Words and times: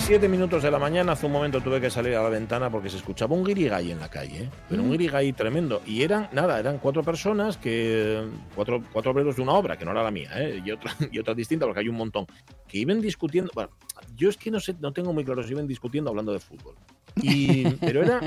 Siete 0.00 0.28
minutos 0.28 0.62
de 0.62 0.70
la 0.70 0.78
mañana, 0.78 1.12
hace 1.12 1.26
un 1.26 1.32
momento 1.32 1.60
tuve 1.60 1.80
que 1.80 1.90
salir 1.90 2.14
a 2.16 2.22
la 2.22 2.28
ventana 2.28 2.70
porque 2.70 2.90
se 2.90 2.98
escuchaba 2.98 3.34
un 3.34 3.42
guirigay 3.42 3.92
en 3.92 3.98
la 3.98 4.08
calle, 4.08 4.42
¿eh? 4.42 4.50
pero 4.68 4.82
un 4.82 4.90
guirigay 4.90 5.32
tremendo. 5.32 5.80
Y 5.86 6.02
eran, 6.02 6.28
nada, 6.32 6.58
eran 6.58 6.78
cuatro 6.78 7.02
personas, 7.02 7.56
que 7.56 8.22
cuatro, 8.54 8.82
cuatro 8.92 9.12
obreros 9.12 9.36
de 9.36 9.42
una 9.42 9.52
obra, 9.52 9.78
que 9.78 9.84
no 9.84 9.92
era 9.92 10.02
la 10.02 10.10
mía, 10.10 10.30
¿eh? 10.34 10.62
y, 10.64 10.70
otra, 10.70 10.94
y 11.12 11.18
otra 11.18 11.34
distinta, 11.34 11.64
porque 11.66 11.80
hay 11.80 11.88
un 11.88 11.96
montón, 11.96 12.26
que 12.68 12.78
iban 12.78 13.00
discutiendo. 13.00 13.50
Bueno, 13.54 13.70
yo 14.14 14.28
es 14.28 14.36
que 14.36 14.50
no 14.50 14.60
sé, 14.60 14.74
no 14.80 14.92
tengo 14.92 15.12
muy 15.12 15.24
claro 15.24 15.42
si 15.42 15.52
iban 15.52 15.66
discutiendo 15.66 16.10
hablando 16.10 16.32
de 16.32 16.40
fútbol. 16.40 16.74
Y, 17.22 17.64
pero 17.80 18.02
era, 18.02 18.20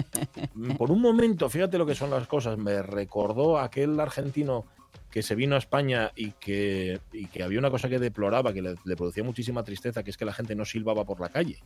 por 0.77 0.91
un 0.91 1.01
momento, 1.01 1.49
fíjate 1.49 1.77
lo 1.77 1.85
que 1.85 1.95
son 1.95 2.09
las 2.09 2.27
cosas, 2.27 2.57
me 2.57 2.81
recordó 2.81 3.59
aquel 3.59 3.99
argentino 3.99 4.65
que 5.11 5.23
se 5.23 5.35
vino 5.35 5.55
a 5.55 5.57
España 5.57 6.11
y 6.15 6.31
que, 6.31 6.99
y 7.11 7.27
que 7.27 7.43
había 7.43 7.59
una 7.59 7.71
cosa 7.71 7.89
que 7.89 7.99
deploraba, 7.99 8.53
que 8.53 8.61
le, 8.61 8.95
producía 8.95 9.23
muchísima 9.23 9.63
tristeza, 9.63 10.03
que 10.03 10.11
es 10.11 10.17
que 10.17 10.25
la 10.25 10.33
gente 10.33 10.55
no 10.55 10.65
silbaba 10.65 11.03
por 11.05 11.19
la 11.19 11.29
calle. 11.29 11.59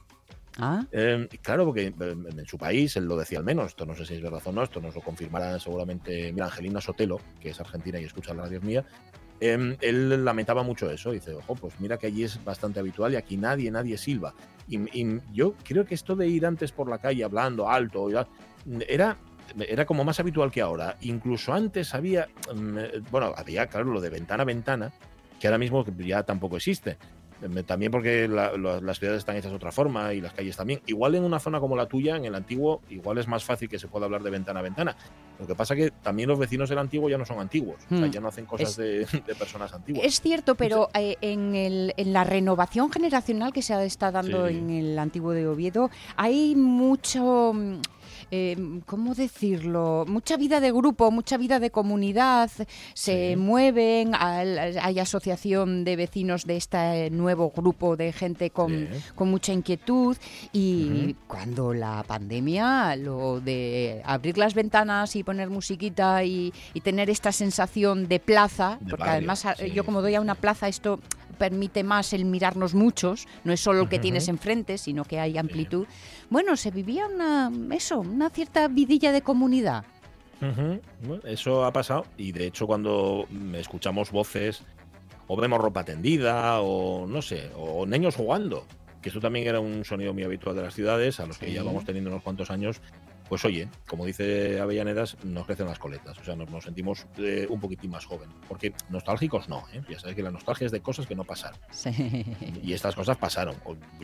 ¿Ah? 0.58 0.86
Eh, 0.92 1.28
claro, 1.42 1.66
porque 1.66 1.88
en 1.98 2.46
su 2.46 2.58
país 2.58 2.96
él 2.96 3.06
lo 3.06 3.18
decía 3.18 3.40
al 3.40 3.44
menos, 3.44 3.68
esto 3.68 3.86
no 3.86 3.96
sé 3.96 4.06
si 4.06 4.14
es 4.14 4.22
verdad 4.22 4.42
o 4.46 4.52
no, 4.52 4.64
esto 4.64 4.80
nos 4.80 4.94
lo 4.94 5.02
confirmará 5.02 5.60
seguramente 5.60 6.32
mira, 6.32 6.46
Angelina 6.46 6.80
Sotelo, 6.80 7.20
que 7.42 7.50
es 7.50 7.60
argentina 7.60 8.00
y 8.00 8.04
escucha 8.04 8.36
la 8.36 8.44
radio 8.44 8.62
mía, 8.62 8.86
eh, 9.42 9.76
él 9.82 10.24
lamentaba 10.24 10.64
mucho 10.64 10.90
eso, 10.90 11.12
dice, 11.12 11.34
ojo, 11.34 11.56
pues 11.56 11.80
mira 11.80 11.98
que 11.98 12.08
allí 12.08 12.24
es 12.24 12.42
bastante 12.46 12.80
habitual 12.80 13.14
y 13.14 13.16
aquí 13.16 13.36
nadie, 13.36 13.72
nadie 13.72 13.98
silba. 13.98 14.36
Y, 14.68 14.78
y 14.98 15.20
yo 15.34 15.56
creo 15.64 15.86
que 15.86 15.96
esto 15.96 16.16
de 16.16 16.28
ir 16.28 16.46
antes 16.46 16.72
por 16.72 16.88
la 16.88 17.00
calle 17.00 17.24
hablando 17.24 17.68
alto, 17.68 18.08
era 18.88 19.18
era 19.68 19.86
como 19.86 20.04
más 20.04 20.20
habitual 20.20 20.52
que 20.52 20.62
ahora. 20.62 20.98
Incluso 21.02 21.54
antes 21.54 21.94
había, 21.94 22.28
mm, 22.54 22.78
eh, 22.78 23.02
bueno, 23.12 23.34
había, 23.36 23.68
claro, 23.68 23.86
lo 23.86 24.02
de 24.02 24.10
ventana 24.10 24.44
a 24.44 24.46
ventana, 24.46 24.92
que 25.40 25.48
ahora 25.48 25.58
mismo 25.58 25.86
ya 25.98 26.24
tampoco 26.24 26.58
existe. 26.58 26.98
Eh, 27.44 27.64
también 27.64 27.92
porque 27.92 28.28
las 28.28 29.00
ciudades 29.00 29.20
están 29.20 29.36
hechas 29.36 29.52
de 29.52 29.58
otra 29.58 29.72
forma 29.72 30.14
y 30.14 30.22
las 30.22 30.34
calles 30.34 30.56
también. 30.56 30.82
Igual 30.86 31.16
en 31.16 31.24
una 31.24 31.40
zona 31.40 31.60
como 31.60 31.76
la 31.76 31.88
tuya, 31.88 32.16
en 32.16 32.26
el 32.26 32.36
antiguo, 32.36 32.82
igual 32.90 33.18
es 33.18 33.28
más 33.28 33.44
fácil 33.44 33.68
que 33.68 33.80
se 33.80 33.88
pueda 33.88 34.06
hablar 34.06 34.24
de 34.24 34.30
ventana 34.30 34.60
a 34.60 34.64
ventana. 34.64 34.96
Lo 35.40 35.48
que 35.48 35.56
pasa 35.56 35.76
que 35.76 35.92
también 35.92 36.30
los 36.30 36.40
vecinos 36.40 36.70
del 36.70 36.78
antiguo 36.78 37.10
ya 37.10 37.18
no 37.18 37.26
son 37.26 37.40
antiguos, 37.40 37.78
o 37.92 37.98
sea, 37.98 38.08
hmm. 38.08 38.12
ya 38.12 38.22
no 38.22 38.28
hacen 38.28 38.46
cosas 38.46 38.76
de, 38.78 39.06
personas 39.38 39.74
antiguas. 39.74 40.06
Es 40.06 40.22
cierto, 40.22 40.56
pero 40.56 40.90
eh, 40.94 41.18
en, 41.22 41.56
el, 41.56 41.94
en, 41.98 42.14
la 42.14 42.24
renovación 42.24 42.92
generacional 42.92 43.52
que 43.52 43.62
se 43.62 43.84
está 43.86 44.12
dando 44.12 44.48
en 44.48 44.70
el 44.70 44.98
antiguo 44.98 45.32
de 45.32 45.48
Oviedo, 45.48 45.90
hay 46.16 46.56
mucho 46.56 47.52
mm, 47.54 47.82
eh, 48.36 48.58
¿cómo 48.88 49.14
decirlo? 49.14 50.06
Mucha 50.08 50.38
vida 50.38 50.60
de 50.60 50.72
grupo, 50.72 51.12
mucha 51.12 51.38
vida 51.38 51.60
de 51.60 51.70
comunidad, 51.70 52.50
se 52.96 53.36
mueven, 53.36 54.14
hay 54.16 54.98
asociación 54.98 55.84
de 55.84 55.96
vecinos 55.96 56.48
de 56.48 56.58
este 56.58 57.12
nuevo 57.12 57.54
grupo 57.56 57.96
de 57.96 58.12
gente 58.12 58.50
con, 58.50 58.90
mucha 59.20 59.54
inquietud. 59.54 60.18
Y 60.52 61.16
cuando 61.28 61.76
la 61.76 62.04
pandemia, 62.08 62.96
lo 62.96 63.40
de 63.40 64.02
abrir 64.04 64.40
las 64.40 64.56
ventanas 64.56 65.16
y 65.16 65.24
poner 65.24 65.52
musiquita 65.52 66.24
y, 66.24 66.52
tener 66.84 67.12
esta 67.12 67.32
sensación 67.32 68.08
de 68.08 68.20
plaza, 68.20 68.80
porque 68.90 69.10
además 69.10 69.46
yo 69.74 69.86
como 69.86 70.02
doy 70.02 70.16
a 70.16 70.22
una 70.22 70.34
plaza 70.34 70.68
esto 70.68 71.00
permite 71.34 71.84
más 71.84 72.14
el 72.14 72.26
mirarnos 72.26 72.74
muchos, 72.74 73.28
no 73.44 73.54
es 73.54 73.60
solo 73.60 73.82
el 73.82 73.90
que 73.90 74.00
tienes 74.00 74.28
enfrente, 74.28 74.78
sino 74.78 75.04
que 75.04 75.20
hay 75.20 75.38
amplitud. 75.38 75.86
Bueno, 76.34 76.58
se 76.58 76.72
vivía 76.72 77.06
una, 77.06 77.52
eso, 77.76 78.00
una 78.00 78.32
cierta 78.32 78.68
vidilla 78.68 79.12
de 79.12 79.22
comunidad. 79.22 79.86
eso 81.26 81.64
ha 81.64 81.72
pasado 81.72 82.08
y 82.18 82.32
de 82.32 82.48
hecho 82.48 82.66
cuando 82.66 83.28
escuchamos 83.54 84.10
voces 84.12 84.64
o 85.28 85.38
vemos 85.38 85.62
ropa 85.62 85.84
tendida 85.84 86.60
o 86.60 87.06
no 87.06 87.22
sé, 87.22 87.52
o 87.56 87.86
niños 87.86 88.16
jugando, 88.16 88.66
que 89.00 89.10
eso 89.10 89.20
también 89.20 89.46
era 89.46 89.60
un 89.60 89.86
sonido 89.86 90.12
muy 90.12 90.24
habitual 90.24 90.56
de 90.56 90.64
las 90.64 90.74
ciudades, 90.74 91.20
a 91.20 91.28
los 91.28 91.38
que 91.38 91.54
ya 91.54 91.62
vamos 91.62 91.86
teniendo 91.86 92.10
unos 92.10 92.24
cuantos 92.24 92.50
años, 92.50 92.82
pues 93.34 93.46
oye, 93.46 93.68
como 93.88 94.06
dice 94.06 94.60
Avellanedas, 94.60 95.18
nos 95.24 95.48
crecen 95.48 95.66
las 95.66 95.80
coletas, 95.80 96.16
o 96.20 96.24
sea, 96.24 96.36
nos, 96.36 96.64
sentimos 96.64 97.08
eh, 97.18 97.48
un 97.50 97.60
poquitín 97.60 97.90
más 97.90 98.06
joven. 98.06 98.30
Porque 98.48 98.76
nostálgicos 98.92 99.50
no, 99.50 99.64
¿eh? 99.74 99.82
ya 99.90 100.00
sabes 100.00 100.16
que 100.16 100.22
la 100.22 100.30
nostalgia 100.30 100.68
es 100.68 100.72
de 100.72 100.82
cosas 100.82 101.08
que 101.08 101.16
no 101.16 101.24
pasaron. 101.24 101.58
Y 102.62 102.74
estas 102.74 102.94
cosas 102.94 103.18
pasaron, 103.18 103.56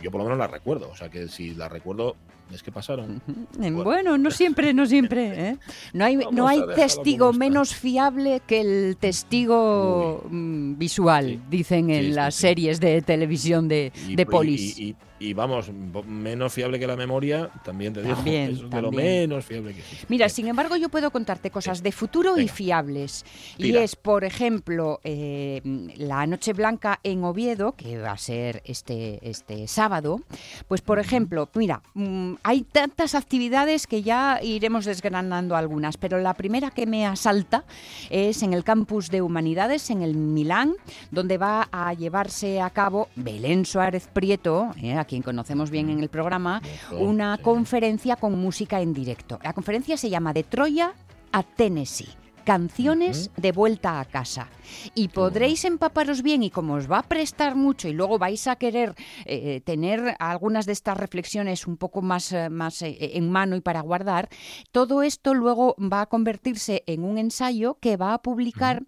yo 0.02 0.10
por 0.10 0.18
lo 0.18 0.26
menos 0.26 0.40
las 0.40 0.50
recuerdo, 0.50 0.90
o 0.90 0.96
sea 0.96 1.10
que 1.10 1.28
si 1.28 1.54
las 1.54 1.72
recuerdo 1.72 2.16
es 2.52 2.64
que 2.64 2.72
pasaron. 2.72 3.22
Bueno, 3.56 4.18
no 4.18 4.32
siempre, 4.32 4.74
no 4.74 4.88
siempre. 4.88 5.50
¿eh? 5.50 5.58
No 5.94 6.06
hay, 6.06 6.16
no 6.16 6.48
hay 6.48 6.64
testigo 6.74 7.32
menos 7.32 7.76
fiable 7.76 8.42
que 8.48 8.62
el 8.62 8.98
testigo 8.98 10.24
mm, 10.28 10.76
visual, 10.80 11.40
dicen 11.52 11.92
en 11.92 12.16
las 12.16 12.34
series 12.34 12.80
de 12.80 13.04
televisión 13.04 13.68
de, 13.68 13.92
de 14.08 14.26
Polis 14.26 14.80
y 14.80 14.96
vamos, 15.34 15.70
menos 16.08 16.54
fiable 16.54 16.80
que 16.80 16.88
la 16.88 16.96
memoria, 16.96 17.50
también 17.64 17.94
te 17.94 18.02
digo, 18.02 18.16
es 18.26 18.70
de 18.70 18.82
lo 18.82 18.92
menos 18.92 19.46
fiable 19.46 19.74
que 19.74 19.80
existe. 19.80 20.06
Mira, 20.10 20.30
sin 20.30 20.48
embargo, 20.48 20.76
yo 20.76 20.90
puedo 20.90 21.12
contarte 21.12 21.52
cosas 21.52 21.84
de 21.84 21.92
futuro 21.92 22.38
y 22.40 22.48
fiables. 22.48 23.26
Y 23.58 23.76
es, 23.76 23.96
por 23.96 24.24
ejemplo, 24.24 25.00
eh, 25.04 25.62
la 25.98 26.26
Noche 26.28 26.54
Blanca 26.54 27.00
en 27.04 27.24
Oviedo, 27.24 27.74
que 27.74 27.98
va 27.98 28.12
a 28.12 28.18
ser 28.18 28.62
este, 28.66 29.20
este 29.22 29.68
sábado. 29.68 30.22
Pues, 30.68 30.82
por 30.82 31.00
ejemplo, 31.00 31.50
mira, 31.54 31.82
mm, 31.94 32.36
hay 32.44 32.62
tantas 32.62 33.16
actividades 33.16 33.88
que 33.88 34.02
ya 34.02 34.40
iremos 34.42 34.86
desgranando 34.86 35.56
algunas, 35.56 35.98
pero 35.98 36.20
la 36.20 36.34
primera 36.34 36.72
que 36.72 36.86
me 36.86 37.06
asalta 37.06 37.66
es 38.10 38.44
en 38.44 38.54
el 38.54 38.64
campus 38.64 39.10
de 39.10 39.22
Humanidades, 39.22 39.90
en 39.90 40.02
el 40.02 40.16
Milán, 40.16 40.74
donde 41.12 41.38
va 41.38 41.68
a 41.72 41.94
llevarse 41.94 42.62
a 42.62 42.70
cabo 42.70 43.10
Belén 43.16 43.66
Suárez 43.66 44.08
Prieto, 44.12 44.72
eh, 44.82 44.94
quien 45.10 45.24
conocemos 45.24 45.72
bien 45.72 45.90
en 45.90 46.00
el 46.00 46.10
programa, 46.10 46.62
una 46.92 47.38
conferencia 47.40 48.16
con 48.16 48.40
música 48.40 48.80
en 48.80 48.94
directo. 48.94 49.40
La 49.44 49.54
conferencia 49.54 49.98
se 49.98 50.10
llama 50.10 50.34
De 50.34 50.44
Troya 50.44 50.94
a 51.32 51.44
Tennessee 51.44 52.20
canciones 52.50 53.30
de 53.38 53.52
vuelta 53.52 54.00
a 54.00 54.06
casa. 54.06 54.50
Y 54.96 55.10
podréis 55.10 55.66
empaparos 55.66 56.24
bien 56.24 56.42
y 56.42 56.50
como 56.50 56.74
os 56.74 56.90
va 56.90 56.98
a 56.98 57.04
prestar 57.04 57.56
mucho 57.56 57.88
y 57.88 57.94
luego 57.94 58.18
vais 58.18 58.48
a 58.48 58.56
querer 58.56 58.96
eh, 59.26 59.62
tener 59.62 60.16
algunas 60.18 60.66
de 60.66 60.72
estas 60.72 60.98
reflexiones 60.98 61.68
un 61.68 61.78
poco 61.78 62.02
más, 62.02 62.32
eh, 62.32 62.50
más 62.50 62.82
eh, 62.82 62.98
en 63.14 63.30
mano 63.30 63.56
y 63.56 63.62
para 63.62 63.82
guardar, 63.82 64.30
todo 64.72 65.04
esto 65.04 65.36
luego 65.36 65.76
va 65.78 66.02
a 66.02 66.06
convertirse 66.08 66.82
en 66.88 67.04
un 67.04 67.20
ensayo 67.20 67.78
que 67.80 67.98
va 67.98 68.16
a 68.16 68.22
publicar 68.24 68.82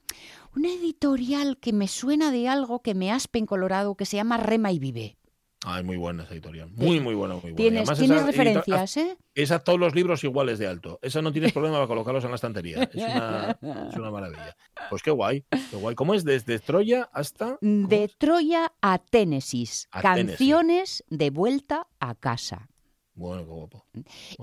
una 0.55 0.69
editorial 0.69 1.59
que 1.59 1.71
me 1.71 1.87
suena 1.87 2.31
de 2.31 2.49
algo 2.49 2.81
que 2.81 2.95
me 2.95 3.11
aspe 3.11 3.37
en 3.37 3.45
Colorado 3.45 3.93
que 3.93 4.07
se 4.07 4.17
llama 4.17 4.37
Rema 4.37 4.71
y 4.71 4.79
Vive. 4.79 5.20
Ay, 5.63 5.83
muy 5.83 5.95
buena 5.97 6.23
esa 6.23 6.33
editorial. 6.33 6.71
Muy, 6.71 6.99
muy 6.99 7.13
buena, 7.13 7.35
muy 7.35 7.51
buena. 7.51 7.83
Tienes, 7.93 8.25
referencias, 8.25 8.97
¿eh? 8.97 9.17
Es 9.35 9.51
a 9.51 9.59
todos 9.59 9.79
los 9.79 9.93
libros 9.93 10.23
iguales 10.23 10.57
de 10.57 10.65
alto. 10.67 10.97
Esa 11.03 11.21
no 11.21 11.31
tienes 11.31 11.53
problema 11.53 11.75
para 11.75 11.87
colocarlos 11.87 12.23
en 12.23 12.31
la 12.31 12.35
estantería. 12.35 12.83
Es 12.83 12.95
una, 12.95 13.57
es 13.89 13.95
una 13.95 14.09
maravilla. 14.09 14.55
Pues 14.89 15.03
qué 15.03 15.11
guay, 15.11 15.45
qué 15.69 15.77
guay. 15.77 15.95
¿Cómo 15.95 16.15
es? 16.15 16.23
Desde 16.23 16.57
Troya 16.59 17.09
hasta. 17.13 17.57
De 17.61 18.09
Troya 18.17 18.73
a 18.81 18.97
Ténesis. 18.97 19.87
Canciones 19.91 21.03
de 21.09 21.29
vuelta 21.29 21.87
a 21.99 22.15
casa. 22.15 22.70
Bueno, 23.13 23.43
qué 23.43 23.51
guapo. 23.51 23.85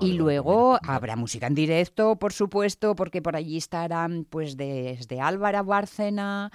y 0.00 0.12
luego 0.12 0.78
habrá 0.82 1.16
música 1.16 1.46
en 1.46 1.54
directo, 1.54 2.16
por 2.16 2.32
supuesto, 2.32 2.94
porque 2.94 3.22
por 3.22 3.34
allí 3.34 3.56
estarán 3.56 4.26
pues 4.28 4.56
desde 4.56 5.20
Álvaro 5.20 5.64
Bárcena, 5.64 6.50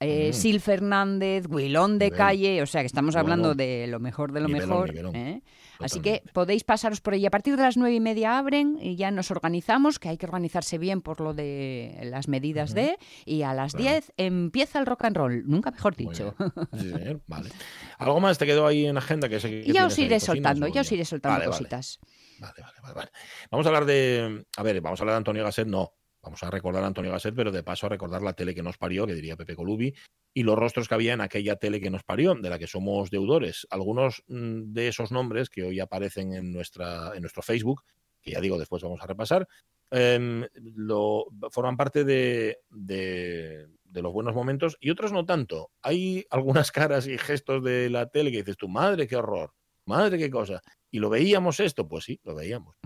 eh, 0.00 0.30
mm. 0.30 0.32
Sil 0.32 0.58
Fernández, 0.60 1.46
Wilón 1.48 1.98
de 1.98 2.10
Calle, 2.10 2.62
o 2.62 2.66
sea 2.66 2.80
que 2.80 2.86
estamos 2.86 3.16
hablando 3.16 3.54
de 3.54 3.86
lo 3.86 4.00
mejor 4.00 4.32
de 4.32 4.40
lo 4.40 4.48
mejor. 4.48 4.94
¿eh? 5.14 5.42
Así 5.80 6.00
que 6.00 6.22
podéis 6.32 6.64
pasaros 6.64 7.00
por 7.00 7.14
allí. 7.14 7.26
A 7.26 7.30
partir 7.30 7.56
de 7.56 7.62
las 7.62 7.76
nueve 7.76 7.94
y 7.94 8.00
media 8.00 8.38
abren 8.38 8.78
y 8.80 8.96
ya 8.96 9.10
nos 9.10 9.30
organizamos, 9.30 9.98
que 9.98 10.08
hay 10.08 10.18
que 10.18 10.26
organizarse 10.26 10.78
bien 10.78 11.00
por 11.00 11.20
lo 11.20 11.34
de 11.34 11.98
las 12.04 12.28
medidas 12.28 12.74
de, 12.74 12.98
y 13.24 13.42
a 13.42 13.54
las 13.54 13.72
diez 13.74 14.12
empieza 14.16 14.78
el 14.78 14.86
rock 14.86 15.04
and 15.04 15.16
roll, 15.16 15.42
nunca 15.46 15.70
mejor 15.70 15.96
dicho. 15.96 16.34
Sí, 16.78 16.92
vale. 17.26 17.50
¿Algo 17.98 18.20
más 18.20 18.38
te 18.38 18.46
quedó 18.46 18.66
ahí 18.66 18.86
en 18.86 18.96
agenda? 18.96 19.28
Que, 19.28 19.38
que 19.38 19.72
ya 19.72 19.86
os 19.86 19.98
iré 19.98 20.20
soltando, 20.20 20.66
ya 20.68 20.82
os 20.82 20.92
iré 20.92 21.04
soltando 21.04 21.44
cositas. 21.46 21.98
Vale. 22.02 22.18
Vale, 22.38 22.94
vale, 22.94 23.10
Vamos 23.50 23.66
a 23.66 23.68
hablar 23.68 23.84
de. 23.84 24.44
A 24.56 24.62
ver, 24.62 24.80
vamos 24.80 25.00
a 25.00 25.02
hablar 25.02 25.14
de 25.14 25.18
Antonio 25.18 25.44
Gasset, 25.44 25.66
no. 25.66 25.94
Vamos 26.28 26.42
a 26.42 26.50
recordar 26.50 26.84
a 26.84 26.88
Antonio 26.88 27.10
Gasset, 27.10 27.34
pero 27.34 27.50
de 27.50 27.62
paso 27.62 27.86
a 27.86 27.88
recordar 27.88 28.20
la 28.20 28.34
tele 28.34 28.54
que 28.54 28.62
nos 28.62 28.76
parió, 28.76 29.06
que 29.06 29.14
diría 29.14 29.34
Pepe 29.34 29.56
Colubi, 29.56 29.94
y 30.34 30.42
los 30.42 30.58
rostros 30.58 30.86
que 30.86 30.94
había 30.94 31.14
en 31.14 31.22
aquella 31.22 31.56
tele 31.56 31.80
que 31.80 31.88
nos 31.88 32.04
parió, 32.04 32.34
de 32.34 32.50
la 32.50 32.58
que 32.58 32.66
somos 32.66 33.08
deudores. 33.08 33.66
Algunos 33.70 34.24
mm, 34.28 34.74
de 34.74 34.88
esos 34.88 35.10
nombres 35.10 35.48
que 35.48 35.64
hoy 35.64 35.80
aparecen 35.80 36.34
en, 36.34 36.52
nuestra, 36.52 37.18
nuestro 37.18 37.40
Facebook 37.40 37.82
que 38.20 38.32
ya 38.32 38.42
digo, 38.42 38.58
después 38.58 38.82
vamos 38.82 39.00
a 39.00 39.06
repasar, 39.06 39.48
em, 39.90 40.44
lo, 40.74 41.28
forman 41.50 41.78
parte 41.78 42.04
de, 42.04 42.58
de 42.68 44.02
los 44.02 44.12
buenos 44.12 44.34
momentos 44.34 44.76
y 44.80 44.90
otros 44.90 45.12
no 45.12 45.24
tanto. 45.24 45.70
Hay 45.80 46.26
algunas 46.28 46.70
caras 46.72 47.06
y 47.06 47.16
gestos 47.16 47.64
de 47.64 47.88
la 47.88 48.10
tele 48.10 48.30
que 48.30 48.38
dices 48.38 48.58
tu 48.58 48.68
madre, 48.68 49.06
qué 49.06 49.16
horror, 49.16 49.54
madre, 49.86 50.18
qué 50.18 50.28
cosa. 50.28 50.60
¿Y 50.90 50.98
lo 50.98 51.10
veíamos 51.10 51.60
esto? 51.60 51.86
Pues 51.86 52.04
sí, 52.04 52.20
lo 52.24 52.34
veíamos. 52.34 52.76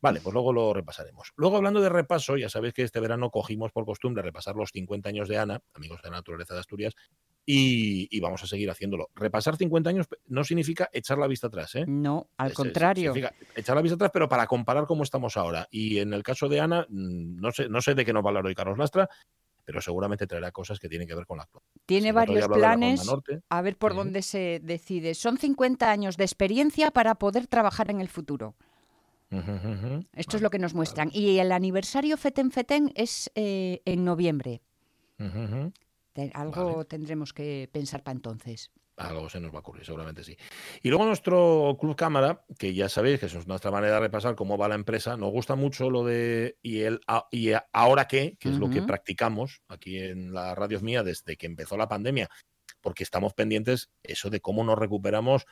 Vale, 0.00 0.20
pues 0.20 0.32
luego 0.32 0.52
lo 0.52 0.72
repasaremos. 0.72 1.32
Luego, 1.36 1.56
hablando 1.56 1.80
de 1.80 1.88
repaso, 1.88 2.36
ya 2.36 2.48
sabéis 2.48 2.74
que 2.74 2.82
este 2.82 3.00
verano 3.00 3.30
cogimos 3.30 3.72
por 3.72 3.84
costumbre 3.84 4.22
repasar 4.22 4.56
los 4.56 4.70
50 4.70 5.08
años 5.08 5.28
de 5.28 5.38
Ana, 5.38 5.60
amigos 5.74 6.00
de 6.02 6.10
la 6.10 6.16
naturaleza 6.16 6.54
de 6.54 6.60
Asturias, 6.60 6.94
y, 7.50 8.20
vamos 8.20 8.42
a 8.42 8.46
seguir 8.46 8.70
haciéndolo. 8.70 9.08
Repasar 9.14 9.56
50 9.56 9.88
años 9.88 10.06
no 10.26 10.44
significa 10.44 10.90
echar 10.92 11.16
la 11.16 11.26
vista 11.26 11.46
atrás, 11.46 11.74
¿eh? 11.76 11.84
No, 11.86 12.28
al 12.36 12.52
contrario. 12.52 13.14
echar 13.56 13.74
la 13.74 13.80
vista 13.80 13.94
atrás, 13.94 14.10
pero 14.12 14.28
para 14.28 14.46
comparar 14.46 14.86
cómo 14.86 15.02
estamos 15.02 15.38
ahora. 15.38 15.66
Y 15.70 15.98
en 15.98 16.12
el 16.12 16.22
caso 16.22 16.48
de 16.48 16.60
Ana, 16.60 16.86
mm, 16.90 17.40
no 17.40 17.50
sé, 17.50 17.70
no 17.70 17.80
sé 17.80 17.94
de 17.94 18.04
qué 18.04 18.12
nos 18.12 18.22
va 18.22 18.26
a 18.26 18.30
hablar 18.30 18.46
hoy 18.46 18.54
Carlos 18.54 18.76
Lastra, 18.76 19.08
pero 19.68 19.82
seguramente 19.82 20.26
traerá 20.26 20.50
cosas 20.50 20.78
que 20.80 20.88
tienen 20.88 21.06
que 21.06 21.14
ver 21.14 21.26
con 21.26 21.36
la 21.36 21.42
actual. 21.42 21.62
Tiene 21.84 22.10
varios 22.10 22.48
planes, 22.48 23.06
a 23.50 23.60
ver 23.60 23.76
por 23.76 23.94
dónde 23.94 24.22
se 24.22 24.62
decide. 24.64 25.12
Son 25.12 25.36
50 25.36 25.90
años 25.90 26.16
de 26.16 26.24
experiencia 26.24 26.90
para 26.90 27.16
poder 27.16 27.46
trabajar 27.48 27.90
en 27.90 28.00
el 28.00 28.08
futuro. 28.08 28.54
Esto 30.14 30.38
es 30.38 30.42
lo 30.42 30.48
que 30.48 30.58
nos 30.58 30.72
muestran. 30.72 31.10
Y 31.12 31.36
el 31.38 31.52
aniversario 31.52 32.16
Feten 32.16 32.50
Feten 32.50 32.92
es 32.94 33.30
eh, 33.34 33.82
en 33.84 34.06
noviembre. 34.06 34.62
Algo 36.32 36.86
tendremos 36.86 37.34
que 37.34 37.68
pensar 37.70 38.02
para 38.02 38.16
entonces 38.16 38.70
algo 38.98 39.28
se 39.28 39.40
nos 39.40 39.52
va 39.52 39.58
a 39.58 39.60
ocurrir, 39.60 39.84
seguramente 39.84 40.24
sí. 40.24 40.36
Y 40.82 40.88
luego 40.88 41.04
nuestro 41.04 41.76
Club 41.80 41.96
Cámara, 41.96 42.44
que 42.58 42.74
ya 42.74 42.88
sabéis 42.88 43.20
que 43.20 43.26
es 43.26 43.46
nuestra 43.46 43.70
manera 43.70 43.94
de 43.94 44.00
repasar 44.00 44.34
cómo 44.34 44.58
va 44.58 44.68
la 44.68 44.74
empresa, 44.74 45.16
nos 45.16 45.30
gusta 45.30 45.54
mucho 45.54 45.90
lo 45.90 46.04
de 46.04 46.58
y 46.62 46.80
el 46.80 47.00
y 47.30 47.52
ahora 47.72 48.06
qué, 48.06 48.36
que 48.38 48.48
es 48.50 48.58
lo 48.58 48.68
que 48.70 48.82
practicamos 48.82 49.62
aquí 49.68 49.98
en 49.98 50.32
la 50.32 50.54
radio 50.54 50.80
mía 50.80 51.02
desde 51.02 51.36
que 51.36 51.46
empezó 51.46 51.76
la 51.76 51.88
pandemia, 51.88 52.28
porque 52.80 53.04
estamos 53.04 53.34
pendientes 53.34 53.90
eso 54.02 54.30
de 54.30 54.40
cómo 54.40 54.64
nos 54.64 54.78
recuperamos 54.78 55.46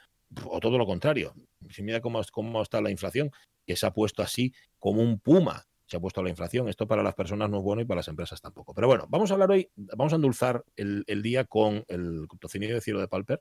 o 0.44 0.60
todo 0.60 0.76
lo 0.78 0.86
contrario. 0.86 1.34
Si 1.70 1.82
mira 1.82 2.00
cómo, 2.00 2.20
cómo 2.32 2.62
está 2.62 2.80
la 2.80 2.90
inflación, 2.90 3.30
que 3.66 3.76
se 3.76 3.86
ha 3.86 3.92
puesto 3.92 4.22
así 4.22 4.52
como 4.78 5.02
un 5.02 5.18
puma 5.20 5.66
se 5.86 5.96
ha 5.96 6.00
puesto 6.00 6.22
la 6.22 6.30
inflación. 6.30 6.68
Esto 6.68 6.86
para 6.86 7.02
las 7.02 7.14
personas 7.14 7.48
no 7.48 7.58
es 7.58 7.62
bueno 7.62 7.82
y 7.82 7.84
para 7.84 8.00
las 8.00 8.08
empresas 8.08 8.40
tampoco. 8.40 8.74
Pero 8.74 8.88
bueno, 8.88 9.06
vamos 9.08 9.30
a 9.30 9.34
hablar 9.34 9.50
hoy, 9.50 9.70
vamos 9.76 10.12
a 10.12 10.16
endulzar 10.16 10.64
el, 10.76 11.04
día 11.22 11.44
con 11.44 11.84
el 11.88 12.26
tocinillo 12.40 12.74
de 12.74 12.80
cielo 12.80 13.00
de 13.00 13.08
Palper, 13.08 13.40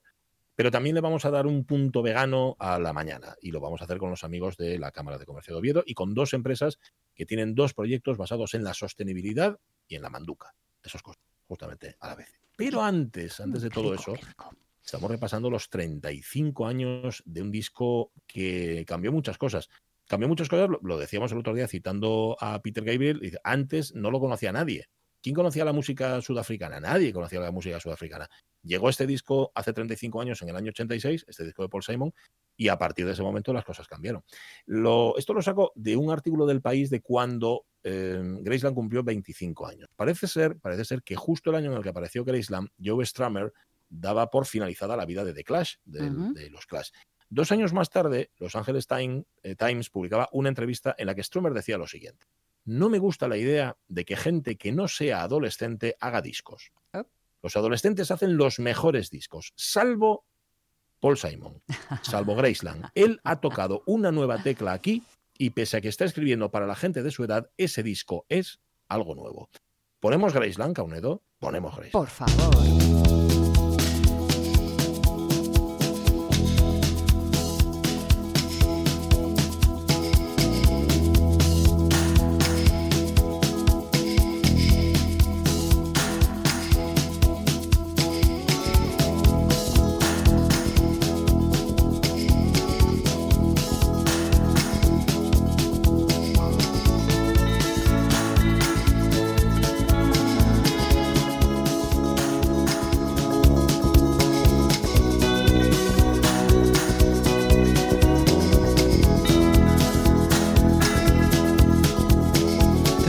pero 0.56 0.72
también 0.72 0.96
le 0.96 1.02
vamos 1.02 1.26
a 1.26 1.32
dar 1.32 1.48
un 1.48 1.66
punto 1.66 2.02
vegano 2.02 2.56
a 2.60 2.80
la 2.80 2.94
mañana 2.94 3.36
y 3.42 3.52
lo 3.52 3.60
vamos 3.60 3.82
a 3.82 3.86
hacer 3.86 3.98
con 3.98 4.10
los 4.10 4.24
amigos 4.24 4.56
de 4.58 4.80
la 4.80 4.92
Cámara 4.92 5.18
de 5.18 5.26
Comercio 5.26 5.54
de 5.54 5.60
Oviedo 5.60 5.84
y 5.86 5.94
con 5.94 6.14
dos 6.14 6.34
empresas 6.34 6.80
que 7.14 7.26
tienen 7.26 7.56
dos 7.56 7.74
proyectos 7.74 8.18
basados 8.18 8.54
en 8.54 8.64
la 8.64 8.74
sostenibilidad 8.74 9.60
y 9.88 9.96
en 9.96 10.02
la 10.02 10.10
manduca. 10.10 10.54
Esas 10.82 11.02
cosas, 11.02 11.22
justamente 11.48 11.98
a 12.00 12.08
la 12.08 12.16
vez. 12.16 12.40
Pero 12.56 12.82
antes, 12.82 13.40
antes 13.42 13.64
de 13.64 13.70
todo 13.70 13.94
eso, 13.94 14.14
estamos 14.84 15.12
repasando 15.12 15.50
los 15.50 15.70
35 15.70 16.68
años 16.68 17.22
de 17.26 17.42
un 17.42 17.52
disco 17.52 18.12
que 18.26 18.86
cambió 18.88 19.12
muchas 19.12 19.38
cosas 19.38 19.70
cambió 20.08 20.28
muchas 20.28 20.50
cosas, 20.50 20.70
lo, 20.82 20.98
decíamos 20.98 21.32
el 21.32 21.40
otro 21.40 21.54
día 21.54 21.68
citando 21.68 22.38
a 22.40 22.62
Peter 22.62 22.84
Gabriel, 22.84 23.40
antes 23.44 23.94
no 23.96 24.12
lo 24.12 24.20
conocía 24.20 24.52
nadie. 24.52 24.86
¿Quién 25.22 25.34
conocía 25.34 25.66
la 25.66 25.74
música 25.74 26.22
sudafricana? 26.22 26.80
Nadie 26.80 27.12
conocía 27.12 27.40
la 27.40 27.52
música 27.52 27.80
sudafricana. 27.80 28.30
Llegó 28.62 28.90
este 28.90 29.08
disco 29.08 29.52
hace 29.56 29.74
35 29.74 30.22
años, 30.22 30.40
en 30.44 30.50
el 30.50 30.56
año 30.56 30.70
86, 30.70 31.26
este 31.28 31.46
disco 31.46 31.64
de 31.64 31.70
Paul 31.70 31.82
Simon, 31.82 32.14
y 32.56 32.68
a 32.68 32.78
partir 32.78 33.08
de 33.08 33.14
ese 33.14 33.24
momento 33.24 33.52
las 33.52 33.66
cosas 33.66 33.88
cambiaron. 33.88 34.24
esto 35.18 35.34
lo 35.34 35.42
saco 35.42 35.72
de 35.74 35.98
un 35.98 36.12
artículo 36.12 36.46
del 36.46 36.62
país 36.62 36.92
de 36.92 37.02
cuando 37.02 37.66
eh, 37.84 38.22
Graceland 38.42 38.76
cumplió 38.76 39.04
25 39.04 39.66
años. 39.68 39.90
Parece 39.96 40.28
ser, 40.28 40.58
parece 40.60 40.86
ser 40.86 41.02
que 41.02 41.16
justo 41.16 41.50
el 41.50 41.56
año 41.56 41.72
en 41.72 41.78
el 41.78 41.84
que 41.84 41.90
apareció 41.90 42.24
Graceland, 42.24 42.70
Joe 42.84 43.04
Strummer 43.04 43.52
daba 43.90 44.30
por 44.30 44.46
finalizada 44.46 44.96
la 44.96 45.06
vida 45.06 45.24
de 45.24 45.34
The 45.34 45.44
Clash, 45.44 45.76
de 45.86 46.50
los 46.52 46.66
Clash. 46.68 46.90
Dos 47.30 47.52
años 47.52 47.74
más 47.74 47.90
tarde, 47.90 48.32
Los 48.38 48.56
Angeles 48.56 48.88
eh, 48.92 49.56
Times 49.56 49.90
publicaba 49.90 50.30
una 50.32 50.50
entrevista 50.50 50.96
en 50.98 51.08
la 51.08 51.16
que 51.16 51.24
Strummer 51.24 51.54
decía 51.54 51.78
lo 51.78 51.88
siguiente. 51.88 52.28
No 52.66 52.90
me 52.90 53.00
gusta 53.00 53.28
la 53.28 53.38
idea 53.38 53.78
de 53.88 54.06
que 54.06 54.16
gente 54.16 54.58
que 54.58 54.72
no 54.72 54.88
sea 54.88 55.22
adolescente 55.22 55.96
haga 56.00 56.22
discos. 56.22 56.72
Oh. 56.94 57.06
Los 57.42 57.56
adolescentes 57.56 58.10
hacen 58.12 58.38
los 58.38 58.60
mejores 58.60 59.10
discos, 59.12 59.54
salvo 59.56 60.26
Paul 61.00 61.18
Simon, 61.18 61.62
salvo 62.02 62.36
Graceland. 62.38 62.88
Él 62.96 63.20
ha 63.24 63.40
tocado 63.40 63.84
una 63.86 64.12
nueva 64.12 64.42
tecla 64.42 64.74
aquí 64.74 65.04
y 65.38 65.52
pese 65.52 65.78
a 65.78 65.82
que 65.82 65.90
está 65.90 66.06
escribiendo 66.06 66.50
para 66.50 66.66
la 66.66 66.76
gente 66.76 67.04
de 67.04 67.12
su 67.12 67.24
edad, 67.24 67.50
ese 67.58 67.84
disco 67.84 68.26
es 68.30 68.60
algo 68.88 69.14
nuevo. 69.16 69.50
¿Ponemos 70.00 70.34
Graceland, 70.34 70.76
Caunedo? 70.76 71.22
Ponemos 71.40 71.76
Graceland. 71.76 71.92
Por 71.92 72.08
favor. 72.08 73.05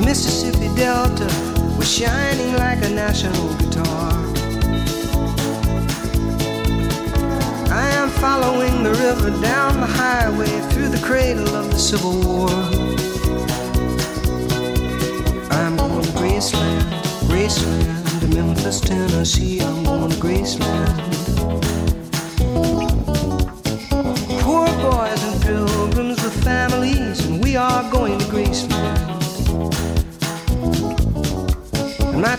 Mississippi 0.07 0.73
Delta 0.77 1.27
was 1.77 1.93
shining 1.93 2.53
like 2.55 2.79
a 2.85 2.89
national 2.89 3.53
guitar. 3.55 4.13
I 7.73 7.91
am 7.91 8.09
following 8.11 8.85
the 8.85 8.91
river 8.91 9.31
down 9.43 9.81
the 9.81 9.87
highway 9.89 10.47
through 10.71 10.91
the 10.91 11.05
cradle 11.05 11.53
of 11.57 11.73
the 11.73 11.77
Civil 11.77 12.21
War. 12.21 12.51
I'm 15.51 15.77
going 15.77 16.05
to 16.05 16.13
Graceland, 16.13 16.83
Graceland, 17.27 18.21
to 18.21 18.29
Memphis, 18.29 18.81
Tennessee. 18.81 19.61
I'm 19.61 19.83
going 19.83 20.09
to 20.09 20.17
Graceland. 20.19 21.16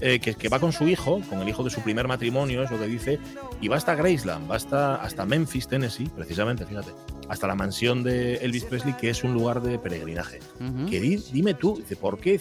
eh, 0.00 0.18
que, 0.18 0.48
va 0.48 0.58
con 0.58 0.72
su 0.72 0.88
hijo, 0.88 1.20
con 1.28 1.40
el 1.40 1.48
hijo 1.48 1.62
de 1.62 1.70
su 1.70 1.80
primer 1.82 2.08
matrimonio, 2.08 2.62
es 2.62 2.70
lo 2.70 2.78
que 2.78 2.86
dice, 2.86 3.18
y 3.60 3.68
va 3.68 3.76
hasta 3.76 3.94
Graceland, 3.94 4.50
va 4.50 4.56
hasta, 4.56 4.96
hasta 4.96 5.26
Memphis, 5.26 5.68
Tennessee, 5.68 6.08
precisamente, 6.14 6.64
fíjate, 6.64 6.90
hasta 7.28 7.46
la 7.46 7.54
mansión 7.54 8.02
de 8.02 8.36
Elvis 8.36 8.64
Presley, 8.64 8.94
que 8.94 9.10
es 9.10 9.22
un 9.22 9.34
lugar 9.34 9.62
de 9.62 9.78
peregrinaje. 9.78 10.40
que 10.88 11.00
dime 11.32 11.54
tú, 11.54 11.76
dice, 11.76 11.96
¿por 11.96 12.18
qué? 12.18 12.40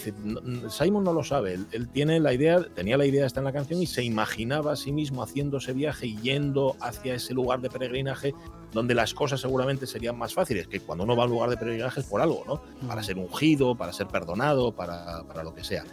Simon 0.70 1.04
no 1.04 1.13
lo 1.13 1.24
sabe, 1.24 1.60
él, 1.72 1.89
tiene 1.89 2.20
la 2.20 2.34
idea, 2.34 2.63
tenía 2.74 2.98
la 2.98 3.06
idea 3.06 3.25
esta 3.25 3.39
en 3.39 3.46
la 3.46 3.51
canción 3.51 3.82
y 3.82 3.86
se 3.86 4.04
imaginaba 4.04 4.72
a 4.72 4.75
sí 4.75 4.92
mismo 4.92 5.22
haciendo 5.22 5.58
ese 5.58 5.74
viaje 5.74 6.08
y 6.08 6.18
yendo 6.18 6.75
hacia 6.80 7.13
ese 7.13 7.34
lugar 7.34 7.62
de 7.62 7.70
peregrinaje 7.70 8.34
donde 8.74 8.96
las 8.96 9.13
cosas 9.13 9.42
seguramente 9.42 9.86
serían 9.86 10.18
más 10.18 10.34
fáciles, 10.34 10.68
que 10.68 10.80
cuando 10.80 11.04
uno 11.04 11.16
va 11.16 11.24
a 11.24 11.25
un 11.25 11.34
lugar 11.34 11.50
de 11.50 11.58
peregrinaje 11.58 12.00
es 12.00 12.06
por 12.06 12.22
algo, 12.22 12.44
¿no? 12.48 12.88
Para 12.88 13.04
ser 13.04 13.18
ungido, 13.18 13.75
para 13.75 13.94
ser 13.94 14.08
perdonado, 14.08 14.72
para, 14.72 15.24
para 15.24 15.44
lo 15.44 15.54
que 15.54 15.63
sea. 15.63 15.84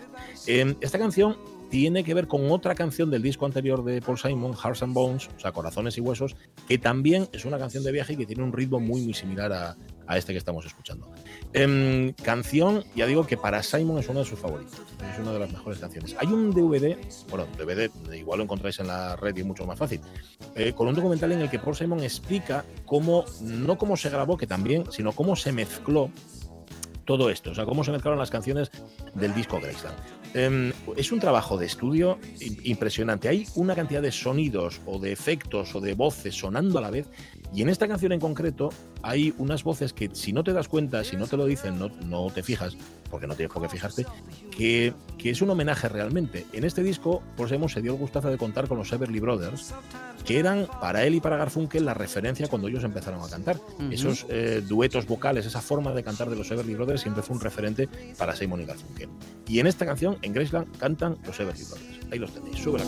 Em, 0.47 0.75
esta 0.81 0.99
canción 0.99 1.37
tiene 1.71 2.05
que 2.05 2.15
ver 2.15 2.27
con 2.27 2.51
otra 2.51 2.75
canción 2.75 3.11
del 3.11 3.23
disco 3.23 3.47
anterior 3.47 3.85
de 3.85 4.01
Paul 4.01 4.19
Simon, 4.19 4.55
Hearts 4.55 4.83
and 4.83 4.95
Bones, 4.95 5.29
o 5.37 5.41
sea, 5.41 5.53
Corazones 5.53 5.99
y 5.99 6.01
Huesos, 6.01 6.37
que 6.69 6.79
también 6.79 7.29
es 7.33 7.45
una 7.45 7.59
canción 7.59 7.85
de 7.85 7.93
viaje 7.93 8.15
y 8.15 8.17
que 8.17 8.27
tiene 8.27 8.43
un 8.43 8.53
ritmo 8.53 8.81
muy, 8.81 9.03
muy 9.03 9.15
similar 9.15 9.53
a, 9.53 9.77
a 10.07 10.19
este 10.19 10.33
que 10.33 10.39
estamos 10.39 10.65
escuchando. 10.67 11.09
Em, 11.53 12.13
canción, 12.13 12.85
ya 12.95 13.07
digo 13.07 13.27
que 13.27 13.37
para 13.37 13.63
Simon 13.63 13.99
es 13.99 14.09
una 14.09 14.21
de 14.21 14.27
sus 14.27 14.39
favoritos, 14.39 14.81
es 15.13 15.19
una 15.19 15.33
de 15.33 15.39
las 15.39 15.53
mejores 15.53 15.79
canciones. 15.79 16.17
Hay 16.19 16.29
un 16.29 16.51
DVD, 16.51 16.97
bueno, 17.31 17.47
DVD, 17.59 17.91
igual 18.15 18.39
lo 18.39 18.45
encontráis 18.45 18.79
en 18.81 18.89
la 18.89 19.17
red 19.17 19.37
y 19.37 19.41
es 19.41 19.47
mucho 19.47 19.67
más 19.67 19.79
fácil, 19.79 20.01
eh, 20.55 20.73
con 20.73 20.89
un 20.89 20.95
documental 20.95 21.33
en 21.33 21.41
el 21.41 21.51
que 21.51 21.59
Paul 21.59 21.77
Simon 21.77 22.03
explica 22.03 22.65
cómo, 22.85 23.25
no 23.41 23.77
cómo 23.79 23.97
se 23.97 24.11
grabó, 24.11 24.37
que 24.37 24.47
también, 24.47 24.85
sino 24.91 25.13
cómo 25.13 25.37
se 25.37 25.53
mezcló 25.53 26.11
todo 27.05 27.31
esto, 27.31 27.53
o 27.53 27.55
sea, 27.55 27.65
cómo 27.65 27.85
se 27.85 27.93
mezclaron 27.93 28.19
las 28.19 28.31
canciones 28.31 28.71
del 29.15 29.33
disco 29.35 29.61
Graceland. 29.61 29.97
Em, 30.35 30.73
es 30.97 31.13
un 31.13 31.21
trabajo 31.21 31.57
de 31.57 31.67
estudio 31.67 32.19
impresionante. 32.65 33.29
Hay 33.29 33.47
una 33.55 33.75
cantidad 33.75 34.03
de 34.03 34.13
sonidos 34.13 34.81
o 34.87 34.99
de 34.99 35.13
efectos 35.13 35.75
o 35.75 35.81
de 35.81 35.95
voces 35.95 36.35
sonando 36.35 36.79
a 36.79 36.83
la 36.83 36.91
vez. 36.91 37.07
Y 37.55 37.63
en 37.63 37.69
esta 37.69 37.89
canción 37.89 38.13
en 38.13 38.21
concreto 38.21 38.71
hay 39.03 39.35
unas 39.39 39.65
voces 39.65 39.93
que 39.93 40.11
si 40.13 40.33
no 40.33 40.45
te 40.45 40.53
das 40.53 40.69
cuenta, 40.69 41.05
si 41.05 41.17
no 41.17 41.27
te 41.27 41.37
lo 41.37 41.47
dicen, 41.47 41.79
no, 41.79 41.89
no 42.07 42.31
te 42.31 42.43
fijas, 42.43 42.77
porque 43.11 43.27
no 43.27 43.35
tienes 43.35 43.53
por 43.53 43.63
qué 43.63 43.69
fijarte, 43.69 44.07
que, 44.51 44.93
que, 45.19 45.31
es 45.31 45.41
un 45.43 45.51
homenaje 45.51 45.89
realmente. 45.89 46.47
En 46.53 46.65
este 46.65 46.83
disco, 46.83 47.23
por 47.37 47.49
pues, 47.49 47.73
se 47.73 47.81
dio 47.81 47.93
el 47.93 47.99
gustazo 47.99 48.31
de 48.31 48.39
contar 48.39 48.69
con 48.69 48.79
los 48.79 48.93
Everly 48.93 49.21
Brothers, 49.21 49.73
que 50.25 50.39
eran 50.39 50.67
para 50.81 51.05
él 51.05 51.15
y 51.15 51.21
para 51.21 51.37
Garfunkel 51.37 51.85
la 51.85 51.95
referencia 51.95 52.49
cuando 52.49 52.69
ellos 52.69 52.85
empezaron 52.85 53.23
a 53.23 53.29
cantar. 53.29 53.59
Esos 53.91 54.27
eh, 54.29 54.63
duetos 54.67 55.07
vocales, 55.07 55.47
esa 55.47 55.61
forma 55.61 55.93
de 55.93 56.03
cantar 56.03 56.29
de 56.29 56.37
los 56.37 56.51
Everly 56.51 56.75
Brothers 56.75 57.03
siempre 57.03 57.23
fue 57.23 57.37
un 57.37 57.41
referente 57.41 57.89
para 58.19 58.35
Simon 58.35 58.61
y 58.61 58.65
Garfunkel. 58.65 59.09
Y 59.47 59.61
en 59.61 59.67
esta 59.67 59.87
canción, 59.87 60.19
en 60.23 60.33
Graceland, 60.33 60.77
cantan 60.79 61.17
los 61.25 61.39
Everly 61.39 61.63
Brothers. 61.65 61.97
Ahí 62.11 62.19
los 62.19 62.33
tenéis, 62.33 62.59
sube 62.59 62.79
la 62.79 62.85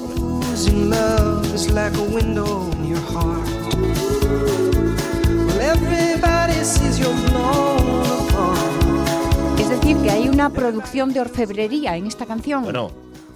Es 9.59 9.69
decir, 9.69 9.97
que 9.99 10.11
hay 10.11 10.29
una 10.29 10.51
producción 10.51 11.13
de 11.13 11.21
orfebrería 11.21 11.97
en 11.97 12.07
esta 12.07 12.27
canción. 12.27 12.63
Bueno, 12.65 12.91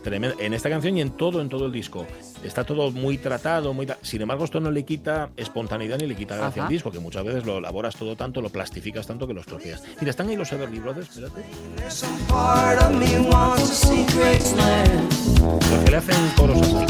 en 0.04 0.54
esta 0.54 0.68
canción 0.68 0.96
y 0.96 1.00
en 1.00 1.10
todo, 1.10 1.40
en 1.40 1.48
todo 1.48 1.66
el 1.66 1.72
disco. 1.72 2.06
Está 2.42 2.64
todo 2.64 2.90
muy 2.90 3.18
tratado, 3.18 3.72
muy 3.72 3.86
sin 4.02 4.22
embargo 4.22 4.44
esto 4.44 4.60
no 4.60 4.70
le 4.70 4.84
quita 4.84 5.30
espontaneidad 5.36 5.98
ni 5.98 6.06
le 6.06 6.14
quita 6.14 6.36
gracia 6.36 6.64
al 6.64 6.68
disco, 6.68 6.90
que 6.90 6.98
muchas 6.98 7.24
veces 7.24 7.46
lo 7.46 7.58
elaboras 7.58 7.94
todo 7.94 8.16
tanto, 8.16 8.40
lo 8.40 8.50
plastificas 8.50 9.06
tanto 9.06 9.26
que 9.26 9.34
lo 9.34 9.40
estropeas. 9.40 9.82
Mira, 10.00 10.10
están 10.10 10.28
ahí 10.28 10.36
los 10.36 10.52
Everly 10.52 10.80
Brothers, 10.80 11.08
espérate. 11.08 11.42
Los 15.70 15.84
que 15.84 15.90
le 15.90 15.96
hacen 15.96 16.16
coros 16.36 16.60
así. 16.62 16.86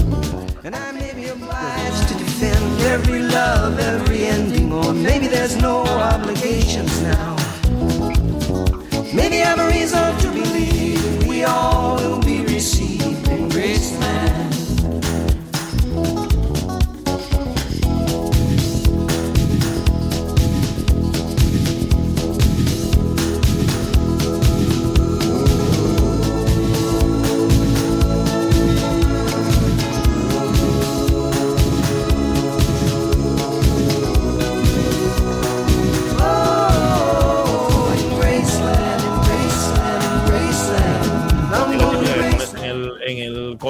Maybe 9.15 9.43
I'm 9.43 9.61
a 9.61 9.67
reason 9.69 10.17
to 10.21 10.29
believe 10.31 11.22
all 11.45 11.97
will 11.97 12.21
be 12.21 12.41
received 12.43 13.29
in 13.29 13.49
Graceland. 13.49 14.52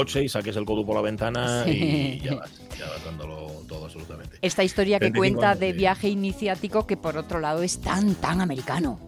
Coche 0.02 0.24
y 0.24 0.28
saques 0.28 0.56
el 0.56 0.64
codo 0.64 0.84
por 0.84 0.96
la 0.96 1.02
ventana 1.02 1.64
y 1.66 2.20
ya 2.20 2.34
vas, 2.34 2.50
ya 2.78 2.88
vas 2.88 3.04
dándolo 3.04 3.62
todo 3.68 3.84
absolutamente. 3.84 4.38
Esta 4.42 4.64
historia 4.64 4.98
que 4.98 5.12
cuenta 5.12 5.54
de 5.54 5.72
viaje 5.72 6.08
iniciático 6.08 6.86
que 6.86 6.96
por 6.96 7.16
otro 7.16 7.40
lado 7.40 7.62
es 7.62 7.80
tan, 7.80 8.14
tan 8.16 8.40
americano. 8.40 8.98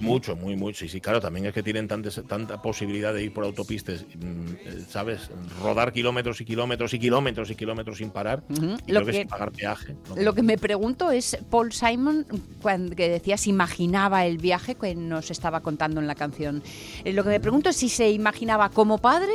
Mucho, 0.00 0.36
muy, 0.36 0.54
muy. 0.54 0.74
Sí, 0.74 0.88
sí, 0.88 1.00
claro, 1.00 1.20
también 1.20 1.46
es 1.46 1.52
que 1.52 1.62
tienen 1.62 1.88
tanta 1.88 2.62
posibilidad 2.62 3.12
de 3.12 3.24
ir 3.24 3.32
por 3.32 3.44
autopistas, 3.44 4.04
mm, 4.14 4.88
¿sabes? 4.88 5.28
Rodar 5.60 5.92
kilómetros 5.92 6.40
y 6.40 6.44
kilómetros 6.44 6.94
y 6.94 6.98
kilómetros 7.00 7.50
y 7.50 7.56
kilómetros 7.56 7.98
sin 7.98 8.10
parar. 8.10 8.44
lo 8.86 9.04
que, 9.04 9.26
pagar 9.26 9.50
peaje. 9.50 9.96
Lo 10.16 10.34
que 10.34 10.42
me 10.42 10.56
pregunto 10.56 11.10
es, 11.10 11.36
Paul 11.50 11.72
Simon, 11.72 12.26
cuando 12.62 12.94
que 12.94 13.08
decías, 13.08 13.46
imaginaba 13.48 14.24
el 14.24 14.38
viaje 14.38 14.76
que 14.76 14.94
nos 14.94 15.30
estaba 15.30 15.60
contando 15.60 16.00
en 16.00 16.06
la 16.06 16.14
canción. 16.14 16.62
Eh, 17.04 17.12
lo 17.12 17.24
que 17.24 17.30
me 17.30 17.40
pregunto 17.40 17.70
es 17.70 17.76
si 17.76 17.88
se 17.88 18.10
imaginaba 18.10 18.70
como 18.70 18.98
padre 18.98 19.32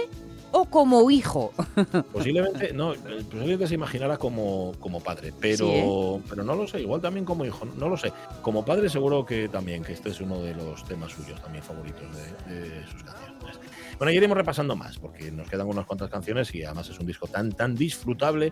o 0.53 0.65
como 0.65 1.09
hijo? 1.09 1.51
Posiblemente, 2.13 2.73
no, 2.73 2.93
posiblemente 2.93 3.67
se 3.67 3.73
imaginara 3.73 4.17
como, 4.17 4.71
como 4.79 5.01
padre, 5.01 5.33
pero, 5.39 5.67
¿eh? 5.67 6.21
pero 6.29 6.43
no 6.43 6.55
lo 6.55 6.67
sé, 6.67 6.79
igual 6.79 7.01
también 7.01 7.25
como 7.25 7.43
hijo, 7.43 7.65
no 7.65 7.89
lo 7.89 7.97
sé. 7.97 8.13
Como 8.43 8.63
padre 8.63 8.87
seguro 8.87 9.25
que 9.25 9.49
también, 9.49 9.83
que 9.83 9.93
este 9.93 10.09
es 10.09 10.21
uno 10.21 10.39
de 10.39 10.53
los 10.53 10.85
temas 10.85 11.11
suyos 11.11 11.41
también 11.41 11.63
favoritos 11.63 12.03
de, 12.47 12.85
sus 12.85 13.03
canciones. 13.03 13.33
Bueno, 13.97 14.11
ya 14.11 14.17
iremos 14.17 14.37
repasando 14.37 14.75
más, 14.75 14.99
porque 14.99 15.31
nos 15.31 15.49
quedan 15.49 15.67
unas 15.67 15.85
cuantas 15.85 16.09
canciones 16.09 16.53
y 16.53 16.63
además 16.63 16.87
es 16.89 16.99
un 16.99 17.07
disco 17.07 17.25
tan, 17.25 17.51
tan 17.51 17.73
disfrutable 17.75 18.51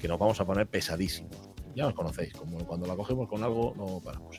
que 0.00 0.08
nos 0.08 0.18
vamos 0.18 0.40
a 0.40 0.46
poner 0.46 0.66
pesadísimos. 0.66 1.36
Ya 1.74 1.84
nos 1.84 1.94
conocéis, 1.94 2.32
como 2.32 2.66
cuando 2.66 2.86
la 2.86 2.96
cogemos 2.96 3.28
con 3.28 3.42
algo 3.42 3.74
no 3.76 4.00
paramos. 4.00 4.36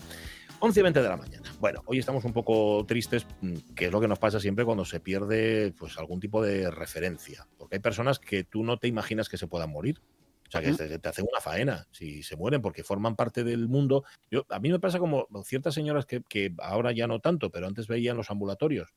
11 0.66 0.80
y 0.80 0.84
20 0.84 1.02
de 1.02 1.10
la 1.10 1.18
mañana. 1.18 1.54
Bueno, 1.60 1.82
hoy 1.88 2.00
estamos 2.00 2.24
un 2.24 2.32
poco 2.32 2.86
tristes, 2.88 3.28
mm, 3.42 3.74
que 3.76 3.88
es 3.88 3.92
lo 3.92 4.00
que 4.00 4.08
nos 4.08 4.18
pasa 4.18 4.40
siempre 4.40 4.64
cuando 4.64 4.86
se 4.86 5.02
pierde 5.02 5.74
pues, 5.78 5.98
algún 5.98 6.22
tipo 6.22 6.42
de 6.42 6.72
referencia. 6.72 7.46
Porque 7.58 7.76
hay 7.76 7.82
personas 7.82 8.18
que 8.18 8.46
tú 8.46 8.64
no 8.64 8.78
te 8.78 8.88
imaginas 8.88 9.28
que 9.28 9.38
se 9.38 9.48
puedan 9.48 9.72
morir. 9.72 10.00
O 10.48 10.52
sea, 10.52 10.62
que 10.62 10.72
te, 10.72 11.10
hacen 11.10 11.26
una 11.30 11.42
faena 11.42 11.86
si 11.92 12.24
se 12.24 12.38
mueren 12.38 12.62
porque 12.62 12.86
forman 12.86 13.18
parte 13.18 13.44
del 13.44 13.68
mundo. 13.68 14.06
Yo, 14.32 14.46
a 14.48 14.60
mí 14.60 14.72
me 14.72 14.80
pasa 14.80 15.00
como 15.00 15.28
ciertas 15.44 15.74
señoras 15.74 16.06
que, 16.06 16.22
que 16.30 16.54
ahora 16.60 16.94
ya 16.94 17.08
no 17.08 17.20
tanto, 17.20 17.50
pero 17.50 17.68
antes 17.68 17.88
veía 17.88 18.12
en 18.12 18.18
los 18.18 18.32
ambulatorios, 18.32 18.94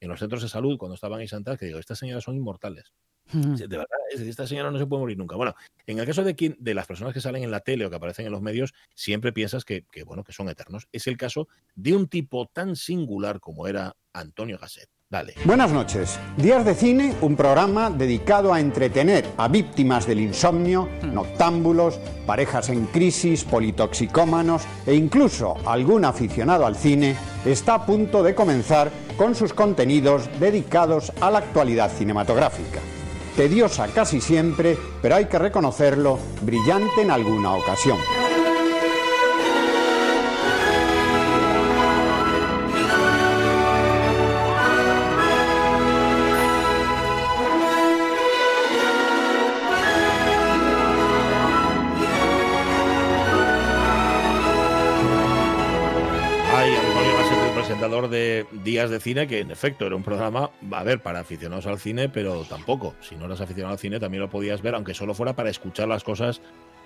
en 0.00 0.08
los 0.08 0.18
centros 0.18 0.42
de 0.42 0.48
salud, 0.48 0.78
cuando 0.78 0.94
estaban 0.94 1.20
ahí 1.20 1.28
sentadas, 1.28 1.58
que 1.58 1.66
digo, 1.66 1.78
estas 1.78 1.98
señoras 1.98 2.24
son 2.24 2.36
inmortales. 2.36 2.92
De 3.32 3.68
verdad, 3.68 3.86
esta 4.10 4.46
señora 4.46 4.72
no 4.72 4.78
se 4.78 4.86
puede 4.86 5.00
morir 5.00 5.16
nunca. 5.16 5.36
Bueno, 5.36 5.54
en 5.86 6.00
el 6.00 6.06
caso 6.06 6.24
de, 6.24 6.34
quien, 6.34 6.56
de 6.58 6.74
las 6.74 6.86
personas 6.86 7.14
que 7.14 7.20
salen 7.20 7.44
en 7.44 7.50
la 7.50 7.60
tele 7.60 7.86
o 7.86 7.90
que 7.90 7.96
aparecen 7.96 8.26
en 8.26 8.32
los 8.32 8.42
medios, 8.42 8.74
siempre 8.94 9.32
piensas 9.32 9.64
que, 9.64 9.84
bueno, 10.04 10.24
que 10.24 10.32
son 10.32 10.48
eternos. 10.48 10.88
Es 10.90 11.06
el 11.06 11.16
caso 11.16 11.46
de 11.76 11.94
un 11.94 12.08
tipo 12.08 12.46
tan 12.46 12.74
singular 12.74 13.38
como 13.38 13.68
era 13.68 13.94
Antonio 14.12 14.58
Gasset. 14.58 14.88
Dale. 15.10 15.34
Buenas 15.44 15.72
noches. 15.72 16.20
Días 16.36 16.64
de 16.64 16.72
Cine, 16.72 17.16
un 17.20 17.34
programa 17.34 17.90
dedicado 17.90 18.54
a 18.54 18.60
entretener 18.60 19.26
a 19.38 19.48
víctimas 19.48 20.06
del 20.06 20.20
insomnio, 20.20 20.88
hmm. 21.02 21.12
noctámbulos, 21.12 21.98
parejas 22.26 22.68
en 22.68 22.86
crisis, 22.86 23.42
politoxicómanos 23.42 24.62
e 24.86 24.94
incluso 24.94 25.56
algún 25.66 26.04
aficionado 26.04 26.64
al 26.64 26.76
cine, 26.76 27.16
está 27.44 27.74
a 27.74 27.86
punto 27.86 28.22
de 28.22 28.36
comenzar 28.36 28.92
con 29.16 29.34
sus 29.34 29.52
contenidos 29.52 30.30
dedicados 30.38 31.12
a 31.20 31.32
la 31.32 31.38
actualidad 31.38 31.90
cinematográfica 31.90 32.78
tediosa 33.40 33.88
casi 33.88 34.20
siempre, 34.20 34.76
pero 35.00 35.16
hay 35.16 35.24
que 35.24 35.38
reconocerlo, 35.38 36.18
brillante 36.42 37.00
en 37.00 37.10
alguna 37.10 37.54
ocasión. 37.54 37.96
Días 58.64 58.90
de 58.90 59.00
Cine, 59.00 59.26
que 59.26 59.40
en 59.40 59.50
efecto 59.50 59.86
era 59.86 59.96
un 59.96 60.02
programa, 60.02 60.50
a 60.70 60.84
ver, 60.84 61.00
para 61.00 61.20
aficionados 61.20 61.66
al 61.66 61.78
cine, 61.78 62.08
pero 62.08 62.44
tampoco. 62.44 62.94
Si 63.00 63.16
no 63.16 63.26
eras 63.26 63.40
aficionado 63.40 63.72
al 63.72 63.78
cine, 63.78 64.00
también 64.00 64.22
lo 64.22 64.30
podías 64.30 64.62
ver, 64.62 64.74
aunque 64.74 64.94
solo 64.94 65.14
fuera 65.14 65.34
para 65.34 65.50
escuchar 65.50 65.88
las 65.88 66.04
cosas 66.04 66.40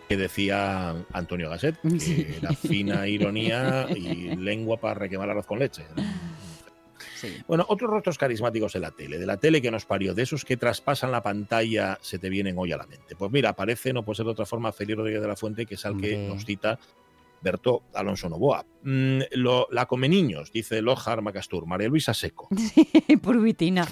que 0.08 0.16
decía 0.16 0.94
Antonio 1.12 1.48
Gasset, 1.50 1.80
que 1.80 2.36
era 2.36 2.52
fina 2.52 3.06
ironía 3.08 3.86
y 3.90 4.36
lengua 4.36 4.78
para 4.78 4.94
requemar 4.94 5.30
arroz 5.30 5.46
con 5.46 5.58
leche. 5.58 5.84
Bueno, 7.46 7.64
otros 7.68 7.90
rostros 7.90 8.18
carismáticos 8.18 8.74
en 8.74 8.82
la 8.82 8.90
tele, 8.90 9.18
de 9.18 9.26
la 9.26 9.38
tele 9.38 9.62
que 9.62 9.70
nos 9.70 9.86
parió, 9.86 10.14
de 10.14 10.22
esos 10.22 10.44
que 10.44 10.56
traspasan 10.56 11.10
la 11.10 11.22
pantalla, 11.22 11.98
se 12.02 12.18
te 12.18 12.28
vienen 12.28 12.56
hoy 12.58 12.72
a 12.72 12.76
la 12.76 12.86
mente. 12.86 13.16
Pues 13.16 13.32
mira, 13.32 13.50
aparece, 13.50 13.92
no 13.92 14.04
puede 14.04 14.16
ser 14.16 14.26
de 14.26 14.32
otra 14.32 14.46
forma, 14.46 14.72
Felipe 14.72 14.98
Rodríguez 14.98 15.22
de 15.22 15.28
la 15.28 15.36
Fuente, 15.36 15.64
que 15.64 15.74
es 15.74 15.86
al 15.86 15.98
que 15.98 16.28
nos 16.28 16.44
cita 16.44 16.78
Berto 17.44 17.84
Alonso 17.92 18.28
Novoa. 18.28 18.66
Mm, 18.82 19.20
lo, 19.32 19.68
la 19.70 19.86
come 19.86 20.08
niños, 20.08 20.50
dice 20.50 20.82
Lojar 20.82 21.22
Macastur, 21.22 21.66
María 21.66 21.88
Luisa 21.88 22.12
Seco. 22.12 22.48
Sí, 22.56 23.16
Purvitina. 23.18 23.86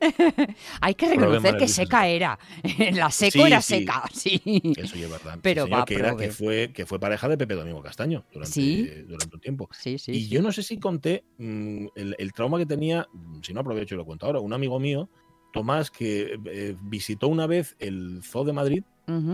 Hay 0.80 0.94
que 0.94 1.08
reconocer 1.08 1.56
que 1.56 1.66
seca 1.66 2.06
era. 2.06 2.38
La 2.92 3.10
seco 3.10 3.46
era 3.46 3.60
seca, 3.60 4.04
sí. 4.12 4.40
Eso 4.76 4.96
es 4.96 5.10
verdad. 5.10 5.38
Pero 5.42 5.66
que, 5.86 5.94
era, 5.94 6.16
que, 6.16 6.30
fue, 6.30 6.72
que 6.72 6.84
fue 6.86 7.00
pareja 7.00 7.28
de 7.28 7.38
Pepe 7.38 7.54
Domingo 7.54 7.82
Castaño 7.82 8.24
durante, 8.32 9.04
durante 9.04 9.34
un 9.34 9.40
tiempo. 9.40 9.68
Sí, 9.72 9.98
sí, 9.98 10.12
y 10.12 10.28
yo 10.28 10.42
no 10.42 10.52
sé 10.52 10.62
si 10.62 10.78
conté 10.78 11.24
mm, 11.38 11.86
el, 11.96 12.32
trauma 12.32 12.58
que 12.58 12.66
tenía, 12.66 13.08
mm, 13.12 13.40
si 13.42 13.54
no 13.54 13.60
aprovecho 13.60 13.94
y 13.94 13.98
lo 13.98 14.04
cuento 14.04 14.26
ahora, 14.26 14.40
un 14.40 14.52
amigo 14.52 14.78
mío, 14.78 15.08
Tomás, 15.52 15.90
que 15.90 16.38
eh, 16.44 16.76
visitó 16.82 17.28
una 17.28 17.46
vez 17.46 17.76
el 17.78 18.20
Zoo 18.22 18.44
de 18.44 18.52
Madrid 18.52 18.84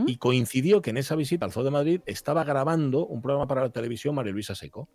y 0.06 0.16
coincidió 0.16 0.82
que 0.82 0.90
en 0.90 0.96
esa 0.96 1.16
visita 1.16 1.44
al 1.44 1.52
Zoo 1.52 1.64
de 1.64 1.70
Madrid 1.70 2.00
estaba 2.06 2.44
grabando 2.44 3.06
un 3.06 3.22
programa 3.22 3.46
para 3.46 3.62
la 3.62 3.70
televisión 3.70 4.14
María 4.14 4.32
Luisa 4.32 4.54
Seco. 4.54 4.88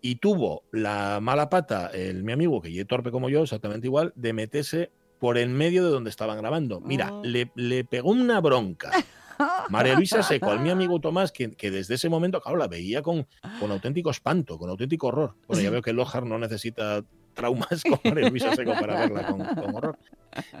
Y 0.00 0.16
tuvo 0.16 0.62
la 0.72 1.18
mala 1.20 1.48
pata, 1.48 1.88
el, 1.88 2.22
mi 2.22 2.32
amigo, 2.32 2.60
que 2.60 2.78
es 2.78 2.86
torpe 2.86 3.10
como 3.10 3.28
yo, 3.28 3.42
exactamente 3.42 3.86
igual, 3.86 4.12
de 4.14 4.32
meterse 4.32 4.90
por 5.18 5.38
el 5.38 5.48
medio 5.48 5.84
de 5.84 5.90
donde 5.90 6.10
estaban 6.10 6.38
grabando. 6.38 6.80
Mira, 6.80 7.12
oh. 7.12 7.24
le, 7.24 7.50
le, 7.54 7.84
pegó 7.84 8.10
una 8.10 8.40
bronca. 8.40 8.90
María 9.70 9.94
Luisa 9.94 10.22
Seco, 10.22 10.50
al 10.50 10.60
mi 10.60 10.70
amigo 10.70 11.00
Tomás, 11.00 11.32
que, 11.32 11.52
que, 11.52 11.70
desde 11.70 11.94
ese 11.94 12.08
momento, 12.08 12.40
claro, 12.40 12.56
la 12.56 12.68
veía 12.68 13.02
con, 13.02 13.26
con 13.60 13.70
auténtico 13.70 14.10
espanto, 14.10 14.58
con 14.58 14.70
auténtico 14.70 15.08
horror. 15.08 15.34
Bueno, 15.46 15.62
ya 15.62 15.70
veo 15.70 15.82
que 15.82 15.92
Lojar 15.92 16.24
no 16.24 16.38
necesita 16.38 17.04
traumas 17.36 17.84
con 17.84 18.00
María 18.02 18.28
Luisa 18.30 18.56
Seco 18.56 18.72
para 18.72 19.06
verla 19.06 19.26
con, 19.26 19.74
horror. 19.74 19.98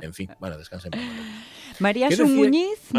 En 0.00 0.14
fin, 0.14 0.30
bueno, 0.38 0.56
descansen. 0.56 0.92
María 1.80 2.10
Sumuñiz, 2.10 2.92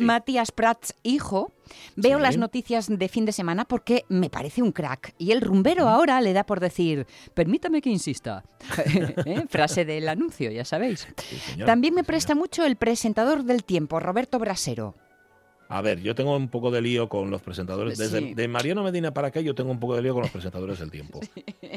Matías 0.00 0.52
Prats, 0.52 0.94
hijo. 1.02 1.52
Veo 1.96 2.18
las 2.18 2.36
noticias 2.36 2.88
de 2.88 3.08
fin 3.08 3.24
de 3.24 3.32
semana 3.32 3.64
porque 3.64 4.04
me 4.08 4.30
parece 4.30 4.62
un 4.62 4.72
crack. 4.72 5.14
Y 5.18 5.32
el 5.32 5.40
rumbero 5.40 5.88
ahora 5.88 6.20
le 6.20 6.32
da 6.32 6.44
por 6.44 6.60
decir, 6.60 7.06
permítame 7.34 7.80
que 7.80 7.90
insista. 7.90 8.44
¿Eh? 9.24 9.44
Frase 9.48 9.84
del 9.84 10.08
anuncio, 10.08 10.50
ya 10.50 10.64
sabéis. 10.64 11.08
También 11.64 11.94
me 11.94 12.04
presta 12.04 12.34
mucho 12.34 12.64
el 12.64 12.76
presentador 12.76 13.44
del 13.44 13.64
tiempo, 13.64 13.98
Roberto 14.00 14.38
Brasero. 14.38 14.94
A 15.68 15.80
ver, 15.80 16.00
yo 16.00 16.14
tengo 16.14 16.36
un 16.36 16.48
poco 16.48 16.70
de 16.70 16.82
lío 16.82 17.08
con 17.08 17.30
los 17.30 17.42
presentadores. 17.42 17.98
Desde 17.98 18.34
de 18.34 18.48
Mariano 18.48 18.82
Medina 18.82 19.12
para 19.12 19.28
acá, 19.28 19.40
yo 19.40 19.54
tengo 19.54 19.70
un 19.70 19.80
poco 19.80 19.96
de 19.96 20.02
lío 20.02 20.12
con 20.12 20.22
los 20.22 20.30
presentadores 20.30 20.78
del 20.78 20.90
tiempo. 20.90 21.20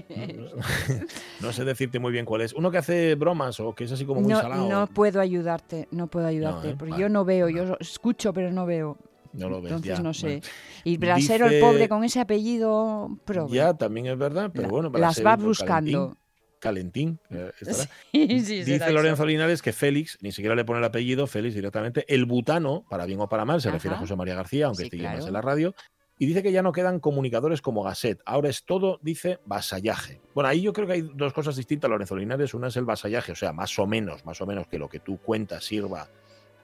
No, 1.42 1.54
sé 1.54 1.64
decirte 1.66 2.00
muy 2.00 2.12
bien 2.12 2.26
cuál 2.26 2.42
es. 2.42 2.54
Uno 2.54 2.72
que 2.72 2.80
hace 2.80 3.16
bromas 3.16 3.60
o 3.60 3.74
que 3.74 3.84
es 3.84 3.92
así 3.92 4.06
como 4.06 4.22
muy 4.22 4.32
no, 4.32 4.42
salado. 4.42 4.68
No 4.68 4.88
puedo 4.88 5.22
ayudarte, 5.22 5.88
no 5.92 6.08
puedo 6.08 6.28
ayudarte. 6.28 6.72
¿eh? 6.72 6.76
porque 6.78 6.98
yo 6.98 7.10
no 7.10 7.26
veo, 7.26 7.50
yo 7.50 7.78
escucho, 7.80 8.34
pero 8.34 8.52
no 8.52 8.66
veo. 8.66 8.98
No 9.34 9.50
lo 9.50 9.62
ves, 9.62 9.72
Entonces 9.72 10.00
no 10.02 10.14
sé. 10.14 10.42
Y 10.84 10.98
Brasero, 10.98 11.48
el 11.48 11.60
pobre, 11.60 11.88
con 11.88 12.04
ese 12.04 12.20
apellido, 12.20 13.10
Ya, 13.50 13.74
también 13.74 14.08
es 14.08 14.18
verdad, 14.18 14.52
pero 14.54 14.70
bueno. 14.70 14.90
Las 14.90 15.24
va 15.24 15.36
buscando. 15.36 16.18
Calentín. 16.60 17.20
Eh, 17.30 17.52
Dice 18.14 18.92
Lorenzo 18.92 19.26
Linares 19.26 19.62
que 19.62 19.74
Félix, 19.74 20.18
ni 20.22 20.32
siquiera 20.32 20.56
le 20.56 20.66
pone 20.66 20.80
el 20.80 20.86
apellido, 20.86 21.28
Félix 21.28 21.56
directamente, 21.56 22.06
el 22.08 22.26
butano, 22.26 22.86
para 22.90 23.06
bien 23.06 23.20
o 23.20 23.30
para 23.30 23.46
mal, 23.46 23.62
se 23.62 23.72
refiere 23.72 23.96
a 23.96 24.00
José 24.00 24.16
María 24.16 24.36
García, 24.36 24.68
aunque 24.68 24.84
esté 24.84 24.98
más 24.98 25.26
en 25.26 25.34
la 25.34 25.42
radio, 25.42 25.74
y 26.20 26.26
dice 26.26 26.42
que 26.42 26.52
ya 26.52 26.64
no 26.64 26.72
quedan 26.72 27.00
comunicadores 27.00 27.62
como 27.62 27.84
Gasset. 27.84 28.20
Ahora 28.26 28.50
es 28.50 28.64
todo, 28.64 29.00
dice, 29.04 29.40
vasallaje. 29.46 30.20
Bueno, 30.34 30.50
ahí 30.50 30.62
yo 30.62 30.74
creo 30.74 30.88
que 30.88 30.94
hay 30.94 31.02
dos 31.14 31.32
cosas 31.32 31.56
distintas, 31.56 31.90
Lorenzo 31.90 32.16
Linares. 32.16 32.56
Una 32.56 32.70
es 32.70 32.78
el 32.78 32.86
vasallaje, 32.86 33.34
o 33.34 33.36
sea, 33.36 33.54
más 33.54 33.78
o 33.78 33.86
menos, 33.86 34.26
más 34.26 34.42
o 34.42 34.48
menos 34.48 34.68
que 34.68 34.80
lo 34.80 34.90
que 34.90 35.00
tú 35.00 35.18
cuentas 35.18 35.64
sirva 35.64 36.08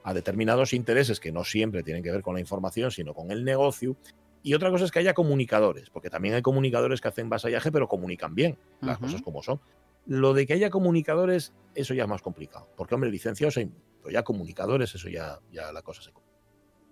a 0.02 0.12
determinados 0.12 0.72
intereses 0.72 1.20
que 1.20 1.30
no 1.30 1.44
siempre 1.44 1.82
tienen 1.82 2.02
que 2.02 2.10
ver 2.10 2.22
con 2.22 2.34
la 2.34 2.40
información, 2.40 2.90
sino 2.90 3.14
con 3.14 3.30
el 3.30 3.44
negocio. 3.44 3.96
Y 4.42 4.54
otra 4.54 4.70
cosa 4.70 4.84
es 4.84 4.90
que 4.90 4.98
haya 4.98 5.14
comunicadores, 5.14 5.88
porque 5.88 6.10
también 6.10 6.34
hay 6.34 6.42
comunicadores 6.42 7.00
que 7.00 7.08
hacen 7.08 7.30
vasallaje, 7.30 7.72
pero 7.72 7.88
comunican 7.88 8.34
bien, 8.34 8.58
las 8.80 8.98
cosas 8.98 9.22
como 9.22 9.42
son. 9.42 9.60
Lo 10.06 10.34
de 10.34 10.46
que 10.46 10.52
haya 10.52 10.70
comunicadores, 10.70 11.54
eso 11.74 11.94
ya 11.94 12.04
es 12.04 12.08
más 12.08 12.22
complicado. 12.22 12.68
Porque, 12.76 12.94
hombre, 12.94 13.10
licenciados 13.10 13.56
hay, 13.56 13.70
pero 14.02 14.12
ya 14.12 14.22
comunicadores, 14.22 14.94
eso 14.94 15.08
ya, 15.08 15.40
ya 15.50 15.72
la 15.72 15.82
cosa 15.82 16.02
se. 16.02 16.12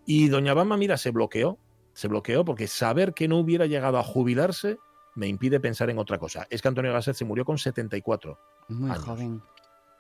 Y 0.07 0.29
doña 0.29 0.55
Bama, 0.55 0.77
mira, 0.77 0.97
se 0.97 1.11
bloqueó. 1.11 1.59
Se 1.93 2.09
bloqueó 2.09 2.45
porque 2.45 2.67
saber 2.69 3.13
que 3.13 3.29
no 3.29 3.39
hubiera 3.39 3.67
llegado 3.67 3.99
a 3.99 4.03
jubilarse 4.03 4.79
me 5.15 5.29
impide 5.29 5.61
pensar 5.61 5.91
en 5.91 5.99
otra 5.99 6.19
cosa. 6.19 6.47
Es 6.49 6.63
que 6.63 6.69
Antonio 6.69 6.93
Gasset 6.93 7.15
se 7.15 7.25
murió 7.25 7.45
con 7.45 7.59
74. 7.59 8.39
Muy 8.69 8.91
joven. 8.97 9.43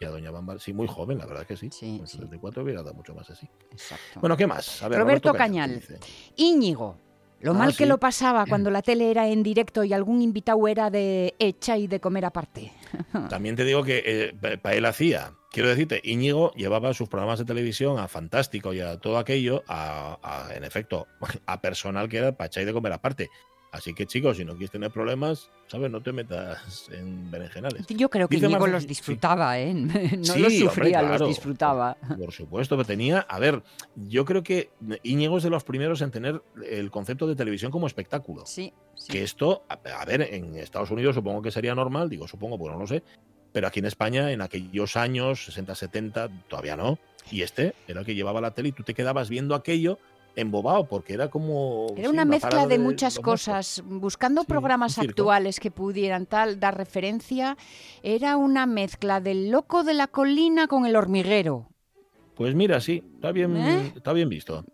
Y 0.01 0.05
a 0.05 0.11
Doña 0.11 0.31
Bamba, 0.31 0.59
sí, 0.59 0.73
muy 0.73 0.89
joven, 0.89 1.19
la 1.19 1.27
verdad 1.27 1.47
que 1.47 1.57
sí. 1.57 1.69
sí 1.71 1.99
con 1.99 2.07
74 2.07 2.63
hubiera 2.63 2.83
dado 2.83 2.95
mucho 2.95 3.15
más 3.15 3.29
así. 3.31 3.49
Exacto. 3.71 4.21
Bueno, 4.21 4.37
¿qué 4.37 4.47
más? 4.47 4.81
Roberto, 4.81 5.33
Cañal. 5.33 5.83
Íñigo. 6.37 6.97
Lo 7.43 7.53
ah, 7.53 7.55
mal 7.55 7.77
que 7.77 7.87
lo 7.87 7.99
pasaba 7.99 8.47
cuando 8.47 8.71
la 8.71 8.83
tele 8.83 9.11
era 9.11 9.27
en 9.29 9.43
directo 9.43 9.83
y 9.83 9.93
algún 9.93 10.23
invitado 10.23 10.69
era 10.69 10.91
de 10.91 11.35
hecha 11.41 11.77
y 11.77 11.89
de 11.89 12.01
comer 12.01 12.25
aparte. 12.25 12.73
También 13.29 13.57
te 13.57 13.65
digo 13.65 13.83
que 13.83 14.03
eh, 14.05 14.59
para 14.59 14.77
él 14.77 14.85
hacía. 14.85 15.33
Quiero 15.51 15.69
decirte, 15.69 16.01
Íñigo 16.05 16.53
llevaba 16.53 16.95
sus 16.95 17.09
programas 17.09 17.41
de 17.41 17.45
televisión 17.45 17.99
a 17.99 18.09
Fantástico 18.09 18.73
y 18.73 18.81
a 18.81 18.97
todo 18.99 19.19
aquello, 19.19 19.65
a, 19.69 20.49
en 20.55 20.65
efecto, 20.65 21.09
a 21.47 21.61
personal 21.61 22.09
que 22.09 22.19
era 22.19 22.33
para 22.33 22.47
echar 22.47 22.63
y 22.63 22.67
de 22.67 22.73
comer 22.73 22.93
aparte. 22.93 23.29
Así 23.73 23.95
que 23.95 24.07
chicos, 24.07 24.37
si 24.37 24.45
no 24.45 24.53
quieres 24.53 24.71
tener 24.71 24.91
problemas, 24.91 25.51
¿sabes? 25.67 25.91
No 25.91 26.03
te 26.03 26.13
metas 26.13 26.91
en 26.93 27.31
berenjenales. 27.31 27.87
Yo 27.89 28.11
creo 28.11 28.29
que 28.29 28.37
Íñigo 28.37 28.67
los 28.67 28.87
disfrutaba, 28.87 29.59
¿eh? 29.59 29.73
No 29.75 30.37
los 30.37 30.53
sufría, 30.53 31.01
los 31.01 31.27
disfrutaba. 31.27 31.97
Por 32.19 32.33
supuesto, 32.33 32.77
pero 32.77 32.87
tenía, 32.87 33.21
a 33.21 33.39
ver, 33.39 33.63
yo 33.97 34.27
creo 34.27 34.43
que 34.43 34.71
Íñigo 35.03 35.39
es 35.39 35.45
de 35.45 35.49
los 35.49 35.65
primeros 35.65 36.03
en 36.03 36.11
tener 36.11 36.43
el 36.69 36.91
concepto 36.91 37.27
de 37.27 37.35
televisión 37.35 37.73
como 37.73 37.87
espectáculo. 37.87 38.45
Sí. 38.45 38.75
Que 39.09 39.23
esto, 39.23 39.65
a, 39.71 40.05
ver, 40.05 40.21
en 40.21 40.55
Estados 40.57 40.91
Unidos 40.91 41.15
supongo 41.15 41.41
que 41.41 41.51
sería 41.51 41.75
normal, 41.75 42.11
digo 42.11 42.29
supongo, 42.29 42.59
pues 42.59 42.75
no 42.75 42.79
lo 42.79 42.87
sé, 42.87 43.03
pero 43.53 43.67
aquí 43.67 43.81
en 43.81 43.87
España, 43.87 44.33
en 44.33 44.43
aquellos 44.43 44.97
años, 44.97 45.47
60, 45.47 45.75
70, 45.75 46.29
todavía 46.49 46.77
no. 46.77 46.99
Y 47.31 47.41
este 47.41 47.75
era 47.89 48.01
el 48.01 48.07
que 48.07 48.15
llevaba 48.15 48.43
la 48.43 48.51
tele 48.51 48.69
y 48.69 48.73
tú 48.73 48.83
te 48.83 48.93
quedabas 48.93 49.31
viendo 49.31 49.55
aquello 49.55 49.99
embobado 50.37 50.87
porque 50.87 51.15
era 51.15 51.29
como... 51.29 51.89
Era 51.97 52.11
una 52.11 52.25
mezcla 52.25 52.67
de, 52.67 52.79
muchas 52.79 53.19
cosas, 53.19 53.83
buscando 53.85 54.45
programas 54.45 54.99
actuales 54.99 55.61
que 55.61 55.71
pudieran 55.71 56.27
tal 56.27 56.61
dar 56.61 56.77
referencia, 56.77 57.57
era 58.03 58.37
una 58.37 58.67
mezcla 58.67 59.21
del 59.21 59.51
loco 59.51 59.85
de 59.85 59.95
la 59.95 60.07
colina 60.07 60.67
con 60.67 60.87
el 60.87 60.97
hormiguero. 60.97 61.72
Pues 62.35 62.55
mira, 62.55 62.81
sí, 62.81 63.03
está 63.15 63.31
bien, 63.31 63.57
¿Eh? 63.57 63.93
está 63.95 64.13
bien 64.15 64.29
visto. 64.29 64.65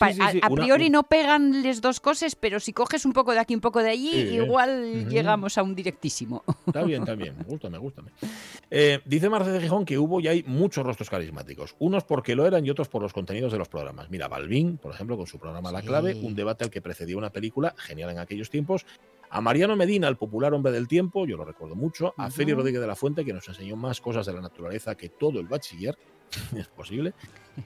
a, 0.00 0.50
priori 0.50 0.90
no 0.90 1.02
pegan 1.04 1.62
las 1.62 1.80
dos 1.80 1.98
cosas, 1.98 2.36
pero 2.36 2.60
si 2.60 2.74
coges 2.74 3.06
un 3.06 3.12
poco 3.12 3.32
de 3.32 3.38
aquí, 3.38 3.54
un 3.54 3.62
poco 3.62 3.82
de 3.82 3.90
allí, 3.90 4.10
igual 4.34 5.08
llegamos 5.08 5.56
a 5.56 5.62
un 5.62 5.74
directísimo. 5.74 6.44
Está 6.66 6.82
bien, 6.82 7.02
está 7.02 7.14
bien, 7.14 7.36
me 7.38 7.44
gusta, 7.44 7.70
me 7.70 7.78
gusta. 7.78 8.02
Eh, 8.70 9.00
dice 9.06 9.30
Marcelo 9.30 9.54
de 9.54 9.62
Gijón 9.62 9.84
que 9.84 9.98
hubo 9.98 10.20
y 10.20 10.28
hay 10.28 10.44
muchos 10.46 10.84
rostros 10.84 11.08
carismáticos, 11.08 11.74
unos 11.78 12.04
porque 12.04 12.34
lo 12.34 12.46
eran 12.46 12.66
y 12.66 12.70
otros 12.70 12.88
por 12.88 13.00
los 13.02 13.12
contenidos 13.12 13.52
de 13.52 13.58
los 13.58 13.68
programas. 13.68 14.10
Mira, 14.10 14.28
Balvin, 14.28 14.76
por 14.76 14.92
ejemplo, 14.92 15.16
con 15.16 15.26
su 15.26 15.38
programa 15.38 15.72
La 15.72 15.82
Clave, 15.82 16.14
un 16.14 16.34
debate 16.34 16.64
al 16.64 16.70
que 16.70 16.82
precedía 16.82 17.16
una 17.16 17.30
película 17.30 17.74
genial 17.78 18.10
en 18.10 18.18
aquellos 18.18 18.50
tiempos, 18.50 18.84
a 19.30 19.40
Mariano 19.40 19.76
Medina, 19.76 20.08
el 20.08 20.16
popular 20.16 20.52
hombre 20.52 20.72
del 20.72 20.88
tiempo, 20.88 21.24
yo 21.24 21.36
lo 21.36 21.44
recuerdo 21.44 21.76
mucho, 21.76 22.14
a 22.16 22.30
Félix 22.30 22.56
Rodríguez 22.56 22.80
de 22.80 22.86
la 22.86 22.96
Fuente, 22.96 23.24
que 23.24 23.32
nos 23.32 23.46
enseñó 23.48 23.76
más 23.76 24.00
cosas 24.00 24.26
de 24.26 24.32
la 24.32 24.40
naturaleza 24.40 24.96
que 24.96 25.08
todo 25.08 25.38
el 25.38 25.46
bachiller, 25.46 25.96
es 26.56 26.68
posible. 26.68 27.14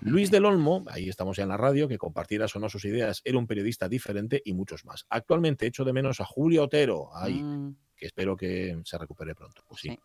Luis 0.03 0.31
del 0.31 0.45
Olmo, 0.45 0.85
ahí 0.89 1.09
estamos 1.09 1.39
ya 1.39 1.45
en 1.45 1.49
la 1.49 1.57
radio, 1.57 1.89
que 1.89 1.97
compartieras 1.97 2.55
o 2.55 2.59
no 2.59 2.69
sus 2.69 2.85
ideas, 2.85 3.23
era 3.25 3.39
un 3.39 3.47
periodista 3.47 3.89
diferente 3.89 4.43
y 4.45 4.53
muchos 4.53 4.85
más. 4.85 5.07
Actualmente 5.09 5.67
echo 5.67 5.85
de 5.85 5.95
menos 5.95 6.21
a 6.21 6.27
Julio 6.27 6.65
Otero, 6.65 7.09
ahí, 7.17 7.43
mm. 7.43 7.77
que 7.97 8.07
espero 8.07 8.37
que 8.37 8.79
se 8.85 8.99
recupere 8.99 9.35
pronto. 9.35 9.63
Pues 9.67 9.81
sí. 9.81 9.99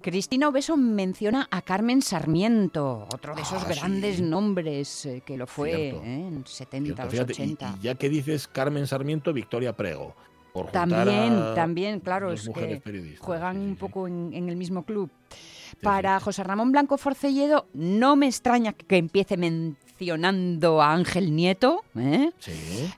Cristina 0.00 0.48
Obeso 0.48 0.76
menciona 0.76 1.48
a 1.50 1.62
Carmen 1.62 2.00
Sarmiento, 2.00 3.06
otro 3.12 3.34
de 3.34 3.42
esos 3.42 3.62
ah, 3.62 3.68
grandes 3.68 4.20
nombres 4.20 5.04
eh, 5.04 5.22
que 5.24 5.36
lo 5.36 5.46
fue 5.46 5.90
¿eh? 5.90 6.00
en 6.02 6.46
70, 6.46 7.06
80. 7.06 7.78
ya 7.82 7.94
que 7.94 8.08
dices 8.08 8.48
Carmen 8.48 8.86
Sarmiento, 8.86 9.34
Victoria 9.34 9.76
Prego 9.76 10.14
también, 10.70 11.54
también, 11.54 12.00
claro, 12.00 12.32
es 12.32 12.48
que 12.48 13.16
juegan 13.18 13.58
un 13.58 13.76
poco 13.76 14.06
en, 14.06 14.48
el 14.48 14.56
mismo 14.56 14.84
club. 14.84 15.10
Para 15.82 16.20
José 16.20 16.44
Ramón 16.44 16.70
Blanco 16.70 16.96
Forcelledo, 16.96 17.66
no 17.74 18.14
me 18.14 18.26
extraña 18.26 18.72
que 18.72 18.96
empiece 18.96 19.36
mencionando 19.36 20.80
a 20.80 20.92
Ángel 20.92 21.34
Nieto, 21.34 21.82
¿eh? 21.96 22.30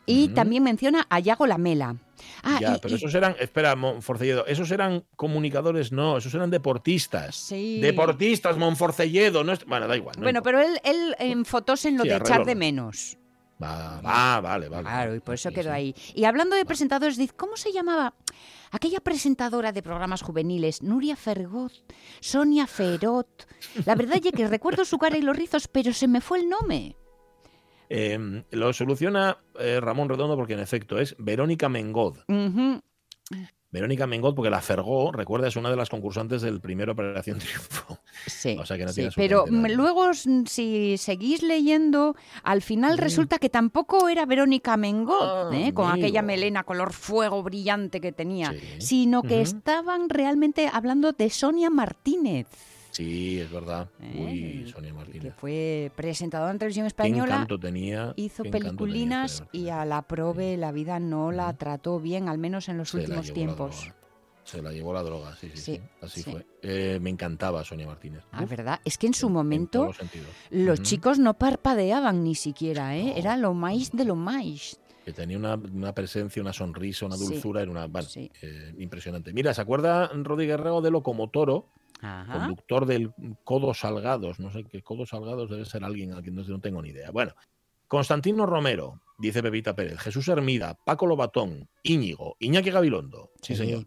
y 0.05 0.29
también 0.29 0.63
menciona 0.63 1.07
a 1.09 1.19
Yago 1.19 1.47
Lamela. 1.47 1.97
Ah, 2.43 2.59
ya, 2.61 2.79
pero 2.81 2.97
esos 2.97 3.15
eran, 3.15 3.35
espera, 3.41 3.75
Monforcelledo, 3.75 4.47
esos 4.47 4.71
eran 4.71 5.05
comunicadores, 5.17 5.93
no, 5.93 6.19
esos 6.19 6.35
eran 6.35 6.51
deportistas. 6.51 7.37
Sí. 7.37 7.81
Deportistas, 7.81 8.59
Monforcelledo, 8.59 9.43
no 9.43 9.55
bueno, 9.67 9.89
da 9.89 9.97
igual. 9.97 10.17
bueno, 10.19 10.43
pero 10.43 10.61
él, 10.61 10.79
él 10.85 11.17
en 11.19 11.45
fotos 11.45 11.85
en 11.87 11.97
lo 11.97 12.05
de 12.05 12.17
echar 12.17 12.45
de 12.45 12.55
menos. 12.55 13.17
Va, 13.63 14.41
vale, 14.41 14.69
vale. 14.69 14.83
Claro, 14.83 15.15
y 15.15 15.21
por 15.21 15.35
eso 15.35 15.51
quedó 15.51 15.73
ahí. 15.73 15.95
Y 16.15 16.25
hablando 16.25 16.57
de 16.57 16.65
presentadores, 16.65 17.19
¿cómo 17.35 17.57
se 17.57 17.73
llamaba 17.73 18.15
aquella 18.71 19.01
presentadora 19.01 19.73
de 19.73 19.83
programas 19.83 20.23
juveniles? 20.23 20.83
Nuria 20.83 21.17
Fergot, 21.17 21.73
Sonia 22.21 22.67
Ferot. 22.67 23.47
La 23.87 23.95
verdad 23.95 24.21
es 24.23 24.33
que 24.33 24.47
recuerdo 24.49 24.85
su 24.85 24.99
cara 24.99 25.17
y 25.17 25.23
los 25.23 25.37
rizos, 25.37 25.69
pero 25.69 25.93
se 25.93 26.07
me 26.09 26.21
fue 26.21 26.41
el 26.41 26.49
nombre. 26.49 26.97
Em, 27.89 28.45
lo 28.51 28.73
soluciona 28.73 29.39
eh, 29.59 29.81
Ramón 29.81 30.09
Redondo 30.09 30.37
porque 30.37 30.55
en 30.55 30.61
efecto 30.61 30.99
es 30.99 31.15
Verónica 31.19 31.69
Mengod. 31.69 32.19
Verónica 33.77 34.07
Mengot, 34.07 34.35
porque 34.35 34.49
la 34.49 34.63
Fergó, 34.63 35.13
recuerda, 35.13 35.49
es 35.49 35.57
una 35.57 35.69
de 35.69 35.77
las 35.77 35.91
concursantes 35.91 36.41
del 36.41 36.61
primer 36.61 36.89
Operación 36.89 37.39
Triunfo. 37.39 37.99
Sí, 38.27 38.57
pero 39.17 39.45
luego, 39.47 40.15
si 40.15 40.97
seguís 40.97 41.43
leyendo, 41.43 42.17
al 42.43 42.63
final 42.63 42.97
resulta 42.97 43.39
que 43.39 43.51
tampoco 43.51 44.09
era 44.09 44.25
Verónica 44.25 44.79
Mengot, 44.79 45.21
ah, 45.21 45.51
¿eh? 45.53 45.75
con 45.75 45.91
aquella 45.91 46.23
melena 46.23 46.65
color 46.65 46.95
fuego 46.95 47.43
brillante 47.43 48.01
que 48.01 48.13
tenía, 48.13 48.55
sino 48.79 49.23
que 49.23 49.43
estaban 49.43 50.09
realmente 50.09 50.71
hablando 50.73 51.13
de 51.13 51.29
Sonia 51.29 51.69
Martínez. 51.69 52.47
Sí, 52.97 53.39
es 53.39 53.51
verdad. 53.51 53.91
Uy, 54.15 54.65
eh, 54.65 54.73
Sonia 54.73 54.95
Martínez. 54.95 55.23
Que 55.23 55.31
fue 55.31 55.93
presentadora 55.95 56.51
en 56.51 56.59
televisión 56.59 56.87
española. 56.87 57.47
tenía. 57.61 58.15
Hizo 58.17 58.43
peliculinas 58.43 59.45
y 59.53 59.69
a 59.69 59.85
la 59.85 60.01
prove 60.01 60.57
la 60.57 60.73
vida 60.73 60.99
no 60.99 61.31
la 61.31 61.53
trató 61.53 62.01
bien, 62.01 62.27
al 62.31 62.39
menos 62.39 62.71
en 62.71 62.79
los 62.79 62.95
últimos 62.95 63.35
tiempos. 63.35 63.93
Se 64.45 64.63
la 64.63 64.73
llevó 64.73 64.95
la 64.95 65.03
droga, 65.03 65.37
sí, 65.37 65.51
sí, 65.55 65.61
sí, 65.61 65.81
así 66.01 66.23
fue. 66.23 66.47
Eh, 66.63 66.99
me 67.03 67.11
encantaba 67.11 67.65
Sonia 67.65 67.87
Martínez. 67.87 68.23
Ah, 68.33 68.47
¿verdad? 68.47 68.81
Es 68.85 68.97
que 68.97 69.09
en 69.09 69.15
su 69.15 69.29
momento 69.29 69.93
los 70.51 70.81
chicos 70.81 71.19
no 71.19 71.35
parpadeaban 71.35 72.25
ni 72.25 72.35
siquiera, 72.35 72.97
¿eh? 72.97 73.19
Era 73.19 73.37
lo 73.37 73.53
más 73.53 73.91
de 73.93 74.05
lo 74.07 74.15
más. 74.15 74.81
Que 75.05 75.13
tenía 75.13 75.37
una, 75.37 75.93
presencia, 75.93 76.41
una 76.41 76.55
sonrisa, 76.55 77.05
una 77.05 77.17
dulzura, 77.17 77.61
era 77.61 77.71
una... 77.71 77.89
Eh, 78.17 78.75
impresionante. 78.79 79.35
Mira, 79.35 79.53
¿se 79.53 79.61
acuerda 79.61 80.09
Rodríguez 80.09 80.57
Guerrero 80.57 80.81
de 80.81 80.91
Locomotoro? 80.91 81.69
Conductor 82.01 82.87
del 82.87 83.13
Codo 83.45 83.75
Salgados, 83.75 84.39
no 84.39 84.51
sé 84.51 84.65
qué 84.65 84.83
Codo 84.83 85.07
Salgados 85.07 85.51
debe 85.51 85.65
ser 85.65 85.85
alguien 85.85 86.13
a 86.15 86.23
quien 86.23 86.35
no, 86.35 86.61
tengo 86.61 86.83
ni 86.83 86.91
idea. 86.91 87.11
Bueno, 87.11 87.35
Constantino 87.89 88.47
Romero, 88.47 89.01
dice 89.19 89.43
Pepita 89.43 89.75
Pérez, 89.75 89.99
Jesús 89.99 90.29
Hermida, 90.29 90.75
Paco 90.85 91.07
Lobatón, 91.07 91.69
Íñigo, 91.83 92.37
Iñaki 92.39 92.71
Gabilondo, 92.71 93.33
sí, 93.41 93.57
señor. 93.57 93.87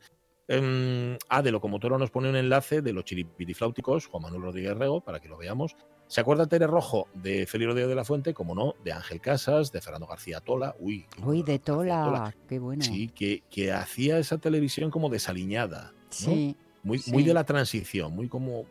Eh, 0.52 1.17
ah, 1.30 1.43
de 1.43 1.52
Locomotoro 1.52 2.00
nos 2.00 2.10
pone 2.10 2.28
un 2.28 2.36
enlace 2.36 2.82
de 2.82 2.91
los 2.91 3.06
chiripitifláuticos, 3.06 4.08
Juan 4.08 4.24
Manuel 4.24 4.41
Rodríguez 4.41 4.76
Rego, 4.76 5.02
para 5.02 5.19
que 5.19 5.30
lo 5.30 5.38
veamos. 5.38 5.76
¿Se 6.08 6.22
acuerda 6.22 6.48
Tere 6.48 6.65
Rojo 6.65 7.08
de 7.13 7.45
Félix 7.45 7.67
Rodríguez 7.67 7.89
de 7.89 7.95
la 7.95 8.04
Fuente? 8.04 8.34
Como 8.34 8.56
no, 8.56 8.74
de 8.84 8.91
Ángel 8.91 9.22
Casas, 9.22 9.72
de 9.72 9.80
Fernando 9.80 10.08
García 10.08 10.39
Tola. 10.39 10.76
Uy, 10.80 11.06
Uy 11.24 11.43
de 11.43 11.60
Tola, 11.60 12.34
qué 12.48 12.58
bueno. 12.58 12.84
Sí, 12.84 13.10
que, 13.10 13.43
que 13.52 13.72
hacía 13.72 14.17
esa 14.17 14.39
televisión 14.39 14.89
como 14.89 15.10
desaliñada. 15.10 15.93
Sí. 16.10 16.58
Muy, 16.84 17.02
muy 17.08 17.24
de 17.24 17.34
la 17.34 17.44
transición, 17.44 18.15
muy 18.15 18.28
como 18.28 18.65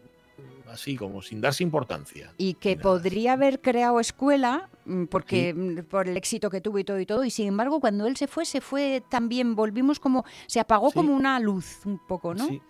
así, 0.71 0.97
como 0.97 1.23
sin 1.23 1.40
darse 1.40 1.62
importancia. 1.62 2.33
Y 2.38 2.55
que 2.55 2.77
podría 2.77 3.35
haber 3.35 3.61
creado 3.61 4.01
escuela, 4.01 4.68
mm, 4.85 5.05
porque 5.05 5.55
mm, 5.55 5.85
por 5.85 6.09
el 6.09 6.16
éxito 6.16 6.51
que 6.51 6.61
tuvo 6.61 6.79
y 6.79 6.85
todo 6.85 7.01
y 7.01 7.07
todo, 7.07 7.25
y 7.25 7.31
sin 7.31 7.49
embargo, 7.49 7.81
cuando 7.81 8.07
él 8.07 8.16
se 8.16 8.27
fue, 8.27 8.44
se 8.44 8.61
fue 8.61 9.03
también, 9.09 9.55
volvimos 9.55 10.01
como, 10.01 10.25
se 10.47 10.61
apagó 10.61 10.90
como 10.92 11.14
una 11.14 11.38
luz 11.40 11.81
un 11.85 11.99
poco, 12.07 12.35
¿no? 12.35 12.47
Sí. 12.47 12.61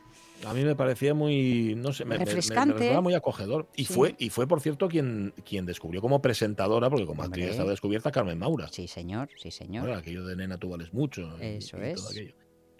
A 0.46 0.54
mí 0.54 0.62
me 0.62 0.76
parecía 0.76 1.14
muy, 1.14 1.74
no 1.76 1.92
sé, 1.92 2.04
me, 2.04 2.16
refrescante, 2.16 2.92
me, 2.92 3.00
muy 3.00 3.14
acogedor. 3.14 3.68
Y 3.74 3.86
fue, 3.86 4.14
y 4.20 4.30
fue 4.30 4.46
por 4.46 4.60
cierto 4.60 4.88
quien, 4.88 5.34
quien 5.44 5.66
descubrió 5.66 6.00
como 6.00 6.22
presentadora, 6.22 6.88
porque 6.88 7.06
como 7.06 7.24
actriz 7.24 7.48
estaba 7.48 7.70
descubierta 7.70 8.12
Carmen 8.12 8.38
Maura. 8.38 8.68
Sí, 8.70 8.86
señor, 8.86 9.30
sí, 9.36 9.50
señor. 9.50 9.90
aquello 9.90 10.24
de 10.24 10.36
nena 10.36 10.56
tú 10.56 10.70
vales 10.70 10.92
mucho. 10.94 11.36
Eso 11.40 11.78
es. 11.78 11.96
Todo 11.96 12.10
aquello. 12.10 12.34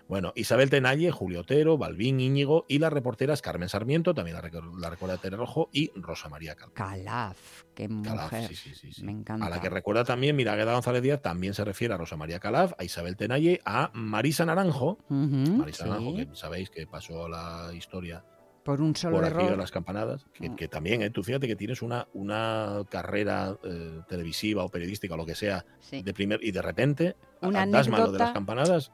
Bueno, 0.09 0.33
Isabel 0.35 0.71
Tenalle, 0.71 1.11
Julio 1.11 1.41
Otero, 1.41 1.77
Balbín 1.77 2.19
Íñigo 2.19 2.65
y 2.67 2.79
las 2.79 2.91
reporteras 2.91 3.43
Carmen 3.43 3.69
Sarmiento, 3.69 4.15
también 4.15 4.37
la, 4.37 4.91
recuerda 4.91 5.19
Tere 5.19 5.37
Rojo, 5.37 5.69
y 5.71 5.93
Rosa 5.95 6.31
María 6.31 6.55
Calaf. 6.55 6.73
Calaf, 6.73 7.65
qué 7.75 7.89
mujer. 7.89 8.49
sí, 8.49 8.55
sí, 8.75 8.93
sí, 8.93 9.05
Me 9.05 9.13
encanta. 9.13 9.45
A 9.45 9.51
la 9.51 9.61
que 9.61 9.69
recuerda 9.69 10.05
también 10.05 10.35
Miragueda 10.35 10.73
González 10.73 11.03
Díaz, 11.03 11.21
también 11.21 11.53
se 11.53 11.63
refiere 11.63 11.93
a 11.93 11.99
Rosa 11.99 12.17
María 12.17 12.41
Calaf, 12.41 12.73
a 12.79 12.85
Isabel 12.85 13.17
Tenalle, 13.17 13.61
a 13.67 13.91
Marisa 13.93 14.47
Naranjo. 14.47 14.99
Marisa 15.11 15.85
Naranjo, 15.85 16.17
que 16.17 16.29
sabéis 16.33 16.71
que 16.71 16.87
pasó 16.87 17.29
la 17.29 17.71
historia 17.75 18.25
por 18.69 18.83
un 18.83 18.95
solo 18.95 19.17
por 19.17 19.27
error. 19.27 19.51
de 19.51 19.57
las 19.57 19.71
campanadas, 19.71 20.27
que, 20.35 20.51
mm. 20.51 20.69
también, 20.71 21.01
¿eh? 21.01 21.09
tú 21.09 21.23
fíjate 21.23 21.47
que 21.47 21.57
tienes 21.57 21.81
una, 21.81 22.07
una 22.13 22.83
carrera 22.91 23.57
eh, 23.65 24.01
televisiva 24.07 24.63
o 24.63 24.69
periodística 24.69 25.15
o 25.15 25.17
lo 25.17 25.25
que 25.25 25.35
sea 25.35 25.65
de 25.91 26.13
primer 26.13 26.39
y 26.43 26.51
de 26.51 26.61
repente 26.61 27.17
una 27.41 27.67
das 27.67 27.89
mano 27.89 28.13
de 28.13 28.19
las 28.19 28.33
campanadas 28.33 28.93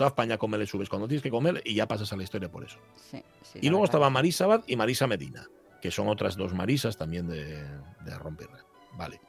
toda 0.00 0.08
España 0.08 0.38
come 0.38 0.56
le 0.56 0.66
subes 0.66 0.88
cuando 0.88 1.06
tienes 1.06 1.22
que 1.22 1.28
comer 1.28 1.60
y 1.62 1.74
ya 1.74 1.86
pasas 1.86 2.10
a 2.10 2.16
la 2.16 2.22
historia 2.22 2.50
por 2.50 2.64
eso. 2.64 2.78
y 3.60 3.68
luego 3.68 3.84
estaba 3.84 4.08
Marisa 4.08 4.44
Abad 4.44 4.62
y 4.66 4.74
Marisa 4.74 5.06
Medina, 5.06 5.46
que 5.82 5.90
son 5.90 6.08
otras 6.08 6.36
dos 6.36 6.54
Marisas 6.54 6.96
también 6.96 7.28
de, 7.28 7.62
de 8.02 8.18
Romperra. 8.18 8.64
Vale. 8.96 9.20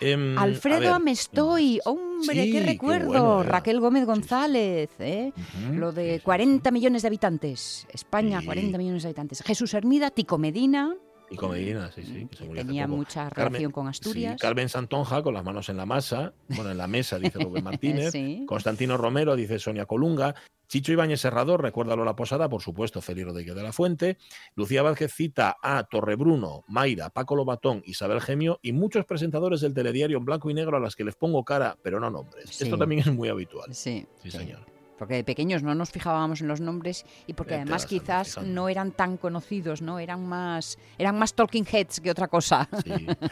Em, 0.00 0.38
Alfredo 0.38 0.94
Amestoy, 0.94 1.80
hombre, 1.84 2.48
qué 2.48 2.62
recuerdo. 2.62 3.42
Raquel 3.42 3.80
Gómez 3.80 4.06
González, 4.06 4.90
¿eh? 5.00 5.32
lo 5.72 5.90
de 5.90 6.20
40 6.22 6.70
millones 6.70 7.02
de 7.02 7.08
habitantes. 7.08 7.84
España, 7.92 8.40
40 8.44 8.78
millones 8.78 9.02
de 9.02 9.08
habitantes. 9.08 9.42
Jesús 9.42 9.74
Hermida, 9.74 10.12
Tico 10.12 10.38
Medina. 10.38 10.94
Y 11.34 11.36
con 11.36 11.52
Medina, 11.52 11.90
sí, 11.92 12.02
sí. 12.02 12.28
Que 12.30 12.46
Tenía 12.54 12.86
mucha 12.86 13.28
relación 13.28 13.72
con 13.72 13.88
Asturias. 13.88 14.40
Carmen 14.40 14.68
Santonja, 14.68 15.22
con 15.22 15.34
las 15.34 15.44
manos 15.44 15.68
en 15.68 15.76
la 15.76 15.86
masa, 15.86 16.32
bueno, 16.48 16.70
en 16.70 16.78
la 16.78 16.86
mesa, 16.86 17.18
dice 17.18 17.38
Rubén 17.38 17.64
Martínez. 17.64 18.12
Constantino 18.46 18.96
Romero, 18.96 19.36
dice 19.36 19.58
Sonia 19.58 19.86
Colunga. 19.86 20.34
Chicho 20.66 20.92
Ibáñez 20.92 21.20
Serrador, 21.20 21.62
recuérdalo 21.62 22.04
la 22.04 22.16
posada, 22.16 22.48
por 22.48 22.62
supuesto, 22.62 23.02
Félix 23.02 23.26
Rodríguez 23.26 23.54
de 23.54 23.62
la 23.62 23.72
Fuente. 23.72 24.16
Lucía 24.54 24.82
Vázquez 24.82 25.12
cita 25.12 25.56
a 25.62 25.84
Torrebruno, 25.84 26.64
Mayra, 26.68 27.10
Paco 27.10 27.36
Lobatón, 27.36 27.82
Isabel 27.84 28.20
Gemio 28.20 28.58
y 28.62 28.72
muchos 28.72 29.04
presentadores 29.04 29.60
del 29.60 29.74
telediario 29.74 30.18
en 30.18 30.24
blanco 30.24 30.50
y 30.50 30.54
negro 30.54 30.76
a 30.76 30.80
las 30.80 30.96
que 30.96 31.04
les 31.04 31.16
pongo 31.16 31.44
cara, 31.44 31.76
pero 31.82 32.00
no 32.00 32.10
nombres. 32.10 32.60
Esto 32.62 32.78
también 32.78 33.00
es 33.02 33.12
muy 33.12 33.28
habitual. 33.28 33.74
Sí, 33.74 34.06
sí 34.22 34.30
señor 34.30 34.73
porque 34.98 35.14
de 35.14 35.24
pequeños 35.24 35.62
no 35.62 35.74
nos 35.74 35.90
fijábamos 35.90 36.40
en 36.40 36.48
los 36.48 36.60
nombres 36.60 37.04
y 37.26 37.34
porque 37.34 37.54
además 37.54 37.86
quizás 37.86 38.38
no 38.42 38.68
eran 38.68 38.92
tan 38.92 39.16
conocidos, 39.16 39.82
¿no? 39.82 39.98
Eran 39.98 40.26
más 40.26 40.78
eran 40.98 41.18
más 41.18 41.34
talking 41.34 41.66
heads 41.70 42.00
que 42.00 42.10
otra 42.10 42.28
cosa. 42.28 42.68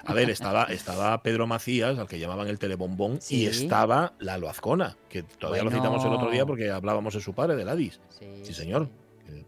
A 0.05 0.15
ver, 0.15 0.31
estaba 0.31 0.65
estaba 0.65 1.23
Pedro 1.23 1.47
Macías, 1.47 1.99
al 1.99 2.09
que 2.09 2.19
llamaban 2.19 2.49
el 2.49 2.59
telebombón, 2.59 3.19
y 3.29 3.47
estaba 3.47 4.15
Lalo 4.19 4.49
Azcona, 4.49 4.97
que 5.09 5.23
todavía 5.23 5.65
lo 5.65 5.71
citamos 5.71 6.05
el 6.05 6.13
otro 6.13 6.31
día 6.31 6.47
porque 6.47 6.71
hablábamos 6.71 7.15
de 7.15 7.21
su 7.21 7.35
padre, 7.35 7.57
de 7.57 7.65
Ladis. 7.65 8.01
Sí, 8.43 8.53
señor. 8.53 8.91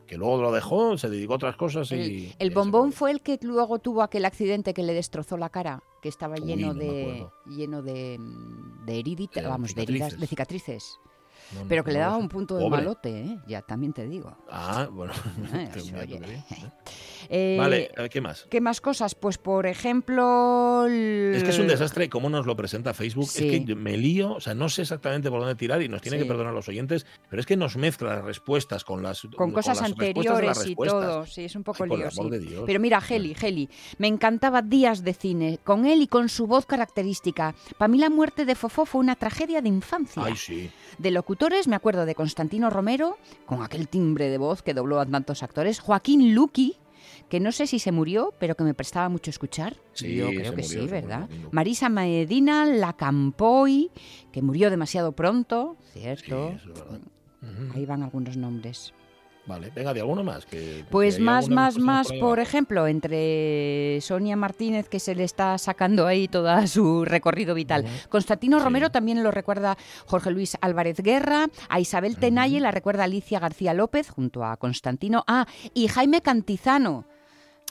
Que, 0.07 0.17
luego 0.17 0.41
lo 0.41 0.51
dejó, 0.51 0.97
se 0.97 1.11
dedicó 1.11 1.35
a 1.35 1.37
otras 1.37 1.57
cosas 1.57 1.93
y... 1.93 2.35
El, 2.39 2.53
bombón 2.53 2.93
fue 2.93 3.11
el 3.11 3.21
que 3.21 3.39
luego 3.43 3.81
tuvo 3.81 4.03
aquel 4.03 4.25
accidente 4.25 4.73
que 4.73 4.83
le 4.83 4.95
destrozó 4.95 5.37
la 5.37 5.51
cara, 5.51 5.83
que 6.01 6.09
estaba 6.09 6.37
lleno 6.37 6.73
de 6.73 7.27
lleno 7.47 7.83
de, 7.83 8.19
de 8.87 9.43
vamos, 9.47 9.75
de 9.75 9.83
heridas, 9.83 10.19
de 10.19 10.27
cicatrices 10.27 10.99
pero 11.69 11.85
que 11.85 11.93
le 11.93 11.99
daba 11.99 12.17
un 12.17 12.29
punto 12.29 12.57
de 12.57 12.69
malote, 12.69 13.21
¿eh? 13.21 13.39
ya 13.47 13.63
también 13.63 13.93
te 13.93 14.07
digo. 14.07 14.37
Ah, 14.51 14.89
bueno. 14.91 15.13
Eh, 17.31 17.57
vale, 17.59 17.91
¿qué 18.11 18.21
más? 18.21 18.47
¿Qué 18.51 18.61
más 18.61 18.83
cosas? 18.83 19.15
Pues 19.15 19.39
por 19.39 19.67
ejemplo... 19.67 20.87
Es 20.87 21.43
que 21.43 21.51
es 21.51 21.59
un 21.59 21.69
desastre 21.69 22.11
cómo 22.11 22.29
nos 22.29 22.45
lo 22.45 22.55
presenta 22.55 22.93
Facebook. 22.93 23.25
Es 23.25 23.41
que 23.41 23.75
me 23.75 23.97
lío, 23.97 24.35
o 24.35 24.41
sea, 24.41 24.55
no 24.55 24.69
sé 24.69 24.83
exactamente 24.83 25.31
por 25.31 25.41
dónde 25.41 25.55
tirar 25.55 25.81
y 25.81 25.89
nos 25.89 26.03
tienen 26.03 26.21
que 26.21 26.27
perdonar 26.27 26.53
los 26.53 26.69
oyentes, 26.69 27.07
pero 27.31 27.41
es 27.41 27.47
que 27.47 27.57
nos 27.57 27.77
mezcla 27.77 28.17
las 28.17 28.25
respuestas 28.25 28.85
con 28.85 29.03
las 29.03 29.27
con, 29.37 29.53
cosas 29.53 29.81
anteriores 29.81 30.67
y 30.67 30.75
todo. 30.75 31.27
Sí, 31.27 31.45
es 31.45 31.57
un 31.57 31.65
poco 31.65 31.87
lío. 31.87 32.09
Pero 32.67 32.81
mira, 32.81 33.03
Heli, 33.09 33.35
Heli, 33.41 33.69
me 33.99 34.09
encantaba 34.09 34.63
Días 34.63 35.03
de 35.03 35.15
Cine, 35.15 35.59
con 35.65 35.87
él 35.87 36.03
y 36.03 36.07
con 36.07 36.29
su 36.29 36.47
voz 36.47 36.67
característica. 36.67 37.55
Para 37.79 37.89
mí 37.89 37.99
la 37.99 38.11
muerte 38.11 38.45
de 38.45 38.55
Fofó 38.55 38.85
fue 38.85 39.01
una 39.01 39.17
tragedia 39.17 39.63
de 39.63 39.69
infancia. 39.69 40.23
Ay, 40.25 40.37
sí. 40.37 40.71
De 40.99 41.11
me 41.69 41.77
acuerdo 41.77 42.07
de 42.07 42.15
Constantino 42.15 42.71
Romero, 42.71 43.19
con 43.45 43.63
aquel 43.63 43.89
timbre 43.89 44.31
de 44.31 44.39
voz 44.39 44.63
que 44.63 44.73
dobló 44.73 44.99
a 44.99 45.07
tantos 45.07 45.43
actores, 45.43 45.79
Joaquín 45.79 46.35
Luqui, 46.35 46.77
que 47.29 47.39
no 47.39 47.53
sé 47.53 47.67
si 47.67 47.79
se 47.79 47.93
murió, 47.93 48.33
pero 48.39 48.55
que 48.55 48.65
me 48.65 48.73
prestaba 48.73 49.09
mucho 49.11 49.31
escuchar. 49.31 49.77
Sí, 49.93 50.17
Yo 50.17 50.29
creo 50.29 50.55
que 50.55 50.63
sí, 50.63 50.87
¿verdad? 50.87 51.29
Marisa 51.51 51.89
Medina, 51.91 52.65
La 52.65 52.95
Campoy, 52.95 53.91
que 54.33 54.41
murió 54.41 54.71
demasiado 54.71 55.13
pronto, 55.13 55.77
¿cierto? 55.93 56.55
Ahí 57.75 57.85
van 57.85 58.03
algunos 58.03 58.37
nombres. 58.37 58.95
Vale, 59.47 59.71
venga, 59.75 59.93
de 59.93 60.01
alguno 60.01 60.25
más. 60.25 60.47
Que, 60.47 60.85
pues 60.91 61.21
más, 61.21 61.51
más, 61.51 61.79
más, 61.79 62.11
por, 62.13 62.39
ejemplo, 62.39 62.87
entre 62.87 64.01
Sonia 64.01 64.37
Martínez, 64.37 64.89
que 64.89 64.99
se 64.99 65.15
le 65.15 65.25
está 65.25 65.59
sacando 65.59 66.07
ahí 66.07 66.29
todo 66.29 66.67
su 66.67 67.05
recorrido 67.05 67.55
vital. 67.55 67.85
Constantino 68.09 68.59
Romero 68.59 68.91
también 68.91 69.23
lo 69.23 69.31
recuerda 69.31 69.77
Jorge 70.07 70.31
Luis 70.31 70.57
Álvarez 70.63 70.99
Guerra. 70.99 71.49
A 71.69 71.81
Isabel 71.81 72.17
Tenalle 72.17 72.61
la 72.61 72.71
recuerda 72.71 73.05
Alicia 73.05 73.39
García 73.39 73.75
López 73.75 74.09
junto 74.09 74.45
a 74.45 74.57
Constantino. 74.57 75.25
Ah, 75.27 75.47
y 75.75 75.89
Jaime 75.89 76.23
Cantizano. 76.23 77.05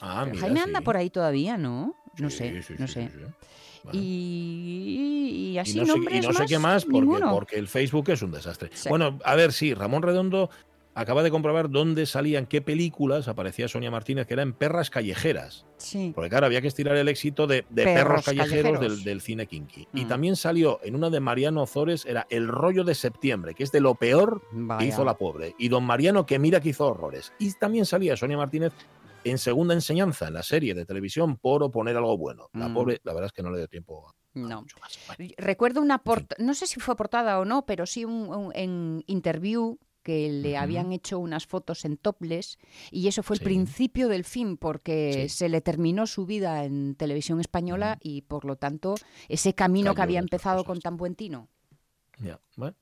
Ah, 0.00 0.26
Jaime 0.38 0.60
anda 0.60 0.80
por 0.80 0.96
ahí 0.96 1.10
todavía, 1.10 1.56
¿no? 1.56 1.96
No 2.18 2.30
sé, 2.30 2.62
no 2.78 2.86
sé. 2.86 3.10
Y, 3.92 5.58
así 5.60 5.78
no 5.78 5.86
sé, 5.86 5.92
y 6.10 6.20
no 6.20 6.32
sé 6.32 6.46
qué 6.46 6.58
más 6.58 6.86
porque, 6.86 7.20
porque, 7.30 7.56
el 7.56 7.68
Facebook 7.68 8.08
es 8.10 8.22
un 8.22 8.30
desastre. 8.30 8.70
Bueno, 8.88 9.18
a 9.24 9.34
ver, 9.34 9.52
sí, 9.52 9.74
Ramón 9.74 10.02
Redondo 10.02 10.48
acaba 10.94 11.22
de 11.22 11.30
comprobar 11.30 11.70
dónde 11.70 12.06
salían, 12.06 12.46
qué 12.46 12.60
películas 12.62 13.28
aparecía 13.28 13.68
Sonia 13.68 13.90
Martínez, 13.90 14.26
que 14.26 14.34
era 14.34 14.42
en 14.42 14.52
Perras 14.52 14.90
Callejeras. 14.90 15.66
Sí. 15.76 16.12
Porque 16.14 16.30
claro, 16.30 16.46
había 16.46 16.60
que 16.60 16.68
estirar 16.68 16.96
el 16.96 17.08
éxito 17.08 17.46
de, 17.46 17.64
de 17.70 17.84
Perros 17.84 17.94
Perros, 17.94 18.24
Callejeros, 18.24 18.72
callejeros. 18.72 18.80
Del, 18.80 19.04
del 19.04 19.20
cine 19.20 19.46
kinky. 19.46 19.88
Y 19.92 20.04
Mm. 20.04 20.08
también 20.08 20.36
salió 20.36 20.80
en 20.82 20.94
una 20.94 21.10
de 21.10 21.20
Mariano 21.20 21.62
Ozores, 21.62 22.06
era 22.06 22.26
El 22.30 22.48
rollo 22.48 22.84
de 22.84 22.94
septiembre, 22.94 23.54
que 23.54 23.64
es 23.64 23.72
de 23.72 23.80
lo 23.80 23.94
peor 23.96 24.42
que 24.78 24.86
hizo 24.86 25.04
la 25.04 25.14
pobre. 25.16 25.54
Y 25.58 25.68
don 25.68 25.84
Mariano, 25.84 26.26
que 26.26 26.38
mira 26.38 26.60
que 26.60 26.70
hizo 26.70 26.86
horrores. 26.86 27.32
Y 27.38 27.52
también 27.54 27.86
salía 27.86 28.16
Sonia 28.16 28.36
Martínez 28.36 28.72
en 29.24 29.38
segunda 29.38 29.72
enseñanza 29.74 30.28
en 30.28 30.34
la 30.34 30.42
serie 30.42 30.74
de 30.74 30.84
televisión 30.84 31.36
por 31.38 31.62
oponer 31.62 31.96
algo 31.96 32.16
bueno. 32.18 32.48
La 32.52 32.68
Mm. 32.68 32.74
pobre, 32.74 33.00
la 33.04 33.12
verdad 33.14 33.26
es 33.28 33.32
que 33.32 33.42
no 33.42 33.50
le 33.50 33.56
dio 33.58 33.68
tiempo 33.68 34.08
a 34.08 34.12
No. 34.34 34.60
mucho 34.60 34.76
más. 34.80 34.98
Vale. 35.08 35.34
Recuerdo 35.38 35.80
una 35.80 35.98
portada, 36.02 36.44
no 36.44 36.52
sé 36.54 36.66
si 36.66 36.78
fue 36.78 36.94
portada 36.94 37.38
o 37.40 37.44
no, 37.46 37.64
pero 37.64 37.86
sí 37.86 38.04
un, 38.04 38.28
un- 38.28 38.52
en 38.54 39.02
interview 39.06 39.78
que 40.04 40.30
le 40.30 40.56
habían 40.56 40.92
hecho 40.92 41.18
unas 41.18 41.46
fotos 41.46 41.84
en 41.84 41.96
topless 41.96 42.58
y 42.92 43.08
eso 43.08 43.24
fue 43.24 43.34
el 43.36 43.42
principio 43.42 44.08
del 44.08 44.22
fin 44.24 44.56
porque 44.56 45.24
Sí. 45.28 45.28
se 45.30 45.48
le 45.48 45.60
terminó 45.60 46.06
su 46.06 46.26
vida 46.26 46.64
en 46.64 46.94
televisión 46.94 47.40
española 47.40 47.98
y 48.00 48.22
por 48.22 48.44
lo 48.44 48.54
tanto 48.56 48.94
ese 49.28 49.54
camino 49.54 49.94
que 49.96 50.02
había 50.02 50.20
empezado 50.20 50.64
con 50.64 50.78
tan 50.80 50.96
buen 50.96 51.16
tino. 51.16 51.48
Ya, 52.20 52.38
bueno. 52.56 52.76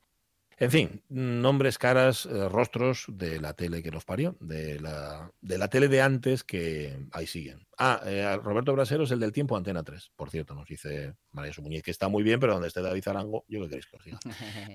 En 0.62 0.70
fin, 0.70 1.02
nombres, 1.08 1.76
caras, 1.76 2.24
eh, 2.24 2.48
rostros 2.48 3.06
de 3.08 3.40
la 3.40 3.52
tele 3.54 3.82
que 3.82 3.90
nos 3.90 4.04
parió, 4.04 4.36
de 4.38 4.78
la, 4.78 5.32
de 5.40 5.58
la 5.58 5.66
tele 5.66 5.88
de 5.88 6.00
antes 6.00 6.44
que 6.44 7.08
ahí 7.10 7.26
siguen. 7.26 7.66
Ah, 7.78 8.00
eh, 8.06 8.36
Roberto 8.40 8.72
Brasero 8.72 9.02
es 9.02 9.10
el 9.10 9.18
del 9.18 9.32
tiempo 9.32 9.56
Antena 9.56 9.82
3, 9.82 10.12
por 10.14 10.30
cierto, 10.30 10.54
nos 10.54 10.68
dice 10.68 11.16
María 11.32 11.52
Muñiz, 11.60 11.82
que 11.82 11.90
está 11.90 12.06
muy 12.06 12.22
bien, 12.22 12.38
pero 12.38 12.52
donde 12.52 12.68
esté 12.68 12.80
David 12.80 13.02
Zarango, 13.02 13.44
yo 13.48 13.60
qué 13.62 13.70
queréis 13.70 13.86
que 13.86 13.96
os 13.96 14.04
diga. 14.04 14.20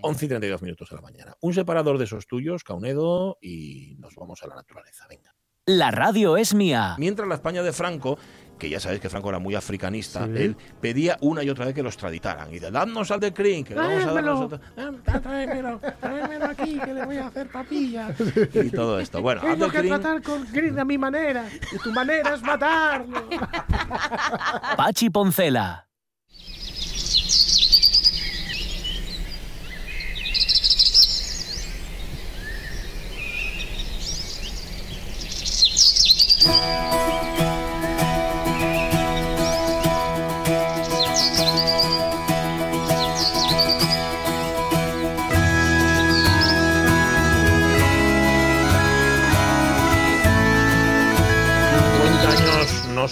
11 0.02 0.26
y 0.26 0.28
32 0.28 0.62
minutos 0.62 0.89
de 0.89 0.95
la 0.97 1.02
mañana. 1.02 1.38
Un 1.39 1.54
separador 1.54 1.97
de 1.97 2.04
esos 2.04 2.28
tuyos, 2.28 2.65
Caunedo, 2.65 3.38
y 3.41 3.95
nos 3.97 4.13
vamos 4.15 4.43
a 4.43 4.47
la 4.47 4.56
naturaleza. 4.56 5.08
Venga. 5.08 5.34
La 5.69 5.91
radio 5.91 6.38
es 6.38 6.53
mía. 6.53 6.95
Mientras 6.97 7.27
la 7.27 7.36
España 7.36 7.62
de 7.62 7.73
Franco, 7.73 8.17
que 8.58 8.69
ya 8.69 8.80
sabéis 8.80 9.01
que 9.01 9.10
Franco 9.10 9.27
era 9.27 9.39
muy 9.39 9.53
africanista, 9.53 10.25
Sí. 10.25 10.32
él 10.38 10.58
pedía 10.80 11.17
una 11.19 11.43
y 11.43 11.49
otra 11.49 11.65
vez 11.65 11.75
que 11.75 11.84
los 11.84 11.97
traditaran. 11.97 12.53
Y 12.53 12.60
de, 12.60 12.71
dadnos 12.71 13.12
al 13.12 13.19
de 13.19 13.34
Crin, 13.34 13.65
que 13.65 13.75
le 13.75 13.82
vamos 13.82 13.93
a 13.95 13.97
dar 13.97 14.06
Tráemelo. 14.13 14.34
nosotros. 14.34 14.62
Ah, 14.77 15.19
Tráemelo, 15.19 15.82
tráemelo 15.99 16.45
aquí, 16.45 16.80
que 16.80 16.93
le 16.93 17.06
voy 17.06 17.17
a 17.17 17.27
hacer 17.27 17.49
papilla. 17.49 18.15
Y 18.53 18.69
todo 18.69 18.97
esto. 19.01 19.21
Bueno, 19.21 19.41
Tengo 19.41 19.69
que 19.69 19.84
tratar 19.84 20.21
con 20.21 20.47
Green 20.53 20.80
a 20.80 20.86
mi 20.86 20.97
manera. 20.97 21.45
Y 21.73 21.77
tu 21.80 21.91
manera 21.91 22.34
es 22.36 22.41
matarlo. 22.41 23.27
Pachi 24.77 25.10
Poncela. 25.10 25.87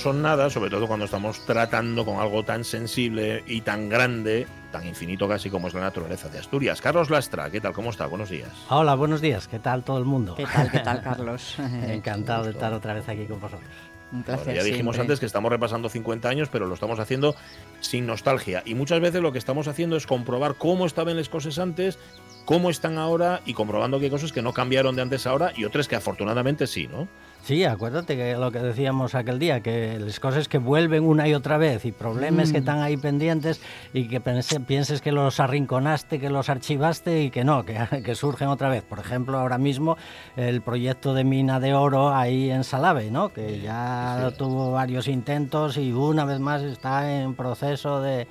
Son 0.05 0.21
nada, 0.21 0.51
sobre 0.51 0.69
todo 0.69 0.87
cuando 0.87 1.05
estamos 1.05 1.43
tratando 1.45 2.05
con 2.05 2.19
algo 2.19 2.43
tan 2.43 2.63
sensible 2.63 3.43
y 3.47 3.61
tan 3.61 3.89
grande, 3.89 4.45
tan 4.75 4.85
infinito 4.85 5.25
casi 5.25 5.49
como 5.49 5.69
es 5.69 5.73
la 5.73 5.79
naturaleza 5.79 6.27
de 6.27 6.37
Asturias. 6.37 6.81
Carlos 6.81 7.09
Lastra, 7.09 7.49
¿qué 7.49 7.61
tal? 7.61 7.71
¿Cómo 7.71 7.91
está? 7.91 8.07
Buenos 8.07 8.29
días. 8.29 8.49
Hola, 8.69 8.95
buenos 8.95 9.21
días. 9.21 9.47
¿Qué 9.47 9.57
tal 9.57 9.83
todo 9.85 9.97
el 9.99 10.03
mundo? 10.03 10.35
¿Qué 10.35 10.45
tal, 10.45 10.69
qué 10.69 10.79
tal, 10.79 11.01
Carlos? 11.03 11.55
Encantado 11.87 12.43
de 12.43 12.51
estar 12.51 12.73
otra 12.73 12.93
vez 12.93 13.07
aquí 13.07 13.25
con 13.25 13.39
vosotros. 13.39 13.69
Un 14.11 14.23
Bueno, 14.23 14.25
placer 14.43 14.53
ya 14.55 14.63
dijimos 14.63 14.95
siempre. 14.95 15.01
antes 15.13 15.19
que 15.21 15.25
estamos 15.27 15.49
repasando 15.49 15.87
50 15.87 16.27
años, 16.27 16.49
pero 16.51 16.65
lo 16.67 16.73
estamos 16.73 16.99
haciendo 16.99 17.35
sin 17.79 18.05
nostalgia. 18.05 18.63
Y 18.65 18.75
muchas 18.75 18.99
veces 18.99 19.21
lo 19.21 19.31
que 19.31 19.37
estamos 19.37 19.69
haciendo 19.69 19.95
es 19.95 20.05
comprobar 20.05 20.55
cómo 20.55 20.85
estaban 20.85 21.15
las 21.15 21.29
cosas 21.29 21.57
antes, 21.57 21.97
cómo 22.43 22.69
están 22.69 22.97
ahora 22.97 23.39
y 23.45 23.53
comprobando 23.53 23.97
que 23.99 24.05
hay 24.05 24.11
cosas 24.11 24.33
que 24.33 24.41
no 24.41 24.51
cambiaron 24.51 24.97
de 24.97 25.03
antes 25.03 25.25
a 25.25 25.29
ahora 25.29 25.53
y 25.55 25.63
otras 25.63 25.87
que 25.87 25.95
afortunadamente 25.95 26.67
sí, 26.67 26.87
¿no? 26.87 27.07
Sí, 27.45 27.63
acuérdate 27.63 28.15
que 28.17 28.33
lo 28.37 28.51
que 28.51 28.57
decíamos 28.57 29.13
aquel 29.13 29.37
día, 29.37 29.59
que 29.61 29.99
las 29.99 30.19
cosas 30.19 30.47
que 30.47 30.57
vuelven 30.57 31.03
una 31.03 31.27
y 31.27 31.35
otra 31.35 31.59
vez 31.59 31.85
y 31.85 31.91
problemas 31.91 32.51
que 32.51 32.57
Mm. 32.57 32.61
están 32.61 32.79
ahí 32.79 32.97
pendientes 32.97 33.61
y 33.93 34.07
que 34.07 34.19
pense- 34.19 34.59
pienses 34.61 34.99
que 34.99 35.11
los 35.11 35.39
arrinconaste, 35.39 36.19
que 36.19 36.31
los 36.31 36.49
archivaste 36.49 37.21
y 37.21 37.29
que 37.29 37.43
no, 37.43 37.63
que, 37.63 37.77
que 38.03 38.15
surgen 38.15 38.47
otra 38.47 38.69
vez. 38.69 38.81
Por 38.83 38.97
ejemplo, 38.97 39.37
ahora 39.37 39.59
mismo 39.59 39.95
el 40.35 40.63
proyecto 40.63 41.13
de 41.13 41.23
mina 41.23 41.59
de 41.59 41.75
oro 41.75 42.15
ahí 42.15 42.49
en 42.49 42.63
Salave, 42.63 43.11
¿no? 43.11 43.29
que 43.29 43.61
ya 43.61 44.29
sí. 44.31 44.37
tuvo 44.39 44.71
varios 44.71 45.07
intentos 45.07 45.77
y 45.77 45.93
una 45.93 46.25
vez 46.25 46.39
más 46.39 46.63
está 46.63 47.21
en 47.21 47.35
proceso 47.35 48.01
de, 48.01 48.27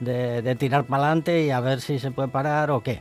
de- 0.00 0.42
de 0.42 0.54
tirar 0.56 0.84
para 0.84 1.04
adelante 1.04 1.46
y 1.46 1.50
a 1.50 1.60
ver 1.60 1.80
si 1.80 1.98
se 1.98 2.10
puede 2.10 2.28
parar 2.28 2.70
o 2.72 2.82
qué. 2.82 3.00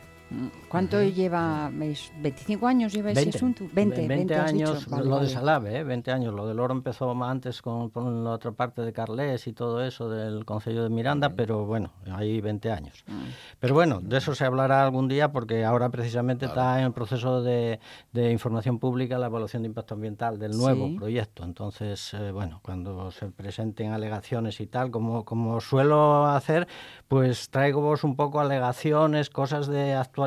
¿Cuánto 0.67 1.01
lleva? 1.01 1.69
veis, 1.73 2.11
¿25 2.21 2.67
años 2.67 2.93
lleva 2.93 3.11
ese 3.11 3.29
asunto? 3.29 3.65
20, 3.73 4.07
20, 4.07 4.35
has 4.35 4.53
dicho. 4.53 4.65
años 4.71 4.87
Vale, 4.89 5.03
lo 5.05 5.09
de 5.15 5.15
vale. 5.21 5.29
Salave, 5.29 5.77
¿eh? 5.79 5.83
20 5.83 6.11
años. 6.11 6.33
Lo 6.33 6.47
del 6.47 6.59
oro 6.59 6.73
empezó 6.73 7.13
más 7.15 7.31
antes 7.31 7.61
con, 7.61 7.89
con 7.89 8.23
la 8.23 8.31
otra 8.31 8.51
parte 8.51 8.81
de 8.83 8.93
Carles 8.93 9.47
y 9.47 9.53
todo 9.53 9.83
eso 9.83 10.09
del 10.09 10.45
Concello 10.45 10.83
de 10.83 10.89
Miranda, 10.89 11.29
pero 11.31 11.65
bueno, 11.65 11.91
hay 12.11 12.39
20 12.41 12.71
años. 12.71 13.03
Mm. 13.07 13.13
Pero 13.59 13.73
bueno, 13.73 13.99
de 14.01 14.17
eso 14.17 14.35
se 14.35 14.45
hablará 14.45 14.83
algún 14.83 15.07
día 15.07 15.31
porque 15.31 15.65
ahora 15.65 15.89
precisamente 15.89 16.45
está 16.45 16.79
en 16.79 16.85
el 16.85 16.91
proceso 16.93 17.41
de, 17.41 17.79
de 18.13 18.31
información 18.31 18.77
pública 18.79 19.17
la 19.17 19.25
evaluación 19.27 19.63
de 19.63 19.69
impacto 19.69 19.95
ambiental 19.95 20.37
del 20.37 20.51
nuevo 20.51 20.87
Sí. 20.89 20.95
proyecto. 20.97 21.43
Entonces, 21.43 22.13
eh, 22.13 22.31
bueno, 22.31 22.59
cuando 22.63 23.09
se 23.11 23.27
presenten 23.31 23.91
alegaciones 23.91 24.59
y 24.59 24.67
tal, 24.67 24.91
como, 24.91 25.25
como 25.25 25.59
suelo 25.59 26.27
hacer, 26.27 26.67
pues 27.07 27.49
traigo 27.49 27.81
vos 27.81 28.03
un 28.03 28.15
poco 28.15 28.39
alegaciones, 28.39 29.29
cosas 29.29 29.67
de 29.67 29.93
actualidad, 29.95 30.18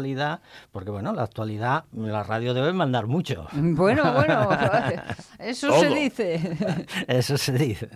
porque 0.71 0.91
bueno, 0.91 1.13
la 1.13 1.23
actualidad, 1.23 1.85
la 1.93 2.23
radio 2.23 2.55
debe 2.55 2.73
mandar 2.73 3.07
mucho. 3.07 3.47
Bueno, 3.83 4.13
bueno, 4.13 4.49
eso 5.39 5.73
se 5.81 5.89
dice. 5.89 6.57
Eso 7.09 7.37
se 7.37 7.53
dice. 7.53 7.89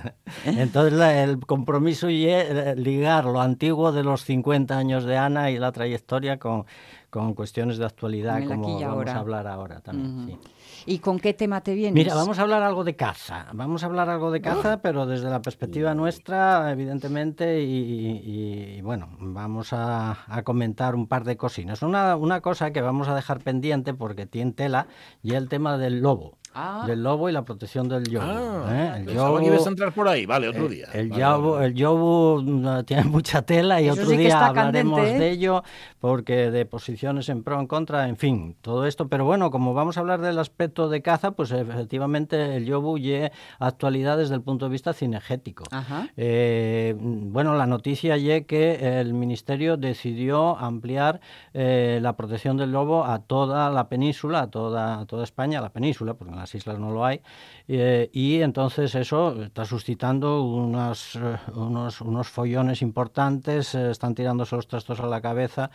Entonces 0.44 1.00
el 1.00 1.44
compromiso 1.44 2.08
y 2.08 2.28
es 2.28 2.76
ligar 2.76 3.24
lo 3.24 3.40
antiguo 3.40 3.92
de 3.92 4.02
los 4.02 4.24
50 4.24 4.76
años 4.76 5.04
de 5.04 5.16
Ana 5.16 5.50
y 5.50 5.58
la 5.58 5.72
trayectoria 5.72 6.38
con, 6.38 6.64
con 7.10 7.34
cuestiones 7.34 7.78
de 7.78 7.84
actualidad, 7.84 8.44
como 8.46 8.74
vamos 8.74 8.82
ahora. 8.82 9.12
a 9.14 9.18
hablar 9.18 9.46
ahora 9.46 9.80
también. 9.80 10.26
Sí. 10.26 10.38
¿Y 10.86 11.00
con 11.00 11.18
qué 11.18 11.34
tema 11.34 11.60
te 11.62 11.74
vienes? 11.74 11.94
Mira, 11.94 12.14
vamos 12.14 12.38
a 12.38 12.42
hablar 12.42 12.62
algo 12.62 12.84
de 12.84 12.94
caza. 12.94 13.46
Vamos 13.52 13.82
a 13.82 13.86
hablar 13.86 14.08
algo 14.08 14.30
de 14.30 14.40
caza, 14.40 14.80
pero 14.80 15.04
desde 15.04 15.28
la 15.28 15.42
perspectiva 15.42 15.94
nuestra, 15.94 16.70
evidentemente, 16.70 17.60
y, 17.62 17.74
y- 17.76 18.76
y, 18.78 18.80
bueno, 18.82 19.08
vamos 19.18 19.72
a, 19.72 20.18
a 20.28 20.42
comentar 20.42 20.94
un 20.94 21.06
par 21.08 21.24
de 21.24 21.36
cosinas. 21.36 21.82
Una, 21.82 22.14
una 22.16 22.40
cosa 22.40 22.70
que 22.72 22.80
vamos 22.80 23.08
a 23.08 23.14
dejar 23.16 23.40
pendiente 23.40 23.94
porque 23.94 24.26
tiene 24.26 24.52
tela 24.52 24.86
y 25.22 25.34
el 25.34 25.48
tema 25.48 25.76
del 25.76 26.00
lobo. 26.00 26.38
Ah. 26.58 26.84
Del 26.86 27.02
lobo 27.02 27.28
y 27.28 27.32
la 27.32 27.44
protección 27.44 27.86
del 27.88 28.04
yobo. 28.08 28.24
Ah, 28.26 28.64
¿eh? 28.70 28.92
El 29.00 29.04
pensaba 29.06 29.38
que 29.40 29.46
ibas 29.46 29.58
a 29.60 29.62
yobo- 29.64 29.68
entrar 29.68 29.92
por 29.92 30.08
ahí. 30.08 30.24
Vale, 30.24 30.48
otro 30.48 30.68
día. 30.68 30.86
el 30.94 31.10
Vale, 31.10 31.20
yobo, 31.22 31.52
vale. 31.52 31.66
el 31.66 31.74
yobu 31.74 32.82
tiene 32.86 33.04
mucha 33.04 33.42
tela 33.42 33.80
y 33.82 33.84
Eso 33.88 33.94
otro 34.00 34.06
sí 34.06 34.16
día 34.16 34.46
hablaremos 34.46 34.98
candente, 34.98 35.16
¿eh? 35.16 35.18
de 35.20 35.30
ello 35.32 35.62
porque 36.00 36.50
de 36.50 36.64
posiciones 36.64 37.28
en 37.28 37.42
pro, 37.42 37.60
en 37.60 37.66
contra, 37.66 38.08
en 38.08 38.16
fin, 38.16 38.56
todo 38.62 38.86
esto. 38.86 39.08
Pero 39.08 39.24
bueno, 39.26 39.50
como 39.50 39.74
vamos 39.74 39.96
a 39.98 40.00
hablar 40.00 40.20
del 40.22 40.38
aspecto 40.38 40.88
de 40.88 41.02
caza, 41.02 41.32
pues 41.32 41.50
efectivamente 41.50 42.56
el 42.56 42.64
yobu 42.64 42.96
lleva 42.98 43.30
actualidad 43.58 44.16
desde 44.16 44.34
el 44.34 44.40
punto 44.42 44.64
de 44.66 44.70
vista 44.72 44.92
cinegético. 44.94 45.64
Ajá. 45.70 46.08
Eh, 46.16 46.94
bueno, 46.98 47.54
la 47.54 47.66
noticia 47.66 48.16
ye 48.16 48.46
que 48.46 49.00
el 49.00 49.12
Ministerio 49.14 49.76
decidió 49.76 50.56
ampliar 50.56 51.20
eh, 51.54 51.98
la 52.00 52.16
protección 52.16 52.56
del 52.56 52.72
lobo 52.72 53.04
a 53.04 53.18
toda 53.20 53.68
la 53.70 53.88
península, 53.88 54.42
a 54.42 54.50
toda, 54.50 55.00
a 55.00 55.06
toda 55.06 55.24
España, 55.24 55.58
a 55.58 55.62
la 55.62 55.70
península, 55.70 56.14
porque 56.14 56.32
en 56.32 56.38
las 56.46 56.54
islas 56.54 56.78
no 56.78 56.92
lo 56.92 57.04
hay, 57.04 57.20
eh, 57.66 58.08
y 58.12 58.40
entonces 58.40 58.94
eso 58.94 59.42
está 59.42 59.64
suscitando 59.64 60.42
unas, 60.44 61.16
eh, 61.16 61.36
unos, 61.54 62.00
unos 62.00 62.28
follones 62.28 62.82
importantes, 62.82 63.74
eh, 63.74 63.90
están 63.90 64.14
tirándose 64.14 64.54
los 64.54 64.68
trastos 64.68 65.00
a 65.00 65.06
la 65.06 65.20
cabeza, 65.20 65.70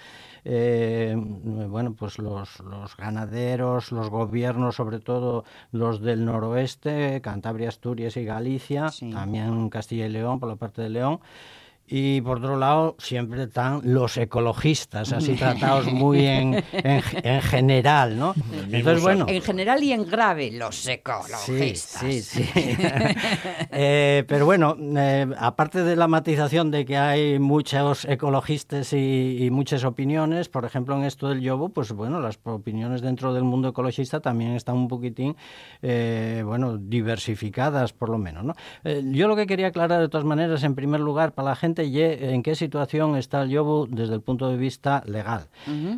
eh, 0.46 1.14
bueno, 1.18 1.94
pues 1.94 2.18
los, 2.20 2.60
los 2.62 2.96
ganaderos, 2.96 3.92
los 3.92 4.10
gobiernos, 4.10 4.76
sobre 4.76 5.00
todo 5.00 5.44
los 5.74 6.00
del 6.02 6.24
noroeste, 6.24 7.20
Cantabria, 7.22 7.68
Asturias 7.68 8.16
y 8.16 8.24
Galicia, 8.24 8.90
Sí. 8.90 9.12
también 9.12 9.70
Castilla 9.70 10.06
y 10.06 10.10
León, 10.10 10.40
por 10.40 10.48
la 10.48 10.56
parte 10.56 10.82
de 10.82 10.90
León. 10.90 11.20
Y 11.88 12.22
por 12.22 12.38
otro 12.38 12.58
lado 12.58 12.96
siempre 13.00 13.44
están 13.44 13.82
los 13.84 14.16
ecologistas, 14.16 15.12
así 15.12 15.34
tratados 15.36 15.86
muy 15.92 16.26
en, 16.26 16.64
en, 16.72 17.42
general, 17.42 18.18
¿no? 18.18 18.34
Entonces, 18.72 19.04
bueno... 19.04 19.26
En 19.28 19.42
general 19.42 19.84
y 19.84 19.92
en 19.92 20.10
grave, 20.10 20.52
los 20.52 20.88
ecologistas. 20.88 22.02
Sí, 22.02 22.22
sí, 22.22 22.44
sí. 22.44 22.52
Eh, 23.74 24.26
pero 24.28 24.46
bueno, 24.46 24.76
eh, 24.98 25.28
aparte 25.38 25.84
de 25.84 25.96
la 25.96 26.08
matización 26.08 26.72
de 26.72 26.86
que 26.86 26.98
hay 26.98 27.40
muchos 27.40 28.04
ecologistas 28.06 28.92
y, 28.94 29.48
muchas 29.52 29.86
opiniones, 29.86 30.50
por 30.50 30.66
ejemplo, 30.66 30.96
en 30.96 31.04
esto 31.04 31.30
del 31.30 31.42
yobo, 31.42 31.70
pues 31.70 31.94
bueno, 31.94 32.20
las 32.20 32.38
opiniones 32.44 33.02
dentro 33.02 33.34
del 33.34 33.44
mundo 33.44 33.70
ecologista 33.70 34.20
también 34.20 34.52
están 34.52 34.76
un 34.76 34.88
poquitín, 34.88 35.38
eh, 35.82 36.44
bueno, 36.46 36.78
diversificadas 36.78 37.94
por 37.94 38.10
lo 38.10 38.18
menos, 38.18 38.44
¿no? 38.44 38.54
yo 38.84 39.28
lo 39.28 39.36
que 39.36 39.48
quería 39.48 39.68
aclarar 39.68 40.02
de 40.02 40.10
todas 40.10 40.26
maneras, 40.26 40.64
en 40.64 40.76
primer 40.76 41.00
lugar, 41.00 41.34
para 41.34 41.50
la 41.50 41.56
gente 41.56 41.71
en 41.80 42.44
qué 42.44 42.56
situación 42.56 43.16
está 43.16 43.42
el 43.42 43.50
yobu 43.50 43.88
desde 43.90 44.14
el 44.14 44.22
punto 44.22 44.50
de 44.50 44.58
vista 44.58 45.04
legal. 45.06 45.48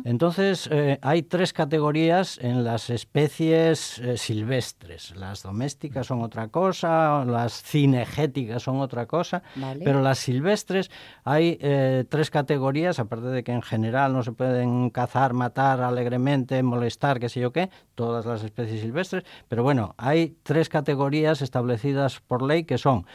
Entonces, 0.04 0.68
eh, 0.70 0.98
hay 1.02 1.22
tres 1.22 1.52
categorías 1.52 2.38
en 2.38 2.64
las 2.64 2.90
especies 2.90 3.98
eh, 3.98 4.16
silvestres. 4.16 5.14
Las 5.16 5.42
domésticas 5.42 6.06
son 6.06 6.22
otra 6.22 6.48
cosa, 6.48 7.24
las 7.24 7.62
cinegéticas 7.62 8.62
son 8.62 8.80
otra 8.80 9.06
cosa, 9.06 9.42
pero 9.82 10.02
las 10.02 10.18
silvestres 10.18 10.90
hay 11.24 11.58
eh, 11.60 12.04
tres 12.08 12.30
categorías, 12.30 12.98
aparte 12.98 13.28
de 13.28 13.42
que 13.44 13.52
en 13.52 13.62
general 13.62 14.12
no 14.12 14.22
se 14.22 14.32
pueden 14.32 14.90
cazar, 14.90 15.32
matar 15.32 15.80
alegremente, 15.80 16.62
molestar, 16.62 17.20
qué 17.20 17.28
sé 17.28 17.40
yo 17.40 17.52
qué, 17.52 17.70
todas 17.94 18.26
las 18.26 18.42
especies 18.42 18.80
silvestres, 18.80 19.24
pero 19.48 19.62
bueno, 19.62 19.94
hay 19.98 20.36
tres 20.42 20.68
categorías 20.68 21.42
establecidas 21.42 22.20
por 22.20 22.42
ley 22.42 22.64
que 22.64 22.78
son 22.78 23.06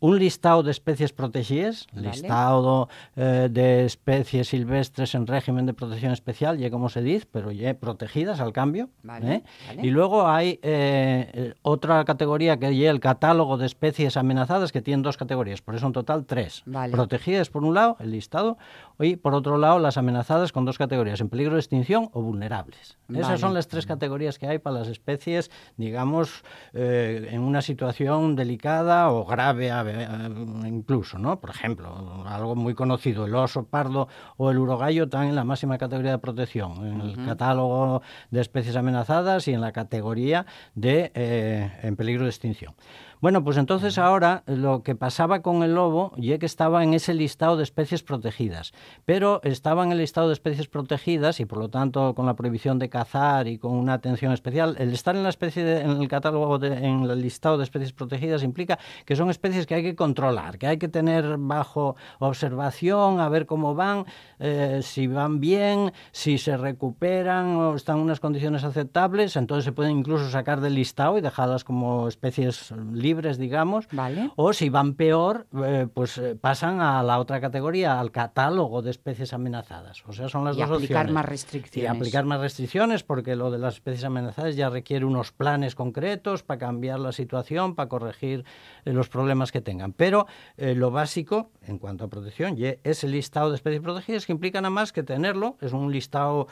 un 0.00 0.18
listado 0.18 0.62
de 0.62 0.70
especies 0.70 1.12
protegidas, 1.12 1.86
listado 1.94 2.88
eh, 3.16 3.48
de 3.50 3.84
especies 3.84 4.48
silvestres 4.48 5.14
en 5.14 5.26
régimen 5.26 5.66
de 5.66 5.74
protección 5.74 6.12
especial, 6.12 6.58
ya 6.58 6.70
como 6.70 6.88
se 6.88 7.02
dice, 7.02 7.26
pero 7.30 7.52
ya 7.52 7.74
protegidas 7.74 8.40
al 8.40 8.52
cambio. 8.52 8.88
¿eh? 9.22 9.42
Y 9.82 9.90
luego 9.90 10.26
hay 10.26 10.58
eh, 10.62 11.54
otra 11.62 12.04
categoría 12.04 12.58
que 12.58 12.68
es 12.68 12.90
el 12.90 13.00
catálogo 13.00 13.58
de 13.58 13.66
especies 13.66 14.16
amenazadas, 14.16 14.72
que 14.72 14.80
tiene 14.80 15.02
dos 15.02 15.18
categorías, 15.18 15.60
por 15.60 15.74
eso 15.74 15.86
en 15.86 15.92
total 15.92 16.24
tres. 16.24 16.62
Protegidas 16.90 17.50
por 17.50 17.64
un 17.64 17.74
lado, 17.74 17.96
el 18.00 18.12
listado, 18.12 18.56
y 19.00 19.16
por 19.16 19.34
otro 19.34 19.58
lado 19.58 19.78
las 19.78 19.96
amenazadas 19.96 20.52
con 20.52 20.64
dos 20.64 20.78
categorías, 20.78 21.20
en 21.20 21.28
peligro 21.28 21.54
de 21.54 21.60
extinción 21.60 22.10
o 22.12 22.22
vulnerables. 22.22 22.98
Esas 23.12 23.40
son 23.40 23.54
las 23.54 23.66
tres 23.66 23.86
categorías 23.86 24.38
que 24.38 24.46
hay 24.46 24.58
para 24.58 24.78
las 24.80 24.88
especies, 24.88 25.50
digamos, 25.76 26.44
en 26.72 27.40
una 27.40 27.62
situación 27.62 28.36
delicada 28.36 29.10
o 29.10 29.24
grave 29.24 29.70
eh, 29.70 30.28
incluso, 30.66 31.18
¿no? 31.18 31.40
Por 31.40 31.50
ejemplo, 31.50 32.24
algo 32.26 32.54
muy 32.54 32.74
conocido, 32.74 33.26
el 33.26 33.34
oso 33.34 33.64
pardo 33.64 34.08
o 34.36 34.50
el 34.50 34.58
urogallo 34.58 35.04
están 35.04 35.26
en 35.26 35.34
la 35.34 35.44
máxima 35.44 35.78
categoría 35.78 36.12
de 36.12 36.18
protección, 36.18 36.86
en 36.86 37.00
el 37.00 37.24
catálogo 37.24 38.02
de 38.30 38.40
especies 38.40 38.76
amenazadas 38.76 39.48
y 39.48 39.52
en 39.52 39.60
la 39.60 39.72
categoría 39.72 40.46
de 40.74 41.10
eh, 41.14 41.72
en 41.82 41.96
peligro 41.96 42.24
de 42.24 42.30
extinción. 42.30 42.74
Bueno, 43.20 43.44
pues 43.44 43.58
entonces 43.58 43.98
ahora 43.98 44.44
lo 44.46 44.82
que 44.82 44.94
pasaba 44.94 45.42
con 45.42 45.62
el 45.62 45.74
lobo, 45.74 46.14
ya 46.16 46.38
que 46.38 46.46
estaba 46.46 46.82
en 46.82 46.94
ese 46.94 47.12
listado 47.12 47.58
de 47.58 47.64
especies 47.64 48.02
protegidas, 48.02 48.72
pero 49.04 49.42
estaba 49.44 49.84
en 49.84 49.92
el 49.92 49.98
listado 49.98 50.28
de 50.28 50.32
especies 50.32 50.68
protegidas 50.68 51.38
y 51.38 51.44
por 51.44 51.58
lo 51.58 51.68
tanto 51.68 52.14
con 52.14 52.24
la 52.24 52.32
prohibición 52.32 52.78
de 52.78 52.88
cazar 52.88 53.46
y 53.46 53.58
con 53.58 53.72
una 53.72 53.92
atención 53.92 54.32
especial, 54.32 54.74
el 54.78 54.94
estar 54.94 55.16
en 55.16 55.22
la 55.22 55.28
especie 55.28 55.82
en 55.82 56.00
el 56.00 56.08
catálogo 56.08 56.64
en 56.64 57.02
el 57.02 57.20
listado 57.20 57.58
de 57.58 57.64
especies 57.64 57.92
protegidas 57.92 58.42
implica 58.42 58.78
que 59.04 59.14
son 59.14 59.28
especies 59.28 59.66
que 59.66 59.74
hay 59.74 59.82
que 59.82 59.94
controlar, 59.94 60.56
que 60.56 60.66
hay 60.66 60.78
que 60.78 60.88
tener 60.88 61.36
bajo 61.36 61.96
observación, 62.20 63.20
a 63.20 63.28
ver 63.28 63.44
cómo 63.44 63.74
van, 63.74 64.06
eh, 64.38 64.80
si 64.82 65.08
van 65.08 65.40
bien, 65.40 65.92
si 66.10 66.38
se 66.38 66.56
recuperan 66.56 67.48
o 67.56 67.74
están 67.74 67.98
en 67.98 68.04
unas 68.04 68.18
condiciones 68.18 68.64
aceptables, 68.64 69.36
entonces 69.36 69.66
se 69.66 69.72
pueden 69.72 69.98
incluso 69.98 70.30
sacar 70.30 70.62
del 70.62 70.74
listado 70.74 71.18
y 71.18 71.20
dejarlas 71.20 71.64
como 71.64 72.08
especies 72.08 72.72
libres 72.94 73.09
libres, 73.10 73.38
digamos, 73.38 73.88
o 74.36 74.52
si 74.52 74.68
van 74.68 74.94
peor, 74.94 75.46
eh, 75.64 75.88
pues 75.92 76.16
eh, 76.18 76.36
pasan 76.36 76.80
a 76.80 77.02
la 77.02 77.18
otra 77.18 77.40
categoría, 77.40 77.98
al 77.98 78.12
catálogo 78.12 78.82
de 78.82 78.90
especies 78.90 79.32
amenazadas. 79.32 80.02
O 80.06 80.12
sea, 80.12 80.28
son 80.28 80.44
las 80.44 80.56
y 80.56 80.60
dos 80.60 80.70
aplicar 80.70 81.10
más 81.10 81.24
restricciones. 81.24 81.84
Y 81.84 81.86
aplicar 81.86 82.24
más 82.24 82.40
restricciones, 82.40 83.02
porque 83.02 83.34
lo 83.34 83.50
de 83.50 83.58
las 83.58 83.74
especies 83.74 84.04
amenazadas 84.04 84.54
ya 84.54 84.70
requiere 84.70 85.04
unos 85.04 85.32
planes 85.32 85.74
concretos 85.74 86.44
para 86.44 86.58
cambiar 86.58 87.00
la 87.00 87.10
situación, 87.10 87.74
para 87.74 87.88
corregir 87.88 88.44
eh, 88.84 88.92
los 88.92 89.08
problemas 89.08 89.50
que 89.50 89.60
tengan. 89.60 89.92
Pero 89.92 90.26
lo 90.56 90.90
básico, 90.90 91.50
en 91.66 91.78
cuanto 91.78 92.04
a 92.04 92.08
protección, 92.08 92.56
es 92.58 93.04
el 93.04 93.12
listado 93.12 93.50
de 93.50 93.56
especies 93.56 93.80
protegidas, 93.80 94.26
que 94.26 94.32
implica 94.32 94.60
nada 94.60 94.70
más 94.70 94.92
que 94.92 95.02
tenerlo, 95.02 95.56
es 95.60 95.72
un 95.72 95.90
listado 95.90 96.46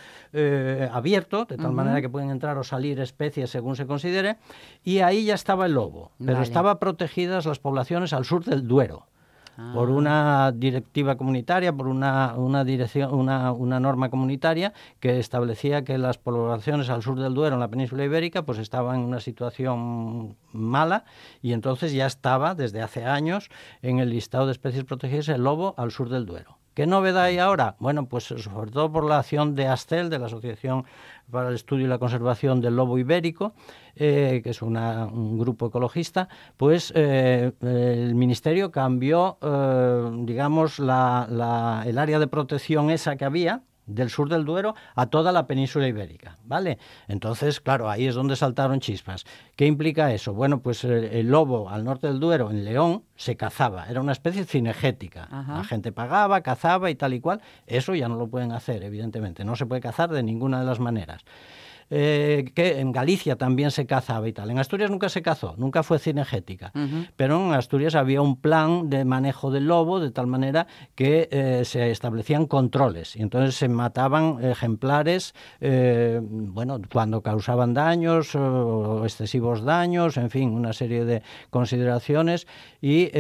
abierto, 0.91 1.45
de 1.45 1.57
tal 1.57 1.73
manera 1.73 2.01
que 2.01 2.09
pueden 2.09 2.31
entrar 2.31 2.57
o 2.59 2.65
salir 2.65 3.01
especies 3.01 3.51
según 3.51 3.77
se 3.77 3.87
considere, 3.87 4.39
y 4.83 5.01
ahí 5.01 5.25
ya 5.25 5.35
estaba 5.35 5.67
el 5.67 5.73
lobo. 5.73 6.13
Pero 6.25 6.43
estaban 6.49 6.79
protegidas 6.79 7.47
las 7.47 7.59
poblaciones 7.59 8.13
al 8.13 8.25
sur 8.25 8.45
del 8.45 8.67
Duero 8.67 9.07
por 9.75 9.91
una 9.91 10.53
directiva 10.53 11.17
comunitaria, 11.17 11.73
por 11.73 11.89
una, 11.89 12.35
una, 12.37 12.63
dirección, 12.63 13.13
una, 13.13 13.51
una, 13.51 13.81
norma 13.81 14.09
comunitaria 14.09 14.73
que 15.01 15.19
establecía 15.19 15.83
que 15.83 15.99
las 15.99 16.17
poblaciones 16.17 16.89
al 16.91 17.03
sur 17.03 17.19
del 17.19 17.35
Duero, 17.35 17.55
en 17.55 17.61
la 17.61 17.67
península 17.67 18.05
ibérica, 18.05 18.43
pues 18.43 18.59
estaban 18.59 19.01
en 19.01 19.07
una 19.07 19.19
situación 19.19 20.37
mala 20.53 21.05
y 21.43 21.55
entonces 21.55 21.93
ya 21.93 22.07
estaba 22.07 22.55
desde 22.55 22.83
hace 22.83 23.05
años 23.05 23.51
en 23.83 23.99
el 23.99 24.11
listado 24.11 24.47
de 24.47 24.53
especies 24.53 24.85
protegidas 24.85 25.29
el 25.29 25.43
lobo 25.43 25.75
al 25.77 25.91
sur 25.91 26.09
del 26.09 26.25
Duero. 26.25 26.59
¿Qué 26.75 26.87
novedad 26.87 27.25
hay 27.25 27.39
ahora? 27.41 27.75
Bueno, 27.81 28.07
pues 28.07 28.23
sobre 28.23 28.71
todo 28.71 28.93
por 28.93 29.05
la 29.05 29.19
acción 29.19 29.57
de 29.57 29.67
ASTEL, 29.67 30.11
de 30.11 30.21
la 30.21 30.27
Asociación 30.27 30.85
para 31.31 31.49
el 31.49 31.55
Estudio 31.55 31.87
y 31.87 31.89
la 31.89 31.99
Conservación 31.99 32.61
del 32.61 32.77
Lobo 32.77 32.99
Ibérico, 32.99 33.55
eh, 33.95 34.41
que 34.43 34.51
es 34.51 34.63
un 34.63 35.39
grupo 35.39 35.67
ecologista, 35.67 36.29
pues 36.57 36.93
eh, 36.95 37.53
el 37.61 38.15
Ministerio 38.15 38.71
cambió, 38.71 39.39
eh, 39.43 40.11
digamos, 40.25 40.79
el 40.79 40.89
área 41.99 42.19
de 42.19 42.27
protección 42.27 42.91
esa 42.91 43.17
que 43.17 43.25
había, 43.25 43.63
del 43.89 44.11
sur 44.11 44.29
del 44.29 44.45
Duero 44.45 44.75
a 44.95 45.07
toda 45.07 45.33
la 45.33 45.47
península 45.47 45.89
ibérica, 45.89 46.39
¿vale? 46.45 46.79
Entonces, 47.09 47.61
claro, 47.61 47.91
ahí 47.91 48.07
es 48.07 48.15
donde 48.15 48.37
saltaron 48.37 48.81
chispas. 48.81 49.25
¿Qué 49.57 49.67
implica 49.67 50.13
eso? 50.13 50.35
Bueno, 50.35 50.61
pues 50.61 50.85
el, 50.85 51.27
lobo 51.29 51.69
al 51.69 51.85
norte 51.85 52.07
del 52.07 52.21
Duero, 52.21 52.51
en 52.51 52.65
León, 52.65 53.03
se 53.17 53.37
cazaba, 53.37 53.87
era 53.89 54.01
una 54.01 54.13
especie 54.13 54.45
cinegética. 54.45 55.29
La 55.31 55.65
gente 55.65 55.91
pagaba, 55.91 56.43
cazaba 56.43 56.91
y 56.91 56.95
tal 56.95 57.15
y 57.15 57.21
cual. 57.21 57.41
Eso 57.67 57.95
ya 57.95 58.09
no 58.09 58.17
lo 58.17 58.29
pueden 58.29 58.53
hacer, 58.53 58.85
evidentemente. 58.85 59.45
No 59.45 59.57
se 59.57 59.67
puede 59.67 59.81
cazar 59.81 60.11
de 60.11 60.23
ninguna 60.23 60.61
de 60.61 60.67
las 60.67 60.79
maneras. 60.79 61.25
Eh, 61.91 62.51
que 62.55 62.81
en 62.81 62.93
Galicia 62.93 63.37
también 63.37 63.71
se 63.71 63.87
cazaba 63.87 64.29
y 64.29 64.35
tal. 64.35 64.51
En 64.51 64.59
Asturias 64.59 64.91
nunca 64.91 65.09
se 65.09 65.23
cazó, 65.23 65.55
nunca 65.57 65.83
fue 65.83 65.99
cinegética, 65.99 66.71
pero 67.17 67.47
en 67.47 67.55
Asturias 67.55 67.95
había 67.95 68.21
un 68.21 68.37
plan 68.37 68.91
de 68.91 69.07
manejo 69.07 69.51
del 69.51 69.69
lobo 69.69 69.99
de 69.99 70.11
tal 70.11 70.27
manera 70.27 70.67
que 70.95 71.29
eh, 71.31 71.63
se 71.65 71.91
establecían 71.91 72.47
controles 72.47 73.17
y 73.17 73.23
entonces 73.23 73.55
se 73.55 73.71
mataban 73.71 74.45
ejemplares, 74.45 75.35
eh, 75.63 76.21
bueno, 76.23 76.79
cuando 76.93 77.23
causaban 77.23 77.73
daños 77.73 78.35
o 78.35 79.05
excesivos 79.05 79.65
daños, 79.65 80.19
en 80.19 80.29
fin, 80.29 80.51
una 80.51 80.75
serie 80.75 81.07
de 81.07 81.23
consideraciones 81.49 82.47
y 82.83 83.11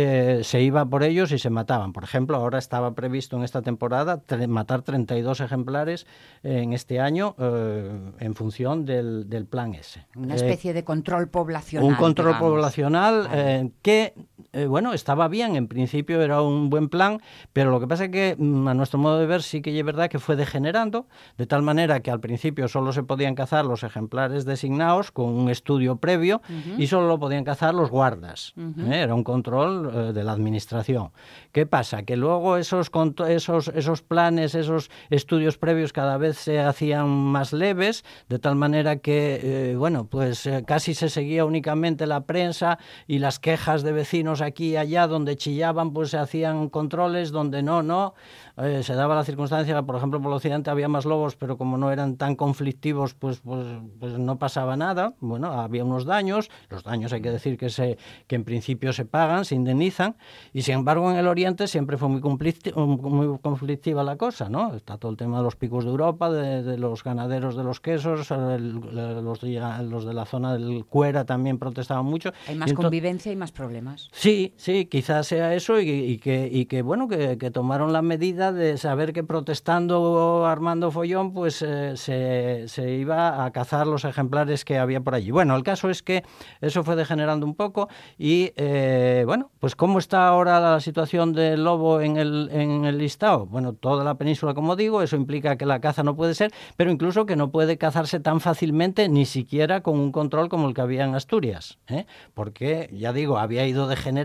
se 0.42 0.62
iba 0.62 0.84
por 0.84 1.04
ellos 1.04 1.32
y 1.32 1.38
se 1.38 1.48
mataban. 1.48 1.92
Por 1.94 2.04
ejemplo, 2.04 2.36
ahora 2.36 2.58
estaba 2.58 2.94
previsto 2.94 3.36
en 3.36 3.44
esta 3.44 3.62
temporada 3.62 4.20
matar 4.46 4.82
32 4.82 5.40
ejemplares 5.40 6.06
en 6.42 6.74
este 6.74 7.00
año 7.00 7.34
en 7.38 8.34
función 8.34 8.57
del, 8.84 9.46
plan 9.48 9.74
ese. 9.74 10.06
Una 10.16 10.34
especie 10.34 10.72
de 10.72 10.84
control 10.84 11.28
poblacional. 11.28 11.88
Un 11.88 11.94
control 11.94 12.38
poblacional 12.38 13.28
eh, 13.32 13.70
que, 13.82 14.14
eh, 14.52 14.66
bueno, 14.66 14.92
estaba 14.92 15.28
bien, 15.28 15.56
en 15.56 15.68
principio 15.68 16.22
era 16.22 16.40
un 16.42 16.70
buen 16.70 16.88
plan, 16.88 17.20
pero 17.52 17.70
lo 17.70 17.80
que 17.80 17.86
pasa 17.86 18.04
es 18.04 18.10
que, 18.10 18.36
mm, 18.38 18.68
a 18.68 18.74
nuestro 18.74 18.98
modo 18.98 19.18
de 19.18 19.26
ver, 19.26 19.42
sí 19.42 19.60
que 19.60 19.78
es 19.78 19.84
verdad 19.84 20.08
que 20.08 20.18
fue 20.18 20.36
degenerando, 20.36 21.06
de 21.36 21.46
tal 21.46 21.62
manera 21.62 22.00
que 22.00 22.10
al 22.10 22.20
principio 22.20 22.68
solo 22.68 22.92
se 22.92 23.02
podían 23.02 23.34
cazar 23.34 23.64
los 23.64 23.82
ejemplares 23.82 24.44
designados 24.44 25.10
con 25.10 25.26
un 25.26 25.50
estudio 25.50 25.96
previo 25.96 26.40
y 26.76 26.86
solo 26.86 27.08
lo 27.08 27.18
podían 27.18 27.44
cazar 27.44 27.74
los 27.74 27.90
guardas. 27.90 28.54
Era 28.90 29.14
un 29.14 29.24
control 29.24 30.14
de 30.14 30.24
la 30.24 30.32
administración. 30.32 31.10
¿Qué 31.52 31.66
pasa? 31.66 32.02
Que 32.02 32.16
luego 32.16 32.56
esos, 32.56 32.90
esos, 33.28 33.68
esos 33.68 34.02
planes, 34.02 34.54
esos 34.54 34.90
estudios 35.10 35.58
previos 35.58 35.92
cada 35.92 36.18
vez 36.18 36.38
se 36.38 36.60
hacían 36.60 37.08
más 37.08 37.52
leves, 37.52 38.04
de 38.28 38.38
tal 38.38 38.56
manera 38.56 38.96
que, 38.96 39.40
eh, 39.42 39.76
bueno, 39.76 40.06
pues 40.06 40.46
eh, 40.46 40.64
casi 40.66 40.94
se 40.94 41.08
seguía 41.08 41.44
únicamente 41.44 42.06
la 42.06 42.24
prensa 42.24 42.78
y 43.06 43.18
las 43.18 43.38
quejas 43.38 43.82
de 43.82 43.92
vecinos 43.92 44.37
aquí 44.40 44.70
y 44.70 44.76
allá, 44.76 45.06
donde 45.06 45.36
chillaban, 45.36 45.92
pues 45.92 46.10
se 46.10 46.18
hacían 46.18 46.68
controles, 46.68 47.30
donde 47.30 47.62
no, 47.62 47.82
no. 47.82 48.14
Eh, 48.56 48.82
se 48.82 48.94
daba 48.94 49.14
la 49.14 49.22
circunstancia, 49.22 49.80
por 49.82 49.94
ejemplo, 49.94 50.20
por 50.20 50.32
el 50.32 50.36
occidente 50.36 50.68
había 50.70 50.88
más 50.88 51.04
lobos, 51.04 51.36
pero 51.36 51.56
como 51.56 51.78
no 51.78 51.92
eran 51.92 52.16
tan 52.16 52.34
conflictivos, 52.34 53.14
pues, 53.14 53.38
pues, 53.38 53.66
pues 54.00 54.18
no 54.18 54.38
pasaba 54.38 54.76
nada. 54.76 55.14
Bueno, 55.20 55.52
había 55.52 55.84
unos 55.84 56.04
daños, 56.04 56.50
los 56.68 56.82
daños 56.82 57.12
hay 57.12 57.22
que 57.22 57.30
decir 57.30 57.56
que, 57.56 57.70
se, 57.70 57.98
que 58.26 58.34
en 58.34 58.44
principio 58.44 58.92
se 58.92 59.04
pagan, 59.04 59.44
se 59.44 59.54
indemnizan, 59.54 60.16
y 60.52 60.62
sin 60.62 60.74
embargo 60.74 61.08
en 61.10 61.18
el 61.18 61.28
oriente 61.28 61.68
siempre 61.68 61.96
fue 61.98 62.08
muy, 62.08 62.20
muy 62.20 63.38
conflictiva 63.38 64.02
la 64.02 64.16
cosa, 64.16 64.48
¿no? 64.48 64.74
Está 64.74 64.96
todo 64.96 65.12
el 65.12 65.16
tema 65.16 65.38
de 65.38 65.44
los 65.44 65.54
picos 65.54 65.84
de 65.84 65.90
Europa, 65.90 66.30
de, 66.30 66.78
los 66.78 67.04
ganaderos 67.04 67.56
de 67.56 67.62
los 67.62 67.80
quesos, 67.80 68.30
los, 68.30 69.42
los, 69.42 70.04
de 70.06 70.14
la 70.14 70.24
zona 70.26 70.54
del 70.54 70.84
Cuera 70.84 71.24
también 71.24 71.58
protestaban 71.58 72.04
mucho. 72.04 72.32
Hay 72.48 72.56
más 72.56 72.72
convivencia 72.72 73.30
y 73.30 73.36
más 73.36 73.52
problemas. 73.52 74.08
Sí, 74.12 74.27
sí, 74.56 74.86
quizás 74.86 75.26
sea 75.26 75.54
eso 75.54 75.80
y, 75.80 76.18
que, 76.18 76.48
y 76.50 76.66
que, 76.66 76.82
bueno, 76.82 77.08
que, 77.08 77.38
que 77.38 77.50
tomaron 77.50 77.92
la 77.92 78.02
medida 78.02 78.52
de 78.52 78.76
saber 78.76 79.12
que 79.12 79.24
protestando 79.24 80.46
Armando 80.46 80.90
Follón, 80.90 81.32
pues 81.32 81.64
eh, 81.66 81.94
se, 81.96 82.90
iba 82.94 83.44
a 83.44 83.50
cazar 83.52 83.86
los 83.86 84.04
ejemplares 84.04 84.64
que 84.64 84.78
había 84.78 85.00
por 85.00 85.14
allí. 85.14 85.30
Bueno, 85.30 85.56
el 85.56 85.62
caso 85.62 85.90
es 85.90 86.02
que 86.02 86.24
eso 86.60 86.84
fue 86.84 86.96
degenerando 86.96 87.46
un 87.46 87.54
poco 87.54 87.88
y, 88.18 88.52
eh, 88.56 89.24
bueno, 89.26 89.50
pues 89.58 89.74
¿cómo 89.76 89.98
está 89.98 90.28
ahora 90.28 90.60
la 90.60 90.80
situación 90.80 91.32
del 91.32 91.64
lobo 91.64 92.00
en 92.00 92.16
el, 92.16 92.48
en 92.52 92.84
el 92.84 92.98
listado? 92.98 93.46
Bueno, 93.46 93.72
toda 93.72 94.04
la 94.04 94.16
península, 94.16 94.54
como 94.54 94.76
digo, 94.76 95.02
eso 95.02 95.16
implica 95.16 95.56
que 95.56 95.66
la 95.66 95.80
caza 95.80 96.02
no 96.02 96.16
puede 96.16 96.34
ser, 96.34 96.52
pero 96.76 96.90
incluso 96.90 97.26
que 97.26 97.36
no 97.36 97.50
puede 97.50 97.78
cazarse 97.78 98.20
tan 98.20 98.40
fácilmente, 98.40 99.08
ni 99.08 99.24
siquiera 99.24 99.82
con 99.82 99.98
un 99.98 100.12
control 100.12 100.48
como 100.48 100.68
el 100.68 100.74
que 100.74 100.80
había 100.80 101.04
en 101.04 101.14
Asturias, 101.14 101.78
¿eh? 101.88 102.06
porque, 102.34 102.90
ya 102.92 103.12
digo, 103.12 103.38
había 103.38 103.66
ido 103.66 103.86
degenerando, 103.86 104.17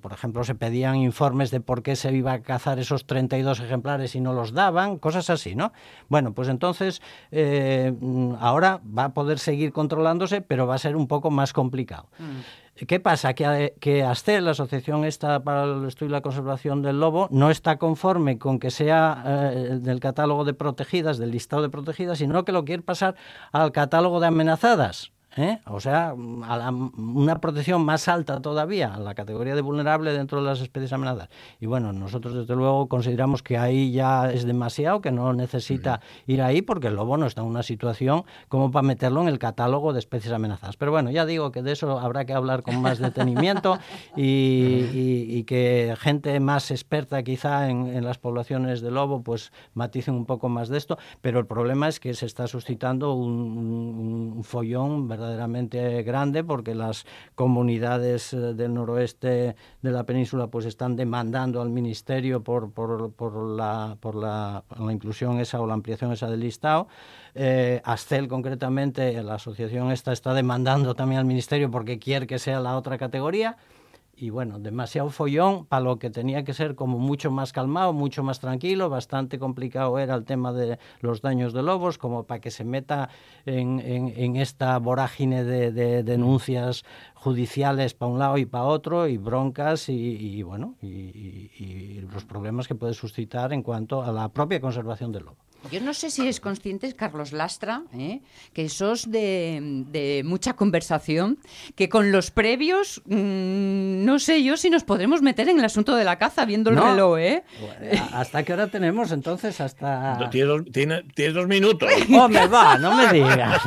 por 0.00 0.12
ejemplo, 0.12 0.44
se 0.44 0.54
pedían 0.54 0.96
informes 0.96 1.50
de 1.50 1.60
por 1.60 1.82
qué 1.82 1.96
se 1.96 2.12
iba 2.12 2.32
a 2.32 2.42
cazar 2.42 2.78
esos 2.78 3.06
32 3.06 3.60
ejemplares 3.60 4.14
y 4.14 4.20
no 4.20 4.32
los 4.32 4.52
daban, 4.52 4.98
cosas 4.98 5.30
así, 5.30 5.54
¿no? 5.54 5.72
Bueno, 6.08 6.32
pues 6.32 6.48
entonces 6.48 7.02
eh, 7.30 7.92
ahora 8.40 8.80
va 8.86 9.04
a 9.04 9.14
poder 9.14 9.38
seguir 9.38 9.72
controlándose, 9.72 10.40
pero 10.40 10.66
va 10.66 10.74
a 10.74 10.78
ser 10.78 10.96
un 10.96 11.08
poco 11.08 11.30
más 11.30 11.52
complicado. 11.52 12.08
Mm. 12.18 12.84
¿Qué 12.86 12.98
pasa? 12.98 13.34
Que, 13.34 13.74
que 13.80 14.02
ASTEL, 14.02 14.46
la 14.46 14.50
Asociación 14.50 15.04
esta 15.04 15.44
para 15.44 15.62
el 15.62 15.86
Estudio 15.86 16.10
y 16.10 16.12
la 16.12 16.22
Conservación 16.22 16.82
del 16.82 16.98
Lobo, 16.98 17.28
no 17.30 17.50
está 17.50 17.78
conforme 17.78 18.36
con 18.38 18.58
que 18.58 18.72
sea 18.72 19.22
eh, 19.24 19.78
del 19.80 20.00
catálogo 20.00 20.44
de 20.44 20.54
protegidas, 20.54 21.18
del 21.18 21.30
listado 21.30 21.62
de 21.62 21.68
protegidas, 21.68 22.18
sino 22.18 22.44
que 22.44 22.50
lo 22.50 22.64
quiere 22.64 22.82
pasar 22.82 23.14
al 23.52 23.70
catálogo 23.70 24.18
de 24.18 24.26
amenazadas. 24.26 25.12
¿Eh? 25.36 25.58
o 25.66 25.80
sea, 25.80 26.10
a 26.10 26.70
una 26.70 27.40
protección 27.40 27.84
más 27.84 28.08
alta 28.08 28.40
todavía, 28.40 28.94
a 28.94 29.00
la 29.00 29.14
categoría 29.14 29.54
de 29.54 29.60
vulnerable 29.60 30.12
dentro 30.12 30.40
de 30.40 30.46
las 30.46 30.60
especies 30.60 30.92
amenazadas. 30.92 31.28
Y 31.60 31.66
bueno, 31.66 31.92
nosotros 31.92 32.34
desde 32.34 32.54
luego 32.54 32.88
consideramos 32.88 33.42
que 33.42 33.58
ahí 33.58 33.92
ya 33.92 34.30
es 34.30 34.44
demasiado, 34.44 35.00
que 35.00 35.10
no 35.10 35.32
necesita 35.32 36.00
ir 36.26 36.42
ahí 36.42 36.62
porque 36.62 36.88
el 36.88 36.94
lobo 36.94 37.16
no 37.16 37.26
está 37.26 37.42
en 37.42 37.48
una 37.48 37.62
situación 37.62 38.24
como 38.48 38.70
para 38.70 38.86
meterlo 38.86 39.22
en 39.22 39.28
el 39.28 39.38
catálogo 39.38 39.92
de 39.92 39.98
especies 39.98 40.32
amenazadas. 40.32 40.76
Pero 40.76 40.90
bueno, 40.92 41.10
ya 41.10 41.26
digo 41.26 41.52
que 41.52 41.62
de 41.62 41.72
eso 41.72 41.98
habrá 41.98 42.24
que 42.24 42.32
hablar 42.32 42.62
con 42.62 42.80
más 42.80 42.98
detenimiento 42.98 43.78
y, 44.16 45.44
que 45.44 45.94
gente 45.98 46.40
más 46.40 46.70
experta 46.70 47.22
quizá 47.22 47.68
en, 47.68 48.02
las 48.04 48.16
poblaciones 48.18 48.80
de 48.80 48.90
lobo 48.90 49.22
pues 49.22 49.52
maticen 49.74 50.14
un 50.14 50.24
poco 50.24 50.48
más 50.48 50.68
de 50.68 50.78
esto, 50.78 50.98
pero 51.20 51.38
el 51.38 51.46
problema 51.46 51.88
es 51.88 52.00
que 52.00 52.14
se 52.14 52.24
está 52.24 52.46
suscitando 52.46 53.12
un, 53.12 54.34
un 54.36 54.44
follón, 54.44 55.06
¿verdad? 55.06 55.23
Verdaderamente 55.24 56.02
grande 56.02 56.44
porque 56.44 56.74
las 56.74 57.06
comunidades 57.34 58.32
eh, 58.32 58.54
del 58.54 58.74
noroeste 58.74 59.56
de 59.82 59.90
la 59.90 60.04
península 60.04 60.48
pues 60.48 60.66
están 60.66 60.96
demandando 60.96 61.60
al 61.60 61.70
ministerio 61.70 62.42
por, 62.42 62.72
por, 62.72 63.10
la, 63.56 63.96
por 64.00 64.14
la, 64.14 64.62
inclusión 64.90 65.40
esa 65.40 65.60
o 65.60 65.66
la 65.66 65.74
ampliación 65.74 66.12
esa 66.12 66.30
del 66.30 66.40
listado. 66.40 66.88
Eh, 67.34 67.80
Ascel 67.84 68.28
concretamente, 68.28 69.22
la 69.22 69.34
asociación 69.34 69.90
esta 69.90 70.12
está 70.12 70.34
demandando 70.34 70.94
también 70.94 71.18
al 71.18 71.24
ministerio 71.24 71.70
porque 71.70 71.98
quiere 71.98 72.26
que 72.26 72.38
sea 72.38 72.60
la 72.60 72.76
otra 72.76 72.98
categoría 72.98 73.56
y 74.16 74.30
bueno, 74.30 74.58
demasiado 74.58 75.10
follón 75.10 75.66
para 75.66 75.82
lo 75.82 75.98
que 75.98 76.10
tenía 76.10 76.44
que 76.44 76.54
ser 76.54 76.74
como 76.74 76.98
mucho 76.98 77.30
más 77.30 77.52
calmado, 77.52 77.92
mucho 77.92 78.22
más 78.22 78.40
tranquilo, 78.40 78.88
bastante 78.88 79.38
complicado 79.38 79.98
era 79.98 80.14
el 80.14 80.24
tema 80.24 80.52
de 80.52 80.78
los 81.00 81.20
daños 81.20 81.52
de 81.52 81.62
lobos, 81.62 81.98
como 81.98 82.24
para 82.24 82.40
que 82.40 82.50
se 82.50 82.64
meta 82.64 83.08
en, 83.46 84.36
esta 84.36 84.78
vorágine 84.78 85.44
de, 85.44 86.02
denuncias 86.02 86.84
judiciales 87.14 87.94
para 87.94 88.12
un 88.12 88.18
lado 88.18 88.38
y 88.38 88.46
para 88.46 88.64
otro, 88.64 89.08
y 89.08 89.16
broncas 89.18 89.88
y, 89.88 90.42
bueno, 90.42 90.76
y 90.82 92.00
los 92.12 92.24
problemas 92.24 92.68
que 92.68 92.74
puede 92.74 92.94
suscitar 92.94 93.52
en 93.52 93.62
cuanto 93.62 94.02
a 94.02 94.12
la 94.12 94.28
propia 94.28 94.60
conservación 94.60 95.12
del 95.12 95.24
lobo. 95.24 95.43
Yo 95.70 95.80
no 95.80 95.94
sé 95.94 96.10
si 96.10 96.22
eres 96.22 96.40
consciente, 96.40 96.92
Carlos 96.94 97.32
Lastra, 97.32 97.82
¿eh? 97.96 98.20
que 98.52 98.68
sos 98.68 99.10
de, 99.10 100.22
mucha 100.24 100.54
conversación, 100.54 101.38
que 101.74 101.88
con 101.88 102.12
los 102.12 102.30
previos, 102.30 103.02
mm, 103.06 104.04
no 104.04 104.18
sé 104.18 104.42
yo 104.42 104.56
si 104.56 104.70
nos 104.70 104.84
podremos 104.84 105.22
meter 105.22 105.48
en 105.48 105.58
el 105.58 105.64
asunto 105.64 105.96
de 105.96 106.04
la 106.04 106.16
caza 106.18 106.44
viendo 106.44 106.70
el 106.70 106.76
reloj, 106.76 107.18
¿eh? 107.18 107.44
¿Hasta 108.12 108.42
qué 108.42 108.52
hora 108.52 108.68
tenemos 108.68 109.10
entonces? 109.12 109.60
Hasta... 109.60 110.30
tienes, 110.30 111.34
dos, 111.34 111.46
minutos. 111.46 111.90
Hombre, 112.14 112.46
va, 112.46 112.78
no 112.78 112.94
me 112.94 113.12
digas. 113.12 113.62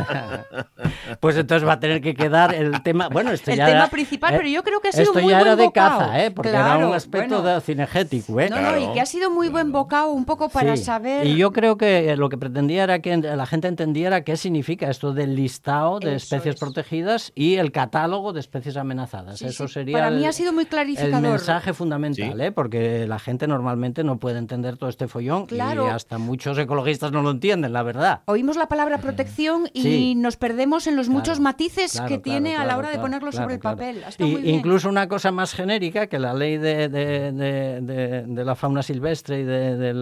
pues 1.19 1.35
entonces 1.37 1.67
va 1.67 1.73
a 1.73 1.79
tener 1.79 2.01
que 2.01 2.13
quedar 2.13 2.53
el 2.53 2.81
tema... 2.83 3.09
Bueno, 3.09 3.31
este 3.31 3.53
el 3.53 3.59
tema 3.59 3.87
principal, 3.87 4.35
pero 4.37 4.47
yo 4.47 4.63
creo 4.63 4.79
que 4.81 4.89
ha 4.89 4.91
sido 4.91 5.05
esto 5.05 5.19
ya 5.19 5.41
era 5.41 5.55
de 5.55 5.71
caza, 5.71 6.23
¿eh? 6.23 6.31
Porque 6.31 6.49
era 6.49 6.77
un 6.77 6.93
aspecto 6.93 7.41
de 7.41 7.59
cinegético, 7.61 8.39
¿eh? 8.39 8.49
No, 8.49 8.61
no, 8.61 8.77
y 8.77 8.93
que 8.93 9.01
ha 9.01 9.05
sido 9.05 9.31
muy 9.31 9.49
buen 9.49 9.71
bocado 9.71 10.11
un 10.11 10.25
poco 10.25 10.49
para 10.49 10.77
saber... 10.77 11.25
Y 11.25 11.35
yo 11.35 11.51
creo 11.51 11.77
que 11.77 11.86
lo 12.17 12.29
que 12.29 12.37
pretendía 12.37 12.83
era 12.83 12.99
que 12.99 13.15
la 13.17 13.45
gente 13.45 13.67
entendiera 13.67 14.23
qué 14.23 14.37
significa 14.37 14.89
esto 14.89 15.13
del 15.13 15.35
listado 15.35 15.99
de 15.99 16.15
especies 16.15 16.55
protegidas 16.55 17.31
y 17.35 17.55
el 17.55 17.71
catálogo 17.71 18.33
de 18.33 18.39
especies 18.39 18.77
amenazadas. 18.77 19.41
Eso 19.41 19.67
sería 19.67 19.97
Para 19.97 20.11
mí 20.11 20.25
ha 20.25 20.31
sido 20.31 20.53
muy 20.53 20.65
clarificador. 20.65 21.15
el 21.15 21.31
mensaje 21.31 21.73
fundamental, 21.73 22.39
¿eh? 22.39 22.51
porque 22.51 23.07
la 23.07 23.19
gente 23.19 23.47
normalmente 23.47 24.03
no 24.03 24.17
puede 24.17 24.39
entender 24.39 24.77
todo 24.77 24.89
este 24.89 25.07
follón 25.07 25.47
y 25.51 25.59
hasta 25.59 26.17
muchos 26.17 26.57
ecologistas 26.57 27.11
no 27.11 27.21
lo 27.21 27.31
entienden, 27.31 27.73
la 27.73 27.83
verdad. 27.83 28.21
Oímos 28.25 28.57
la 28.57 28.67
palabra 28.67 28.99
protección 28.99 29.69
y 29.73 30.15
nos 30.15 30.37
perdemos 30.37 30.87
en 30.87 30.95
los 30.95 31.09
muchos 31.09 31.39
matices 31.39 32.01
que 32.07 32.17
tiene 32.17 32.55
a 32.55 32.65
la 32.65 32.77
hora 32.77 32.89
de 32.89 32.99
ponerlo 32.99 33.31
sobre 33.31 33.55
el 33.55 33.59
papel. 33.59 34.03
Incluso 34.19 34.89
una 34.89 35.07
cosa 35.07 35.31
más 35.31 35.53
genérica 35.53 36.07
que 36.07 36.19
la 36.19 36.33
ley 36.33 36.57
de, 36.57 36.89
de, 36.89 38.45
la 38.45 38.55
fauna 38.55 38.83
silvestre 38.83 39.41
y 39.41 39.43
de, 39.43 39.93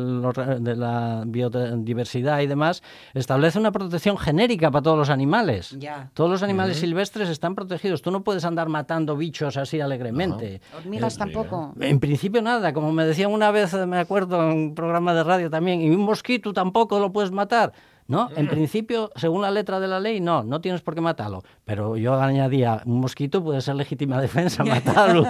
la 0.75 1.23
biodiversidad 1.25 1.74
diversidad 1.83 2.39
y 2.39 2.47
demás, 2.47 2.83
establece 3.13 3.59
una 3.59 3.71
protección 3.71 4.17
genérica 4.17 4.71
para 4.71 4.83
todos 4.83 4.97
los 4.97 5.09
animales. 5.09 5.77
Todos 6.13 6.29
los 6.29 6.43
animales 6.43 6.77
silvestres 6.77 7.29
están 7.29 7.55
protegidos. 7.55 8.01
Tú 8.01 8.11
no 8.11 8.23
puedes 8.23 8.45
andar 8.45 8.69
matando 8.69 9.17
bichos 9.17 9.57
así 9.57 9.81
alegremente. 9.81 10.61
Hormigas 10.77 11.17
tampoco. 11.17 11.73
En 11.79 11.99
principio 11.99 12.41
nada. 12.41 12.71
Como 12.71 12.91
me 12.91 13.05
decían 13.05 13.31
una 13.31 13.51
vez, 13.51 13.73
me 13.73 13.97
acuerdo 13.97 14.43
en 14.43 14.57
un 14.57 14.75
programa 14.75 15.13
de 15.13 15.23
radio 15.23 15.49
también, 15.49 15.81
y 15.81 15.89
un 15.89 16.01
mosquito 16.01 16.53
tampoco 16.53 16.99
lo 16.99 17.11
puedes 17.11 17.31
matar. 17.31 17.73
¿No? 18.07 18.29
En 18.35 18.47
principio, 18.47 19.11
según 19.15 19.41
la 19.41 19.51
letra 19.51 19.79
de 19.79 19.87
la 19.87 19.99
ley, 19.99 20.19
no, 20.19 20.43
no 20.43 20.61
tienes 20.61 20.81
por 20.81 20.93
qué 20.93 21.01
matarlo. 21.01 21.43
Pero 21.65 21.97
yo 21.97 22.19
añadía, 22.21 22.81
un 22.85 22.99
mosquito 22.99 23.43
puede 23.43 23.61
ser 23.61 23.75
legítima 23.75 24.21
defensa 24.21 24.63
matarlo. 24.65 25.23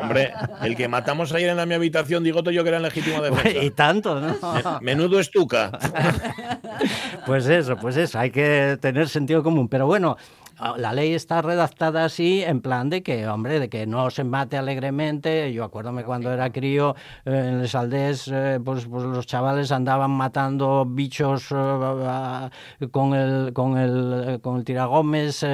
Hombre, 0.00 0.32
el 0.62 0.76
que 0.76 0.88
matamos 0.88 1.32
ayer 1.32 1.50
en 1.50 1.56
la 1.56 1.66
mi 1.66 1.74
habitación, 1.74 2.22
digo 2.22 2.42
yo 2.50 2.62
que 2.62 2.68
era 2.68 2.78
legítima 2.78 3.20
defensa. 3.20 3.62
y 3.62 3.70
tanto, 3.70 4.20
¿no? 4.20 4.34
Menudo 4.80 5.18
estuca. 5.18 5.70
pues 7.26 7.46
eso, 7.46 7.76
pues 7.76 7.96
eso, 7.96 8.18
hay 8.18 8.30
que 8.30 8.78
tener 8.80 9.08
sentido 9.08 9.42
común. 9.42 9.68
Pero 9.68 9.86
bueno, 9.86 10.16
la 10.76 10.92
ley 10.92 11.14
está 11.14 11.42
redactada 11.42 12.04
así 12.04 12.42
en 12.42 12.60
plan 12.60 12.90
de 12.90 13.02
que, 13.02 13.26
hombre, 13.26 13.60
de 13.60 13.68
que 13.68 13.86
no 13.86 14.10
se 14.10 14.24
mate 14.24 14.56
alegremente. 14.56 15.52
Yo 15.52 15.64
acuérdome 15.64 16.04
cuando 16.04 16.32
era 16.32 16.50
crío 16.50 16.94
eh, 17.24 17.48
en 17.48 17.62
les 17.62 17.74
aldés, 17.74 18.28
eh, 18.28 18.60
pues, 18.64 18.86
pues, 18.86 19.04
los 19.04 19.26
chavales 19.26 19.72
andaban 19.72 20.10
matando 20.10 20.84
bichos 20.86 21.48
eh, 21.50 22.88
con 22.90 23.14
el 23.14 23.52
con 23.52 23.78
el 23.78 24.40
con 24.40 24.56
el 24.56 24.64
tiragómez, 24.64 25.44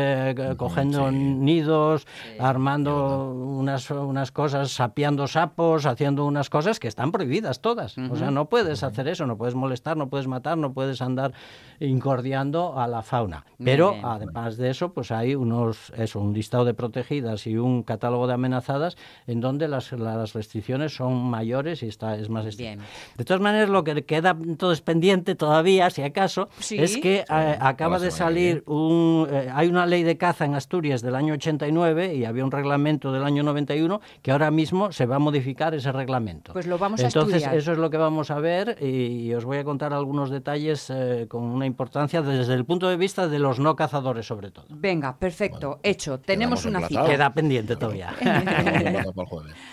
cogiendo 0.56 1.10
nidos, 1.10 2.06
armando 2.38 3.32
unas 3.32 3.90
unas 3.90 4.32
cosas, 4.32 4.70
sapeando 4.70 5.26
sapos, 5.26 5.86
haciendo 5.86 6.26
unas 6.26 6.50
cosas 6.50 6.78
que 6.78 6.88
están 6.88 7.12
prohibidas 7.12 7.60
todas. 7.60 7.96
O 7.98 8.16
sea, 8.16 8.30
no 8.30 8.48
puedes 8.48 8.82
hacer 8.82 9.08
eso, 9.08 9.26
no 9.26 9.36
puedes 9.36 9.54
molestar, 9.54 9.96
no 9.96 10.08
puedes 10.08 10.26
matar, 10.26 10.58
no 10.58 10.72
puedes 10.72 11.00
andar 11.02 11.32
incordiando 11.78 12.78
a 12.78 12.86
la 12.86 13.02
fauna. 13.02 13.44
Pero 13.62 13.94
además 14.02 14.56
de 14.56 14.70
eso, 14.70 14.89
pues 14.92 15.10
hay 15.10 15.34
unos, 15.34 15.92
eso, 15.96 16.20
un 16.20 16.32
listado 16.32 16.64
de 16.64 16.74
protegidas 16.74 17.46
y 17.46 17.56
un 17.56 17.82
catálogo 17.82 18.26
de 18.26 18.34
amenazadas 18.34 18.96
en 19.26 19.40
donde 19.40 19.68
las, 19.68 19.92
las 19.92 20.32
restricciones 20.32 20.94
son 20.94 21.30
mayores 21.30 21.82
y 21.82 21.86
está, 21.86 22.16
es 22.16 22.28
más 22.28 22.46
estricto. 22.46 22.82
De 23.16 23.24
todas 23.24 23.40
maneras, 23.40 23.68
lo 23.68 23.84
que 23.84 24.04
queda 24.04 24.30
entonces 24.30 24.80
pendiente 24.80 25.34
todavía, 25.34 25.90
si 25.90 26.02
acaso, 26.02 26.48
es 26.70 26.96
que 26.98 27.24
eh, 27.28 27.58
acaba 27.60 27.98
de 27.98 28.10
salir 28.10 28.62
un... 28.66 29.26
Eh, 29.30 29.50
hay 29.52 29.68
una 29.68 29.86
ley 29.86 30.02
de 30.02 30.16
caza 30.16 30.44
en 30.44 30.54
Asturias 30.54 31.02
del 31.02 31.14
año 31.14 31.34
89 31.34 32.14
y 32.14 32.24
había 32.24 32.44
un 32.44 32.50
reglamento 32.50 33.12
del 33.12 33.24
año 33.24 33.42
91 33.42 34.00
que 34.22 34.32
ahora 34.32 34.50
mismo 34.50 34.92
se 34.92 35.06
va 35.06 35.16
a 35.16 35.18
modificar 35.18 35.74
ese 35.74 35.92
reglamento. 35.92 36.52
Pues 36.52 36.66
lo 36.66 36.78
vamos 36.78 37.00
a 37.00 37.06
Entonces, 37.06 37.46
eso 37.52 37.72
es 37.72 37.78
lo 37.78 37.90
que 37.90 37.96
vamos 37.96 38.30
a 38.30 38.40
ver 38.40 38.76
y, 38.82 39.32
os 39.34 39.44
voy 39.44 39.58
a 39.58 39.64
contar 39.64 39.92
algunos 39.92 40.30
detalles 40.30 40.90
eh, 40.90 41.26
con 41.28 41.44
una 41.44 41.66
importancia 41.66 42.20
desde 42.22 42.54
el 42.54 42.64
punto 42.64 42.88
de 42.88 42.96
vista 42.96 43.28
de 43.28 43.38
los 43.38 43.60
no 43.60 43.76
cazadores, 43.76 44.26
sobre 44.26 44.50
todo. 44.50 44.66
Venga, 44.80 45.18
perfecto, 45.18 45.78
hecho. 45.82 46.20
Tenemos 46.20 46.64
una 46.64 46.88
cita. 46.88 47.04
Queda 47.04 47.34
pendiente 47.34 47.76
todavía. 47.76 48.14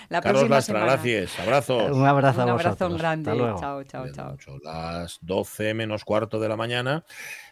La 0.10 0.20
Carlos 0.20 0.50
Lastra, 0.50 0.82
gracias. 0.82 1.40
Abrazos. 1.40 1.96
Un 1.96 2.06
abrazo 2.06 2.42
a 2.42 2.44
Un 2.44 2.50
abrazo 2.52 2.90
grande. 2.90 3.32
Chao, 3.32 3.84
chao, 3.86 4.12
chao. 4.12 4.36
Las 4.64 5.20
12 5.22 5.74
menos 5.74 6.04
cuarto 6.04 6.42
de 6.42 6.50
la 6.50 6.58
mañana. 6.58 7.06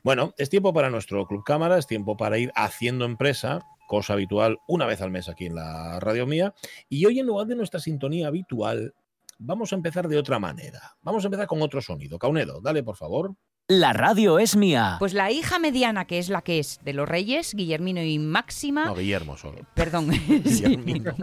Bueno, 0.03 0.33
es 0.37 0.49
tiempo 0.49 0.73
para 0.73 0.89
nuestro 0.89 1.25
Club 1.27 1.45
Cámara, 1.45 1.77
es 1.77 1.87
tiempo 1.87 2.17
para 2.17 2.37
ir 2.37 2.51
haciendo 2.55 3.05
empresa 3.05 3.65
cosa 3.87 4.13
habitual 4.13 4.57
una 4.67 4.85
vez 4.85 5.01
al 5.01 5.11
mes 5.11 5.29
aquí 5.29 5.45
en 5.45 5.55
la 5.55 5.99
radio 6.01 6.27
mía. 6.27 6.53
Y 6.89 7.05
hoy 7.05 7.19
en 7.19 7.27
lugar 7.27 7.47
de 7.47 7.55
nuestra 7.55 7.79
sintonía 7.79 8.27
habitual, 8.27 8.93
vamos 9.37 9.71
a 9.71 9.77
empezar 9.77 10.09
de 10.09 10.17
otra 10.17 10.39
manera. 10.39 10.97
Vamos 11.01 11.23
a 11.23 11.27
empezar 11.27 11.47
con 11.47 11.61
otro 11.61 11.81
sonido. 11.81 12.19
Caunedo, 12.19 12.59
dale 12.59 12.83
por 12.83 12.97
favor. 12.97 13.35
La 13.67 13.93
radio 13.93 14.37
es 14.37 14.55
mía. 14.55 14.97
Pues 14.99 15.15
la 15.15 15.31
hija 15.31 15.57
mediana, 15.57 16.05
que 16.05 16.19
es 16.19 16.29
la 16.29 16.43
que 16.43 16.59
es 16.59 16.79
de 16.83 16.93
los 16.93 17.09
Reyes, 17.09 17.55
Guillermino 17.55 17.99
y 18.03 18.19
Máxima. 18.19 18.85
No, 18.85 18.93
Guillermo 18.93 19.37
solo. 19.37 19.61
Perdón. 19.73 20.11
Guillermino. 20.27 21.15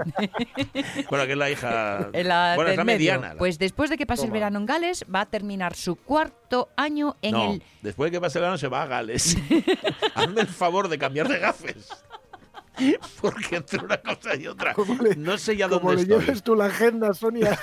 bueno, 1.09 1.27
que 1.27 1.33
es 1.33 1.39
la 1.39 1.51
hija. 1.51 2.11
La 2.13 2.55
bueno, 2.57 2.73
es 2.73 2.77
la 2.77 2.83
mediana. 2.83 3.35
Pues 3.39 3.61
después 3.61 3.91
de 3.91 3.97
que 3.97 4.07
pase 4.07 4.25
el 4.25 4.33
verano 4.33 4.59
en 4.59 4.67
Gales, 4.67 5.05
va 5.15 5.21
a 5.21 5.27
terminar 5.27 5.77
su 5.77 5.95
cuarto 5.95 6.71
año 6.77 7.15
en 7.23 7.31
no, 7.31 7.53
el. 7.53 7.63
Después 7.81 8.11
de 8.11 8.17
que 8.17 8.21
pase 8.21 8.39
el 8.39 8.43
verano 8.43 8.59
se 8.59 8.67
va 8.67 8.83
a 8.83 8.87
Gales. 8.87 9.37
Hazme 10.17 10.41
el 10.41 10.49
favor 10.49 10.89
de 10.89 10.99
cambiar 10.99 11.29
de 11.29 11.39
gafes. 11.39 12.05
Porque 13.21 13.55
entre 13.55 13.85
una 13.85 13.99
cosa 13.99 14.35
y 14.35 14.49
otra. 14.49 14.75
Le, 15.01 15.15
no 15.15 15.39
sé 15.39 15.57
ya 15.57 15.69
como 15.69 15.93
dónde 15.93 16.07
le 16.07 16.19
lleves 16.19 16.43
tú 16.43 16.57
la 16.57 16.65
agenda, 16.65 17.15
Sonia, 17.15 17.57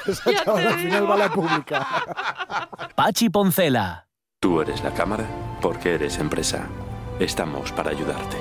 al 0.45 0.79
final 0.79 1.11
va 1.11 1.17
la 1.17 1.29
pública. 1.29 1.85
Pachi 2.95 3.29
Poncela. 3.29 4.05
Tú 4.41 4.61
eres 4.61 4.81
la 4.85 4.93
cámara 4.93 5.25
porque 5.61 5.95
eres 5.95 6.17
empresa. 6.17 6.69
Estamos 7.19 7.73
para 7.73 7.91
ayudarte. 7.91 8.37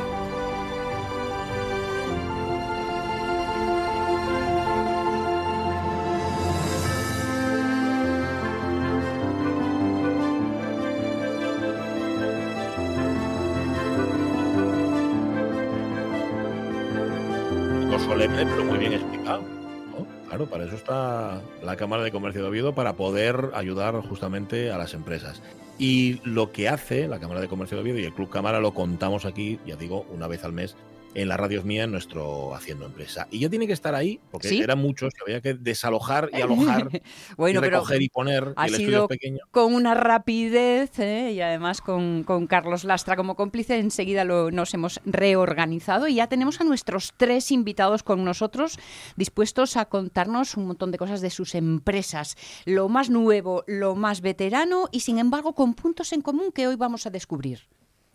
Para 20.46 20.64
eso 20.64 20.76
está 20.76 21.40
la 21.62 21.76
Cámara 21.76 22.02
de 22.02 22.12
Comercio 22.12 22.42
de 22.42 22.48
Oviedo, 22.48 22.74
para 22.74 22.94
poder 22.94 23.50
ayudar 23.54 23.94
justamente 24.02 24.70
a 24.70 24.78
las 24.78 24.94
empresas. 24.94 25.42
Y 25.78 26.20
lo 26.24 26.50
que 26.52 26.68
hace 26.68 27.06
la 27.06 27.20
Cámara 27.20 27.40
de 27.40 27.48
Comercio 27.48 27.76
de 27.76 27.82
Oviedo 27.82 27.98
y 27.98 28.04
el 28.04 28.12
Club 28.12 28.28
Cámara 28.28 28.60
lo 28.60 28.74
contamos 28.74 29.24
aquí, 29.24 29.60
ya 29.66 29.76
digo, 29.76 30.06
una 30.10 30.26
vez 30.26 30.44
al 30.44 30.52
mes 30.52 30.76
en 31.22 31.28
la 31.28 31.36
radio 31.36 31.62
mía 31.62 31.84
en 31.84 31.90
nuestro 31.90 32.54
Haciendo 32.54 32.86
Empresa. 32.86 33.26
Y 33.30 33.40
ya 33.40 33.48
tiene 33.48 33.66
que 33.66 33.72
estar 33.72 33.94
ahí, 33.94 34.20
porque 34.30 34.48
¿Sí? 34.48 34.60
eran 34.60 34.78
muchos, 34.78 35.12
que 35.12 35.20
había 35.22 35.40
que 35.40 35.54
desalojar 35.54 36.30
y 36.32 36.40
alojar, 36.40 36.88
bueno, 37.36 37.60
y 37.60 37.62
recoger 37.62 38.02
y 38.02 38.08
poner, 38.08 38.52
ha 38.56 38.68
y 38.68 38.74
el 38.74 38.76
sido 38.76 39.02
es 39.02 39.08
pequeño. 39.08 39.40
con 39.50 39.74
una 39.74 39.94
rapidez 39.94 40.98
¿eh? 40.98 41.32
y 41.32 41.40
además 41.40 41.80
con, 41.80 42.24
con, 42.24 42.46
Carlos 42.46 42.84
Lastra 42.84 43.16
como 43.16 43.34
cómplice, 43.34 43.78
enseguida 43.78 44.24
lo, 44.24 44.50
nos 44.50 44.72
hemos 44.74 45.00
reorganizado 45.04 46.08
y 46.08 46.14
ya 46.16 46.28
tenemos 46.28 46.60
a 46.60 46.64
nuestros 46.64 47.14
tres 47.16 47.50
invitados 47.50 48.02
con 48.02 48.24
nosotros 48.24 48.78
dispuestos 49.16 49.76
a 49.76 49.86
contarnos 49.86 50.56
un 50.56 50.66
montón 50.66 50.90
de 50.92 50.98
cosas 50.98 51.20
de 51.20 51.30
sus 51.30 51.54
empresas, 51.54 52.36
lo 52.64 52.88
más 52.88 53.10
nuevo, 53.10 53.64
lo 53.66 53.94
más 53.94 54.20
veterano 54.20 54.88
y 54.92 55.00
sin 55.00 55.18
embargo 55.18 55.54
con 55.54 55.74
puntos 55.74 56.12
en 56.12 56.22
común 56.22 56.52
que 56.52 56.68
hoy 56.68 56.76
vamos 56.76 57.06
a 57.06 57.10
descubrir. 57.10 57.66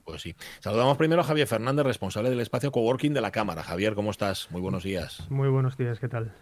Pues 0.06 0.22
sí. 0.22 0.36
Saludamos 0.60 0.98
primero 0.98 1.22
a 1.22 1.24
Javier 1.24 1.48
Fernández, 1.48 1.86
responsable 1.86 2.30
del 2.30 2.40
espacio 2.42 2.72
coworking 2.72 3.14
de 3.14 3.22
la 3.22 3.32
Cámara. 3.32 3.64
Javier, 3.64 3.96
¿cómo 3.96 4.12
estás? 4.12 4.50
Muy 4.52 4.62
buenos 4.62 4.84
días. 4.84 5.26
Muy 5.30 5.48
buenos 5.50 5.78
días, 5.78 6.00
¿qué 6.00 6.08
tal? 6.10 6.34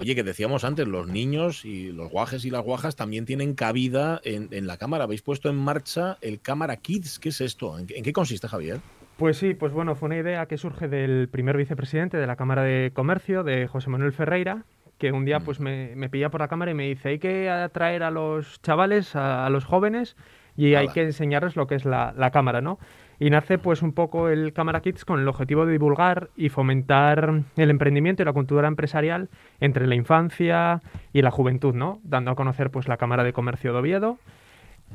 Oye, 0.00 0.14
que 0.14 0.22
decíamos 0.22 0.62
antes, 0.64 0.86
los 0.86 1.08
niños 1.08 1.64
y 1.64 1.90
los 1.90 2.08
guajes 2.10 2.44
y 2.44 2.50
las 2.50 2.62
guajas 2.62 2.94
también 2.96 3.24
tienen 3.26 3.54
cabida 3.54 4.20
en, 4.24 4.48
en 4.52 4.66
la 4.68 4.76
Cámara. 4.76 5.04
Habéis 5.04 5.22
puesto 5.22 5.48
en 5.48 5.56
marcha 5.56 6.18
el 6.20 6.40
Cámara 6.40 6.76
Kids. 6.76 7.18
¿Qué 7.18 7.30
es 7.30 7.40
esto? 7.40 7.76
¿En, 7.78 7.86
qué- 7.86 8.12
consiste, 8.12 8.46
Javier? 8.48 8.80
Pues 9.16 9.36
sí, 9.38 9.54
pues 9.54 9.72
bueno, 9.72 9.96
fue 9.96 10.06
una 10.06 10.18
idea 10.18 10.46
que 10.46 10.56
surge 10.58 10.86
del 10.86 11.28
primer 11.28 11.56
vicepresidente 11.56 12.16
de 12.16 12.26
la 12.28 12.36
Cámara 12.36 12.62
de 12.62 12.92
Comercio, 12.94 13.42
de 13.42 13.66
José 13.66 13.90
Manuel 13.90 14.12
Ferreira, 14.12 14.62
que 14.98 15.10
un 15.10 15.24
día 15.24 15.40
pues 15.40 15.58
me, 15.58 15.94
me 15.96 16.08
pilla 16.08 16.30
por 16.30 16.40
la 16.40 16.46
cámara 16.48 16.70
y 16.70 16.74
me 16.74 16.86
dice, 16.88 17.08
hay 17.08 17.18
que 17.18 17.50
atraer 17.50 18.04
a 18.04 18.12
los 18.12 18.62
chavales, 18.62 19.16
a, 19.16 19.44
a 19.46 19.50
los 19.50 19.64
jóvenes, 19.64 20.16
y 20.58 20.74
hay 20.74 20.88
que 20.88 21.02
enseñarles 21.02 21.54
lo 21.54 21.66
que 21.68 21.76
es 21.76 21.84
la, 21.84 22.12
la 22.16 22.30
cámara, 22.32 22.60
¿no? 22.60 22.78
Y 23.20 23.30
nace 23.30 23.58
pues 23.58 23.80
un 23.82 23.92
poco 23.92 24.28
el 24.28 24.52
Cámara 24.52 24.80
Kids 24.80 25.04
con 25.04 25.20
el 25.20 25.26
objetivo 25.28 25.64
de 25.66 25.72
divulgar 25.72 26.30
y 26.36 26.50
fomentar 26.50 27.42
el 27.56 27.70
emprendimiento 27.70 28.22
y 28.22 28.26
la 28.26 28.32
cultura 28.32 28.68
empresarial 28.68 29.28
entre 29.60 29.86
la 29.86 29.94
infancia 29.94 30.82
y 31.12 31.22
la 31.22 31.30
juventud, 31.30 31.74
¿no? 31.74 32.00
Dando 32.02 32.32
a 32.32 32.34
conocer 32.34 32.70
pues 32.70 32.88
la 32.88 32.96
Cámara 32.96 33.24
de 33.24 33.32
Comercio 33.32 33.72
de 33.72 33.78
Oviedo, 33.78 34.18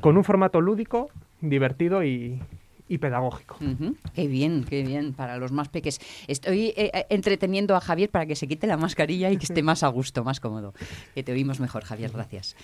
con 0.00 0.16
un 0.16 0.24
formato 0.24 0.60
lúdico, 0.60 1.08
divertido 1.40 2.04
y, 2.04 2.40
y 2.88 2.98
pedagógico. 2.98 3.56
Ujú, 3.60 3.96
Qué 4.14 4.26
bien, 4.26 4.64
qué 4.68 4.82
bien, 4.82 5.14
para 5.14 5.36
los 5.38 5.52
más 5.52 5.68
peques. 5.68 6.00
Estoy 6.28 6.74
eh, 6.76 6.90
eh, 6.92 7.06
entreteniendo 7.10 7.74
a 7.76 7.80
Javier 7.80 8.10
para 8.10 8.26
que 8.26 8.36
se 8.36 8.46
quite 8.48 8.66
la 8.66 8.76
mascarilla 8.76 9.30
y 9.30 9.36
que 9.38 9.44
esté 9.44 9.62
más 9.62 9.82
a 9.82 9.88
gusto, 9.88 10.24
más 10.24 10.40
cómodo. 10.40 10.74
Que 11.14 11.22
te 11.22 11.32
oímos 11.32 11.60
mejor, 11.60 11.84
Javier, 11.84 12.10
gracias. 12.12 12.56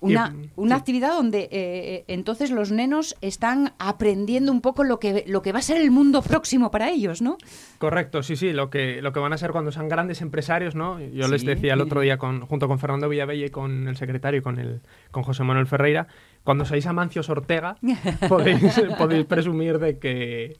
Una, 0.00 0.32
Y- 0.40 0.50
una 0.54 0.76
sí. 0.76 0.80
actividad 0.80 1.08
donde 1.14 1.40
eh, 1.40 1.48
eh, 1.52 2.04
entonces 2.06 2.50
los 2.52 2.70
nenos 2.70 3.16
están 3.20 3.72
aprendiendo 3.80 4.52
un 4.52 4.60
poco 4.60 4.84
lo 4.84 5.00
que, 5.00 5.24
lo 5.26 5.42
que 5.42 5.50
va 5.50 5.58
a 5.58 5.62
ser 5.62 5.80
el 5.80 5.90
mundo 5.90 6.22
próximo 6.22 6.70
para 6.70 6.88
ellos, 6.90 7.20
¿no? 7.20 7.36
Correcto, 7.78 8.22
sí, 8.22 8.36
sí, 8.36 8.52
lo 8.52 8.70
que, 8.70 9.02
lo 9.02 9.12
que 9.12 9.18
van 9.18 9.32
a 9.32 9.38
ser 9.38 9.50
cuando 9.50 9.72
sean 9.72 9.88
grandes 9.88 10.20
empresarios, 10.20 10.76
¿no? 10.76 11.00
Yo 11.00 11.26
les 11.26 11.44
decía 11.44 11.74
el 11.74 11.80
otro 11.80 12.00
día, 12.00 12.16
con, 12.16 12.42
junto 12.42 12.68
con 12.68 12.78
Fernando 12.78 13.08
Villavella 13.08 13.46
y 13.46 13.50
con 13.50 13.88
el 13.88 13.96
secretario 13.96 14.38
y 14.38 14.42
con, 14.42 14.58
el, 14.60 14.82
con 15.10 15.24
José 15.24 15.42
Manuel 15.42 15.66
Ferreira, 15.66 16.06
cuando 16.44 16.64
seáis 16.64 16.86
Amancios 16.86 17.28
Ortega, 17.28 17.76
podéis, 18.28 18.80
podéis 18.98 19.24
presumir 19.26 19.78
de 19.80 19.98
que, 19.98 20.58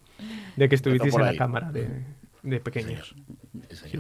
de 0.57 0.69
que 0.69 0.75
estuvisteis 0.75 1.15
en 1.15 1.23
la 1.25 1.37
cámara 1.37 1.71
de, 1.71 1.89
de 2.43 2.61
pequeños. 2.61 3.15
Sí. 3.17 3.23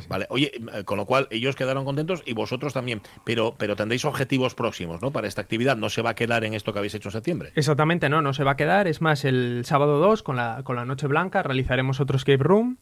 Vale, 0.08 0.26
oye, 0.30 0.52
eh, 0.74 0.84
con 0.84 0.98
lo 0.98 1.06
cual 1.06 1.26
ellos 1.30 1.56
quedaron 1.56 1.84
contentos 1.84 2.22
y 2.26 2.34
vosotros 2.34 2.72
también, 2.72 3.02
pero, 3.24 3.54
pero 3.58 3.76
tendréis 3.76 4.04
objetivos 4.04 4.54
próximos, 4.54 5.00
¿no? 5.02 5.10
Para 5.10 5.28
esta 5.28 5.40
actividad, 5.40 5.76
no 5.76 5.88
se 5.90 6.02
va 6.02 6.10
a 6.10 6.14
quedar 6.14 6.44
en 6.44 6.54
esto 6.54 6.72
que 6.72 6.78
habéis 6.78 6.94
hecho 6.94 7.08
en 7.08 7.12
septiembre. 7.12 7.52
Exactamente, 7.54 8.08
no, 8.08 8.22
no 8.22 8.32
se 8.34 8.44
va 8.44 8.52
a 8.52 8.56
quedar. 8.56 8.88
Es 8.88 9.00
más, 9.00 9.24
el 9.24 9.62
sábado 9.64 9.98
2, 9.98 10.22
con 10.22 10.36
la, 10.36 10.62
con 10.64 10.76
la 10.76 10.84
Noche 10.84 11.06
Blanca, 11.06 11.42
realizaremos 11.42 12.00
otro 12.00 12.16
escape 12.16 12.42
room, 12.42 12.78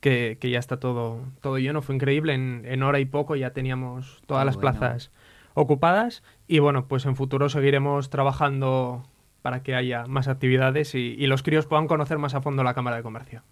que, 0.00 0.38
que 0.40 0.50
ya 0.50 0.58
está 0.58 0.78
todo, 0.78 1.20
todo 1.40 1.58
lleno. 1.58 1.82
Fue 1.82 1.94
increíble, 1.94 2.34
en, 2.34 2.62
en 2.64 2.82
hora 2.82 3.00
y 3.00 3.04
poco 3.04 3.36
ya 3.36 3.50
teníamos 3.50 4.22
todas 4.26 4.42
Qué 4.42 4.46
las 4.46 4.56
bueno. 4.56 4.78
plazas 4.78 5.10
ocupadas. 5.54 6.22
Y 6.46 6.60
bueno, 6.60 6.86
pues 6.86 7.04
en 7.06 7.16
futuro 7.16 7.48
seguiremos 7.48 8.10
trabajando 8.10 9.04
para 9.42 9.62
que 9.62 9.74
haya 9.74 10.06
más 10.06 10.28
actividades 10.28 10.94
y, 10.94 11.14
y 11.18 11.26
los 11.26 11.42
críos 11.42 11.66
puedan 11.66 11.86
conocer 11.86 12.18
más 12.18 12.34
a 12.34 12.40
fondo 12.40 12.62
la 12.64 12.74
Cámara 12.74 12.96
de 12.96 13.02
Comercio. 13.02 13.42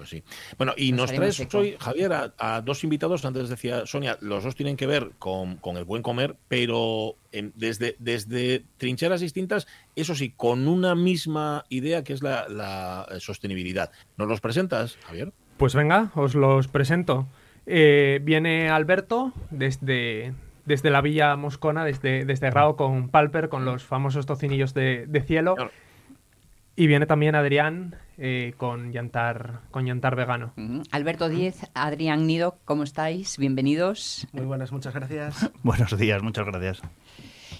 Pues 0.00 0.08
sí. 0.08 0.24
Bueno, 0.56 0.72
y 0.78 0.92
Nos 0.92 1.12
nos, 1.12 1.12
traes 1.12 1.54
hoy, 1.54 1.76
Javier, 1.78 2.10
a, 2.14 2.32
a 2.38 2.62
dos 2.62 2.84
invitados. 2.84 3.22
Antes 3.26 3.50
decía 3.50 3.84
Sonia, 3.84 4.16
los 4.22 4.42
dos 4.42 4.54
tienen 4.54 4.78
que 4.78 4.86
ver 4.86 5.10
con, 5.18 5.56
con 5.56 5.76
el 5.76 5.84
buen 5.84 6.00
comer, 6.02 6.36
pero 6.48 7.16
em, 7.32 7.52
desde, 7.54 7.96
desde 7.98 8.64
trincheras 8.78 9.20
distintas, 9.20 9.66
eso 9.96 10.14
sí, 10.14 10.32
con 10.34 10.68
una 10.68 10.94
misma 10.94 11.66
idea 11.68 12.02
que 12.02 12.14
es 12.14 12.22
la, 12.22 12.48
la, 12.48 13.06
eh, 13.10 13.20
sostenibilidad. 13.20 13.92
¿Nos 14.16 14.26
los 14.26 14.40
presentas, 14.40 14.96
Javier? 15.04 15.34
Pues 15.58 15.74
venga, 15.74 16.10
os 16.14 16.34
los 16.34 16.68
presento. 16.68 17.28
Eh, 17.66 18.20
viene 18.22 18.70
Alberto 18.70 19.34
desde, 19.50 20.32
desde 20.64 20.88
la 20.88 21.02
Villa 21.02 21.36
Moscona, 21.36 21.84
desde, 21.84 22.24
desde 22.24 22.48
Grao 22.48 22.76
con 22.76 23.10
Palper, 23.10 23.50
con 23.50 23.66
los 23.66 23.84
famosos 23.84 24.24
tocinillos 24.24 24.72
de, 24.72 25.04
de 25.06 25.20
cielo. 25.20 25.56
Claro. 25.56 25.72
Y 26.80 26.86
viene 26.86 27.04
también 27.04 27.34
Adrián 27.34 27.94
eh, 28.16 28.54
con 28.56 28.90
llantar 28.90 29.60
con 29.70 29.84
llantar 29.84 30.16
vegano. 30.16 30.54
Alberto 30.90 31.28
Díez, 31.28 31.66
Adrián 31.74 32.26
Nido, 32.26 32.58
¿cómo 32.64 32.84
estáis? 32.84 33.36
Bienvenidos. 33.36 34.26
Muy 34.32 34.46
buenas, 34.46 34.72
muchas 34.72 34.94
gracias. 34.94 35.50
Buenos 35.62 35.94
días, 35.98 36.22
muchas 36.22 36.46
gracias. 36.46 36.80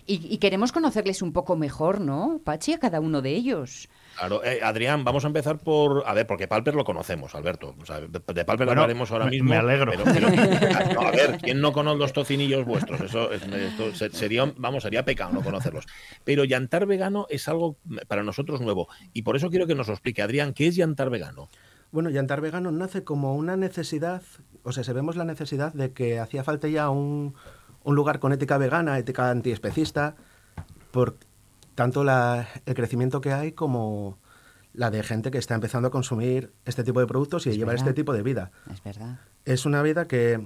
Y, 0.07 0.27
y 0.27 0.39
queremos 0.39 0.73
conocerles 0.73 1.21
un 1.21 1.35
poco 1.35 1.55
mejor, 1.55 2.01
¿no, 2.01 2.41
Pachi? 2.43 2.73
A 2.73 2.79
cada 2.79 3.01
uno 3.01 3.21
de 3.21 3.33
ellos. 3.33 3.91
Claro, 4.21 4.45
eh, 4.45 4.61
Adrián, 4.63 5.03
vamos 5.03 5.25
a 5.25 5.29
empezar 5.29 5.57
por. 5.57 6.03
A 6.07 6.13
ver, 6.13 6.27
porque 6.27 6.47
Palper 6.47 6.75
lo 6.75 6.85
conocemos, 6.85 7.35
Alberto. 7.35 7.75
O 7.81 7.87
sea, 7.87 8.01
de, 8.01 8.09
de 8.09 8.45
Palper 8.45 8.69
hablaremos 8.69 9.11
ahora 9.13 9.25
mismo. 9.25 9.49
Me 9.49 9.57
alegro. 9.57 9.93
Pero, 9.93 10.05
pero, 10.05 10.29
no, 10.95 11.01
a 11.01 11.11
ver, 11.11 11.39
¿quién 11.39 11.63
no 11.63 11.73
conoce 11.73 12.01
los 12.01 12.13
tocinillos 12.13 12.67
vuestros? 12.67 13.01
Eso, 13.01 13.33
esto 13.33 13.95
sería, 14.13 14.53
vamos, 14.59 14.83
sería 14.83 15.07
pecado 15.07 15.33
no 15.33 15.41
conocerlos. 15.41 15.87
Pero 16.23 16.45
llantar 16.45 16.85
vegano 16.85 17.25
es 17.31 17.49
algo 17.49 17.79
para 18.09 18.23
nosotros 18.23 18.61
nuevo. 18.61 18.89
Y 19.15 19.23
por 19.23 19.37
eso 19.37 19.49
quiero 19.49 19.67
que 19.67 19.75
nos 19.75 19.89
lo 19.89 19.95
explique. 19.95 20.21
Adrián, 20.21 20.53
¿qué 20.53 20.67
es 20.67 20.77
llantar 20.77 21.09
vegano? 21.09 21.49
Bueno, 21.91 22.11
llantar 22.11 22.43
vegano 22.43 22.71
nace 22.73 23.05
como 23.05 23.35
una 23.35 23.57
necesidad, 23.57 24.21
o 24.65 24.73
sea, 24.73 24.85
se 24.85 24.93
vemos 24.93 25.17
la 25.17 25.25
necesidad 25.25 25.73
de 25.73 25.93
que 25.93 26.19
hacía 26.19 26.45
falta 26.45 26.69
ya 26.69 26.91
un, 26.91 27.35
un 27.85 27.95
lugar 27.95 28.21
con 28.21 28.35
ética 28.35 28.59
vegana, 28.59 28.99
ética 28.99 29.31
antiespecista, 29.31 30.15
por 30.91 31.17
tanto 31.75 32.05
la, 32.05 32.49
el 32.67 32.75
crecimiento 32.75 33.21
que 33.21 33.33
hay 33.33 33.53
como 33.53 34.19
la 34.73 34.91
de 34.91 35.03
gente 35.03 35.31
que 35.31 35.39
está 35.39 35.55
empezando 35.55 35.89
a 35.89 35.91
consumir 35.91 36.53
este 36.65 36.85
tipo 36.85 37.01
de 37.01 37.07
productos 37.07 37.47
y 37.47 37.51
a 37.51 37.53
llevar 37.53 37.75
este 37.75 37.93
tipo 37.93 38.13
de 38.13 38.23
vida. 38.23 38.53
Es 38.71 38.83
verdad. 38.83 39.19
Es 39.45 39.67
una 39.67 39.83
vida 39.83 40.07
que 40.07 40.41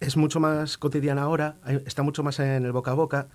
es 0.00 0.16
mucho 0.16 0.40
más 0.40 0.76
cotidiana 0.78 1.22
ahora, 1.22 1.56
está 1.86 2.02
mucho 2.02 2.22
más 2.22 2.38
en 2.40 2.64
el 2.64 2.72
boca 2.72 2.90
a 2.90 2.94
boca 2.94 3.28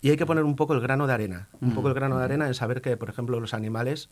y 0.00 0.10
hay 0.10 0.16
que 0.16 0.26
poner 0.26 0.44
un 0.44 0.56
poco 0.56 0.74
el 0.74 0.80
grano 0.80 1.06
de 1.06 1.12
arena, 1.12 1.48
un 1.60 1.74
poco 1.74 1.88
el 1.88 1.94
grano 1.94 2.18
de 2.18 2.24
arena 2.24 2.46
en 2.46 2.54
saber 2.54 2.80
que, 2.80 2.96
por 2.96 3.10
ejemplo, 3.10 3.40
los 3.40 3.52
animales 3.52 4.10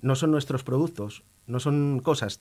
no 0.00 0.16
son 0.16 0.30
nuestros 0.30 0.64
productos, 0.64 1.24
no 1.46 1.60
son 1.60 2.00
cosas. 2.00 2.40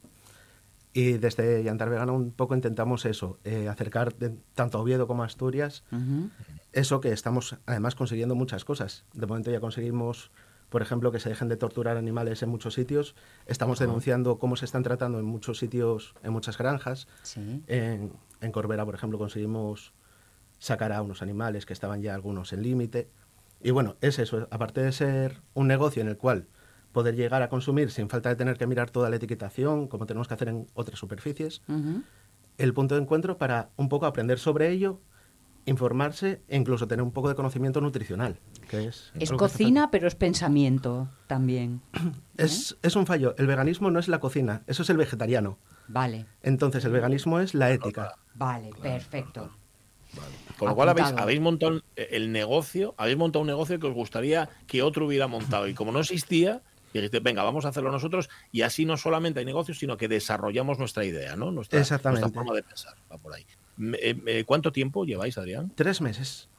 Y 0.94 1.14
desde 1.14 1.64
Yantar 1.64 1.90
Vegano 1.90 2.16
un 2.16 2.32
poco 2.32 2.56
intentamos 2.56 3.06
eso, 3.06 3.40
eh, 3.44 3.68
acercar 3.68 4.14
tanto 4.56 4.78
a 4.78 4.82
Oviedo 4.82 5.06
como 5.06 5.24
a 5.24 5.28
Asturias, 5.28 5.84
eso 6.74 7.00
que 7.00 7.12
estamos 7.12 7.58
además 7.66 7.96
consiguiendo 7.96 8.36
muchas 8.36 8.66
cosas. 8.66 9.06
De 9.14 9.28
momento 9.28 9.52
ya 9.52 9.60
conseguimos, 9.60 10.32
por 10.70 10.82
ejemplo, 10.82 11.12
que 11.12 11.20
se 11.20 11.30
dejen 11.30 11.48
de 11.48 11.58
torturar 11.58 11.98
animales 11.98 12.42
en 12.42 12.50
muchos 12.50 12.74
sitios. 12.74 13.16
Estamos 13.46 13.78
denunciando 13.78 14.40
cómo 14.40 14.56
se 14.56 14.66
están 14.66 14.82
tratando 14.82 15.20
en 15.20 15.26
muchos 15.26 15.60
sitios, 15.60 16.16
en 16.24 16.34
muchas 16.34 16.58
granjas. 16.58 17.08
En, 17.68 18.12
en 18.42 18.52
Corbera, 18.52 18.84
por 18.84 18.96
ejemplo, 18.96 19.20
conseguimos 19.20 19.94
sacar 20.58 20.92
a 20.92 21.02
unos 21.04 21.22
animales 21.22 21.68
que 21.68 21.74
estaban 21.74 22.02
ya 22.02 22.16
algunos 22.16 22.52
en 22.52 22.64
límite. 22.64 23.10
Y 23.62 23.72
bueno, 23.72 23.96
es 24.02 24.18
eso, 24.20 24.48
aparte 24.52 24.82
de 24.82 24.92
ser 24.92 25.42
un 25.54 25.68
negocio 25.68 26.02
en 26.02 26.08
el 26.08 26.18
cual 26.18 26.48
poder 26.92 27.16
llegar 27.16 27.42
a 27.42 27.50
consumir 27.50 27.92
sin 27.92 28.10
falta 28.10 28.30
de 28.30 28.36
tener 28.36 28.58
que 28.58 28.68
mirar 28.68 28.90
toda 28.90 29.10
la 29.10 29.18
etiquetación, 29.18 29.88
como 29.88 30.06
tenemos 30.06 30.28
que 30.28 30.34
hacer 30.34 30.50
en 30.50 30.68
otras 30.74 31.00
superficies, 31.00 31.62
el 32.58 32.74
punto 32.74 32.96
de 32.96 33.02
encuentro 33.02 33.38
para 33.38 33.70
un 33.78 33.90
poco 33.90 34.06
aprender 34.06 34.40
sobre 34.40 34.70
ello, 34.70 35.00
informarse 35.66 36.42
e 36.48 36.58
incluso 36.58 36.88
tener 36.88 37.04
un 37.04 37.12
poco 37.12 37.30
de 37.30 37.36
conocimiento 37.36 37.80
nutricional. 37.82 38.40
Que 38.68 38.88
es 38.88 39.12
es 39.20 39.32
cocina, 39.32 39.92
pero 39.92 40.08
es 40.08 40.16
pensamiento 40.16 41.10
también. 41.28 41.82
Es, 42.38 42.78
es 42.82 42.96
un 42.96 43.06
fallo. 43.06 43.36
El 43.38 43.48
veganismo 43.48 43.92
no 43.92 44.00
es 44.00 44.08
la 44.08 44.20
cocina, 44.20 44.64
eso 44.68 44.84
es 44.84 44.90
el 44.90 44.98
vegetariano. 44.98 45.58
Vale. 45.88 46.26
Entonces 46.42 46.86
el 46.86 46.92
veganismo 46.92 47.40
es 47.40 47.54
la 47.54 47.72
ética. 47.72 48.16
Vale, 48.36 48.72
perfecto. 48.82 49.52
Con 50.58 50.70
lo 50.70 50.76
cual 50.76 50.90
habéis, 50.90 51.08
habéis 51.18 51.40
montado 51.40 51.82
el 51.96 52.32
negocio, 52.32 52.96
habéis 52.98 53.18
montado 53.18 53.42
un 53.42 53.48
negocio 53.48 53.80
que 53.80 53.88
os 53.88 53.94
gustaría 53.94 54.50
que 54.68 54.82
otro 54.82 55.06
hubiera 55.06 55.28
montado. 55.28 55.68
Y 55.68 55.74
como 55.74 55.92
no 55.92 56.00
existía, 56.00 56.64
y 56.94 56.98
dijiste, 56.98 57.20
venga, 57.20 57.44
vamos 57.44 57.66
a 57.66 57.70
hacerlo 57.70 57.92
nosotros 57.92 58.30
y 58.52 58.62
así 58.62 58.86
no 58.86 58.98
solamente 58.98 59.40
hay 59.40 59.46
negocios, 59.46 59.80
sino 59.80 59.98
que 59.98 60.08
desarrollamos 60.08 60.80
nuestra 60.80 61.06
idea, 61.06 61.36
¿no? 61.36 61.52
Nuestra, 61.52 61.80
Exactamente. 61.80 62.22
nuestra 62.22 62.42
forma 62.42 62.56
de 62.56 62.64
pensar. 62.64 62.96
Va 63.12 63.18
por 63.18 63.34
ahí. 63.34 63.46
Eh, 64.02 64.44
¿Cuánto 64.46 64.72
tiempo 64.72 65.06
lleváis, 65.06 65.38
Adrián? 65.38 65.72
Tres 65.76 66.02
meses. 66.02 66.50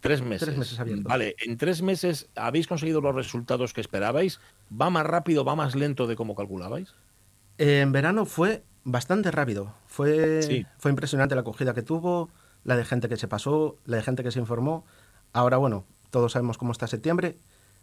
Tres 0.00 0.22
meses. 0.22 0.46
Tres 0.46 0.58
meses 0.58 0.78
abiertos. 0.78 1.04
Vale, 1.04 1.34
en 1.40 1.56
tres 1.56 1.82
meses 1.82 2.28
habéis 2.36 2.66
conseguido 2.66 3.00
los 3.00 3.14
resultados 3.14 3.72
que 3.72 3.80
esperabais. 3.80 4.40
¿Va 4.70 4.90
más 4.90 5.04
rápido, 5.04 5.44
va 5.44 5.56
más 5.56 5.74
lento 5.74 6.06
de 6.06 6.16
cómo 6.16 6.34
calculabais? 6.34 6.94
En 7.58 7.92
verano 7.92 8.26
fue 8.26 8.64
bastante 8.84 9.30
rápido. 9.30 9.74
Fue, 9.86 10.66
fue 10.78 10.90
impresionante 10.90 11.34
la 11.34 11.42
acogida 11.42 11.74
que 11.74 11.82
tuvo, 11.82 12.30
la 12.64 12.76
de 12.76 12.84
gente 12.84 13.08
que 13.08 13.16
se 13.16 13.28
pasó, 13.28 13.78
la 13.84 13.96
de 13.96 14.02
gente 14.02 14.22
que 14.22 14.30
se 14.30 14.38
informó. 14.38 14.84
Ahora, 15.32 15.56
bueno, 15.56 15.84
todos 16.10 16.32
sabemos 16.32 16.58
cómo 16.58 16.72
está 16.72 16.86
septiembre, 16.86 17.38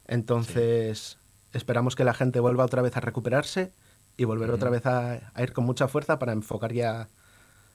entonces 0.08 1.18
esperamos 1.54 1.96
que 1.96 2.04
la 2.04 2.14
gente 2.14 2.40
vuelva 2.40 2.66
otra 2.66 2.82
vez 2.82 2.96
a 2.98 3.00
recuperarse 3.00 3.74
y 4.18 4.26
volver 4.26 4.52
otra 4.52 4.70
vez 4.70 4.86
a, 4.86 5.32
ir 5.42 5.54
con 5.54 5.66
mucha 5.66 5.88
fuerza 5.88 6.20
para 6.20 6.34
enfocar 6.34 6.74
ya 6.74 7.10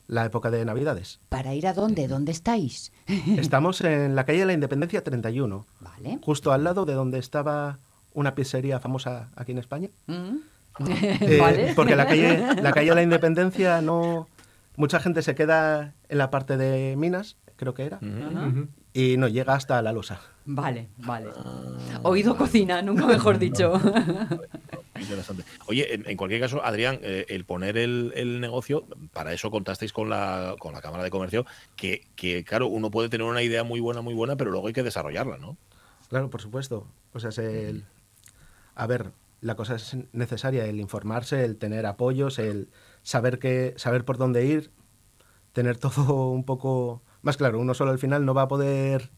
la 0.07 0.25
época 0.25 0.51
de 0.51 0.65
Navidades. 0.65 1.21
¿Para 1.29 1.55
ir 1.55 1.67
a 1.67 1.73
dónde? 1.73 2.07
¿Dónde 2.07 2.33
estáis? 2.33 2.93
Estamos 3.37 3.81
en 3.81 4.15
la 4.15 4.25
calle 4.25 4.41
de 4.41 4.47
la 4.47 4.53
Independencia 4.53 5.03
31, 5.03 5.67
vale. 5.81 6.19
justo 6.23 6.53
al 6.53 6.65
lado 6.65 6.85
de 6.85 6.95
donde 6.95 7.19
estaba 7.19 7.79
una 8.15 8.35
pizzería 8.35 8.81
famosa 8.81 9.31
aquí 9.37 9.53
en 9.53 9.59
España. 9.59 9.89
Mm. 10.07 10.37
Eh, 10.79 11.39
¿Vale? 11.41 11.73
Porque 11.75 11.97
la 11.97 12.07
calle, 12.07 12.39
la 12.61 12.71
calle 12.71 12.91
de 12.91 12.95
la 12.95 13.03
Independencia 13.03 13.81
no... 13.81 14.29
Mucha 14.77 15.01
gente 15.01 15.23
se 15.23 15.35
queda 15.35 15.95
en 16.11 16.19
la 16.19 16.31
parte 16.31 16.59
de 16.59 16.97
Minas, 16.99 17.39
creo 17.57 17.73
que 17.73 17.87
era, 17.87 17.99
y 18.97 19.19
no 19.19 19.29
llega 19.29 19.53
hasta 19.53 19.83
la 19.83 19.93
losa. 19.93 20.23
Vale, 20.47 20.89
vale. 20.97 21.27
Oído 22.03 22.35
cocina, 22.35 22.81
nunca 22.81 23.05
mejor 23.05 23.39
dicho. 23.39 23.75
Interesante. 24.99 25.45
Oye, 25.67 25.93
en, 25.93 26.09
en, 26.09 26.17
cualquier 26.17 26.41
caso, 26.41 26.65
Adrián, 26.65 27.01
eh, 27.03 27.27
el 27.29 27.45
poner 27.45 27.77
el, 27.77 28.15
el, 28.17 28.41
negocio, 28.41 28.87
para 29.13 29.35
eso 29.35 29.51
contasteis 29.51 29.93
con 29.93 30.09
la, 30.09 30.57
con 30.59 30.73
la 30.73 30.81
Cámara 30.81 31.05
de 31.05 31.11
Comercio, 31.11 31.45
que, 31.77 32.07
que, 32.17 32.43
claro, 32.43 32.69
uno 32.69 32.91
puede 32.91 33.11
tener 33.11 33.27
una 33.27 33.43
idea 33.43 33.65
muy 33.65 33.81
buena, 33.81 34.01
muy 34.01 34.15
buena, 34.15 34.37
pero 34.37 34.51
luego 34.51 34.69
hay 34.69 34.73
que 34.73 34.83
desarrollarla, 34.83 35.37
¿no? 35.37 35.59
Claro, 36.09 36.31
por 36.31 36.41
supuesto. 36.41 36.87
O 37.13 37.21
sea, 37.21 37.29
es 37.29 37.39
el... 37.39 37.85
a 38.75 38.87
ver, 38.87 39.13
la 39.43 39.57
cosa 39.57 39.75
es 39.75 39.95
necesaria, 40.13 40.65
el 40.65 40.81
informarse, 40.81 41.45
el 41.45 41.59
tener 41.59 41.85
apoyos, 41.85 42.39
el 42.39 42.71
saber 43.03 43.39
que, 43.39 43.75
saber 43.77 44.07
por 44.07 44.17
dónde 44.17 44.47
ir, 44.47 44.71
tener 45.53 45.77
todo 45.77 46.31
un 46.31 46.45
poco 46.45 47.03
más 47.27 47.37
claro. 47.37 47.59
Uno 47.61 47.75
solo 47.75 47.91
al 47.91 47.99
final 47.99 48.25
no 48.25 48.33
va 48.33 48.43
a 48.43 48.49
poder, 48.49 49.11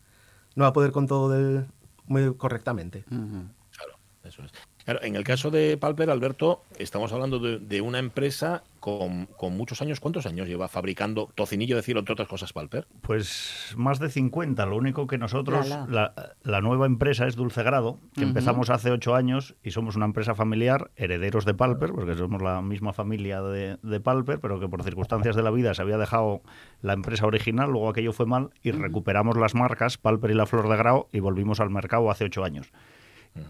no 0.56 0.64
va 0.64 0.68
a 0.68 0.72
poder 0.72 0.90
con 0.90 1.06
todo 1.06 1.28
del, 1.28 1.66
muy 2.06 2.34
correctamente. 2.34 3.04
Uh 3.11 3.14
-huh. 3.14 3.48
Claro, 3.76 3.98
eso 4.24 4.42
es. 4.42 4.50
Claro, 4.89 5.05
en 5.05 5.16
el 5.16 5.22
caso 5.22 5.51
de 5.51 5.76
Palper, 5.76 6.09
Alberto, 6.09 6.62
estamos 6.78 7.12
hablando 7.12 7.39
de, 7.39 7.59
de 7.59 7.82
una 7.82 7.99
empresa 7.99 8.62
con, 8.80 9.26
con, 9.36 9.55
muchos 9.55 9.82
años. 9.82 10.01
¿Cuántos 10.01 10.24
años 10.24 10.49
lleva 10.49 10.66
fabricando 10.66 11.28
tocinillo 11.34 11.76
de 11.76 11.82
cielo, 11.82 12.01
entre 12.01 12.14
otras 12.14 12.26
cosas, 12.26 12.55
Palper? 12.55 12.86
Pues 13.03 13.74
más 13.76 13.99
de 13.99 14.09
50. 14.09 14.64
Lo 14.64 14.76
único 14.76 15.07
que 15.07 15.18
nosotros, 15.18 15.68
la, 15.68 15.86
la. 15.91 16.14
la, 16.16 16.36
la 16.43 16.61
nueva 16.62 16.86
empresa 16.86 17.26
es 17.26 17.36
Dulce 17.36 17.62
Grado, 17.62 17.99
que 18.14 18.20
uh 18.20 18.24
-huh. 18.24 18.28
empezamos 18.28 18.70
hace 18.70 18.91
ocho 18.91 19.14
años 19.14 19.57
y 19.62 19.72
somos 19.72 19.95
una 19.95 20.07
empresa 20.07 20.34
familiar, 20.34 20.91
herederos 20.97 21.45
de 21.45 21.53
Palper, 21.53 21.91
porque 21.93 22.14
somos 22.14 22.41
la 22.41 22.62
misma 22.62 22.95
familia 22.95 23.43
de, 23.43 23.76
de 23.82 24.01
Palper, 24.01 24.41
pero 24.41 24.59
que 24.59 24.68
por 24.68 24.82
circunstancias 24.84 25.36
de 25.36 25.43
la 25.43 25.51
vida 25.51 25.74
se 25.74 25.82
había 25.82 25.99
dejado 25.99 26.41
la 26.80 26.95
empresa 26.95 27.26
original, 27.26 27.70
luego 27.70 27.91
aquello 27.91 28.14
fue 28.14 28.24
mal 28.24 28.53
y 28.62 28.70
uh 28.70 28.72
-huh. 28.72 28.80
recuperamos 28.80 29.36
las 29.36 29.55
marcas 29.55 29.99
Palper 29.99 30.30
y 30.30 30.34
la 30.34 30.47
Flor 30.47 30.66
de 30.66 30.78
Grado 30.78 31.09
y 31.12 31.20
volvimos 31.20 31.61
al 31.61 31.68
mercado 31.68 32.11
hace 32.11 32.24
ocho 32.24 32.43
años 32.43 32.72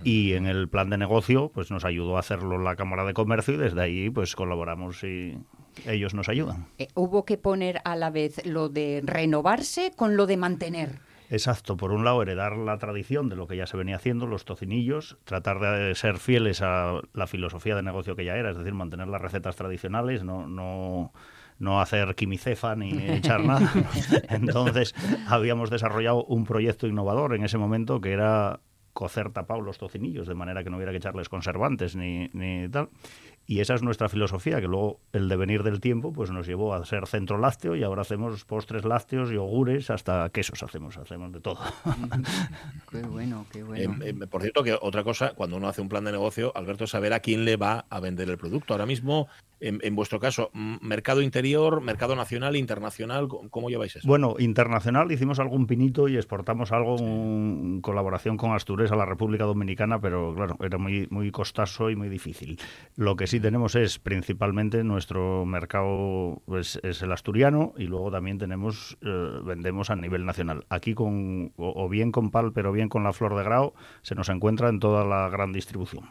y 0.05 0.33
en 0.33 0.47
el 0.47 0.69
plan 0.69 0.91
de 0.91 0.99
negocio 0.99 1.51
pues 1.53 1.71
nos 1.71 1.85
ayudó 1.85 2.17
a 2.17 2.21
hacerlo 2.21 2.59
la 2.59 2.77
Cámara 2.77 3.05
de 3.05 3.15
Comercio 3.15 3.55
y 3.55 3.57
desde 3.57 3.81
ahí 3.81 4.11
pues 4.11 4.35
colaboramos 4.37 5.03
y 5.05 5.39
ellos 5.87 6.15
nos 6.15 6.29
ayudan. 6.29 6.67
Eh, 6.79 6.89
hubo 6.95 7.25
que 7.25 7.39
poner 7.39 7.81
a 7.85 7.97
la 7.97 8.11
vez 8.11 8.45
lo 8.47 8.69
de 8.69 9.03
renovarse 9.05 9.93
con 9.97 10.17
lo 10.17 10.27
de 10.27 10.37
mantener. 10.37 11.01
Exacto, 11.31 11.77
por 11.77 11.93
un 11.93 12.05
lado 12.05 12.23
heredar 12.23 12.57
la 12.57 12.79
tradición 12.79 13.29
de 13.29 13.37
lo 13.37 13.47
que 13.47 13.57
ya 13.57 13.67
se 13.67 13.77
venía 13.77 13.97
haciendo, 13.97 14.27
los 14.27 14.47
tocinillos, 14.47 15.19
tratar 15.25 15.61
de 15.61 15.95
ser 15.95 16.19
fieles 16.19 16.63
a 16.63 17.01
la 17.13 17.27
filosofía 17.27 17.77
de 17.77 17.83
negocio 17.83 18.17
que 18.17 18.25
ya 18.25 18.37
era, 18.37 18.51
es 18.51 18.57
decir, 18.57 18.73
mantener 18.73 19.09
las 19.09 19.21
recetas 19.21 19.55
tradicionales, 19.55 20.25
no, 20.25 20.49
no, 20.49 21.13
no 21.59 21.81
hacer 21.83 22.15
quimicefa 22.15 22.77
ni 22.77 22.93
echar 23.13 23.45
nada. 23.45 23.71
Entonces 24.31 24.95
habíamos 25.27 25.69
desarrollado 25.69 26.25
un 26.25 26.45
proyecto 26.45 26.87
innovador 26.87 27.35
en 27.35 27.45
ese 27.45 27.59
momento 27.59 28.01
que 28.01 28.13
era 28.13 28.61
cocer 28.93 29.31
tapados 29.31 29.65
los 29.65 29.79
tocinillos, 29.79 30.27
de 30.27 30.35
manera 30.35 30.65
que 30.65 30.71
no 30.71 30.77
hubiera 30.77 30.93
que 30.93 30.99
echarles 30.99 31.29
conservantes 31.29 31.97
ni, 31.97 32.29
ni 32.33 32.69
tal. 32.69 32.89
Y 33.51 33.61
esa 33.61 33.73
es 33.73 33.83
nuestra 33.83 34.11
filosofía, 34.11 34.61
que 34.61 34.67
luego 34.67 35.01
el 35.15 35.27
devenir 35.31 35.63
del 35.63 35.81
tiempo 35.81 36.13
pues 36.13 36.31
nos 36.31 36.47
llevó 36.47 36.75
a 36.75 36.85
ser 36.85 37.07
centro 37.07 37.39
lácteo 37.39 37.75
y 37.77 37.83
ahora 37.83 38.03
hacemos 38.03 38.45
postres 38.45 38.85
lácteos, 38.85 39.31
yogures, 39.31 39.89
hasta 39.89 40.29
quesos 40.29 40.63
hacemos, 40.63 40.99
hacemos 40.99 41.33
de 41.33 41.41
todo. 41.41 41.59
qué 42.91 43.01
bueno, 43.05 43.47
qué 43.51 43.63
bueno. 43.63 44.05
Eh, 44.05 44.11
eh, 44.11 44.27
por 44.27 44.43
cierto, 44.43 44.63
que 44.63 44.77
otra 44.79 45.03
cosa, 45.03 45.33
cuando 45.35 45.57
uno 45.57 45.67
hace 45.67 45.81
un 45.81 45.89
plan 45.89 46.05
de 46.05 46.13
negocio, 46.13 46.53
Alberto, 46.55 46.85
es 46.85 46.91
saber 46.91 47.15
a 47.15 47.21
quién 47.21 47.47
le 47.47 47.57
va 47.57 47.87
a 47.89 48.01
vender 48.01 48.29
el 48.29 48.37
producto. 48.37 48.75
Ahora 48.75 48.85
mismo, 48.85 49.29
en, 49.61 49.81
en, 49.83 49.95
vuestro 49.95 50.19
caso, 50.19 50.51
mercado 50.55 51.21
interior, 51.21 51.83
mercado 51.83 52.17
nacional, 52.17 52.57
internacional, 52.57 53.29
¿cómo 53.29 53.69
lleváis 53.69 53.97
eso? 53.97 54.09
Bueno, 54.09 54.37
internacional 54.39 55.13
hicimos 55.13 55.39
algún 55.39 55.67
pinito 55.67 56.09
y 56.09 56.17
exportamos 56.17 56.73
algo 56.73 56.99
sí. 56.99 57.05
en 57.05 57.81
colaboración 57.81 58.37
con 58.37 58.53
Astures 58.53 58.79
exportadores 58.79 58.93
a 58.93 58.97
la 58.97 59.05
República 59.05 59.45
Dominicana, 59.45 60.01
pero 60.01 60.35
claro, 60.35 60.57
era 60.61 60.79
muy, 60.79 61.07
muy 61.11 61.31
costoso 61.31 61.91
y 61.91 61.97
muy 61.97 62.09
difícil. 62.09 62.59
Lo 62.97 63.17
que 63.17 63.27
sí 63.27 63.41
tenemos 63.41 63.75
es 63.75 63.99
principalmente 63.99 64.85
nuestro 64.85 65.45
mercado 65.45 66.43
pues, 66.47 66.79
es 66.83 67.03
el 67.03 67.13
asturiano 67.13 67.73
y 67.77 67.85
luego 67.85 68.11
también 68.11 68.39
tenemos 68.39 68.97
eh, 69.03 69.41
vendemos 69.45 69.91
a 69.91 69.97
nivel 69.97 70.25
nacional. 70.25 70.65
Aquí 70.69 70.95
con 70.95 71.53
o, 71.57 71.89
bien 71.89 72.13
con 72.13 72.31
PAL, 72.31 72.53
pero 72.53 72.73
bien 72.73 72.89
con 72.89 73.05
la 73.05 73.13
flor 73.13 73.37
de 73.37 73.45
grau, 73.45 73.75
se 74.03 74.15
nos 74.15 74.29
encuentra 74.29 74.69
en 74.69 74.79
toda 74.79 75.05
la 75.05 75.29
gran 75.29 75.53
distribución, 75.53 76.05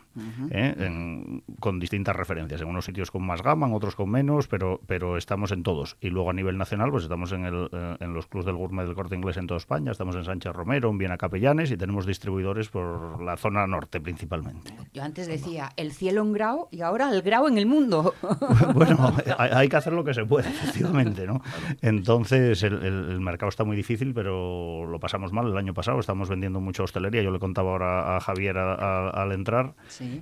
¿eh? 0.51 1.41
con 1.59 1.79
distintas 1.79 2.15
referencias. 2.15 2.61
En 2.61 2.67
unos 2.67 2.85
sitios 2.85 3.11
con 3.11 3.25
más 3.25 3.36
gama, 3.41 3.67
en 3.67 3.73
otros 3.73 3.95
con 3.95 4.09
menos, 4.09 4.47
pero, 4.47 4.81
pero 4.87 5.17
estamos 5.17 5.51
en 5.51 5.63
todos. 5.63 5.97
Y 6.01 6.09
luego 6.09 6.29
a 6.29 6.33
nivel 6.33 6.57
nacional, 6.57 6.91
pues 6.91 7.03
estamos 7.03 7.31
en, 7.31 7.45
el, 7.45 7.69
eh, 7.71 7.97
en 7.99 8.13
los 8.13 8.27
clubs 8.27 8.45
del 8.45 8.55
gourmet 8.55 8.85
del 8.85 8.95
corte 8.95 9.15
inglés 9.15 9.37
en 9.37 9.47
toda 9.47 9.57
España, 9.57 9.91
estamos 9.91 10.15
en 10.15 10.23
Sánchez 10.23 10.53
Romero, 10.53 10.89
en 10.89 10.97
Viena 10.97 11.17
Capellanes 11.17 11.71
y 11.71 11.77
tenemos 11.77 12.05
distribuidores 12.05 12.69
por 12.69 13.21
la 13.21 13.37
zona 13.37 13.65
norte 13.67 13.99
principalmente. 13.99 14.73
Yo 14.93 15.03
antes 15.03 15.27
decía 15.27 15.71
el 15.77 15.91
cielo 15.91 16.21
en 16.21 16.33
grau 16.33 16.67
y 16.71 16.81
ahora 16.81 17.11
el 17.11 17.21
grau 17.21 17.47
en 17.47 17.57
el 17.57 17.65
mundo. 17.65 18.13
bueno, 18.73 19.13
hay, 19.37 19.67
que 19.69 19.75
hacer 19.75 19.93
lo 19.93 20.03
que 20.03 20.13
se 20.13 20.25
puede, 20.25 20.49
efectivamente, 20.49 21.25
¿no? 21.25 21.41
Entonces 21.81 22.63
el, 22.63 23.19
mercado 23.19 23.49
está 23.49 23.63
muy 23.63 23.75
difícil, 23.75 24.13
pero 24.13 24.85
lo 24.85 24.99
pasamos 24.99 25.31
mal 25.31 25.47
el 25.47 25.57
año 25.57 25.73
pasado, 25.73 25.99
estamos 25.99 26.29
vendiendo 26.29 26.59
mucha 26.61 26.83
hostelería, 26.83 27.21
yo 27.21 27.31
le 27.31 27.39
contaba 27.39 27.71
ahora 27.71 28.17
a 28.17 28.19
Javier 28.19 28.57
al 28.57 29.31
entrar 29.31 29.75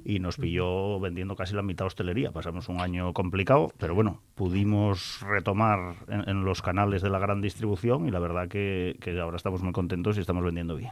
y 0.03 0.19
nos 0.19 0.37
pilló 0.37 0.99
vendiendo 0.99 1.35
casi 1.35 1.53
la 1.53 1.61
mitad 1.61 1.87
hostelería, 1.87 2.31
pasamos 2.31 2.69
un 2.69 2.81
año 2.81 3.04
complicado, 3.13 3.71
pero 3.77 3.95
bueno, 3.95 4.21
pudimos 4.35 5.21
retomar 5.21 5.95
en, 6.07 6.43
los 6.43 6.61
canales 6.61 7.01
de 7.01 7.09
la 7.09 7.19
gran 7.19 7.41
distribución 7.41 8.07
y 8.07 8.11
la 8.11 8.19
verdad 8.19 8.47
que, 8.47 8.97
ahora 9.21 9.37
estamos 9.37 9.61
muy 9.61 9.71
contentos 9.71 10.17
y 10.17 10.21
estamos 10.21 10.43
vendiendo 10.43 10.75
bien. 10.75 10.91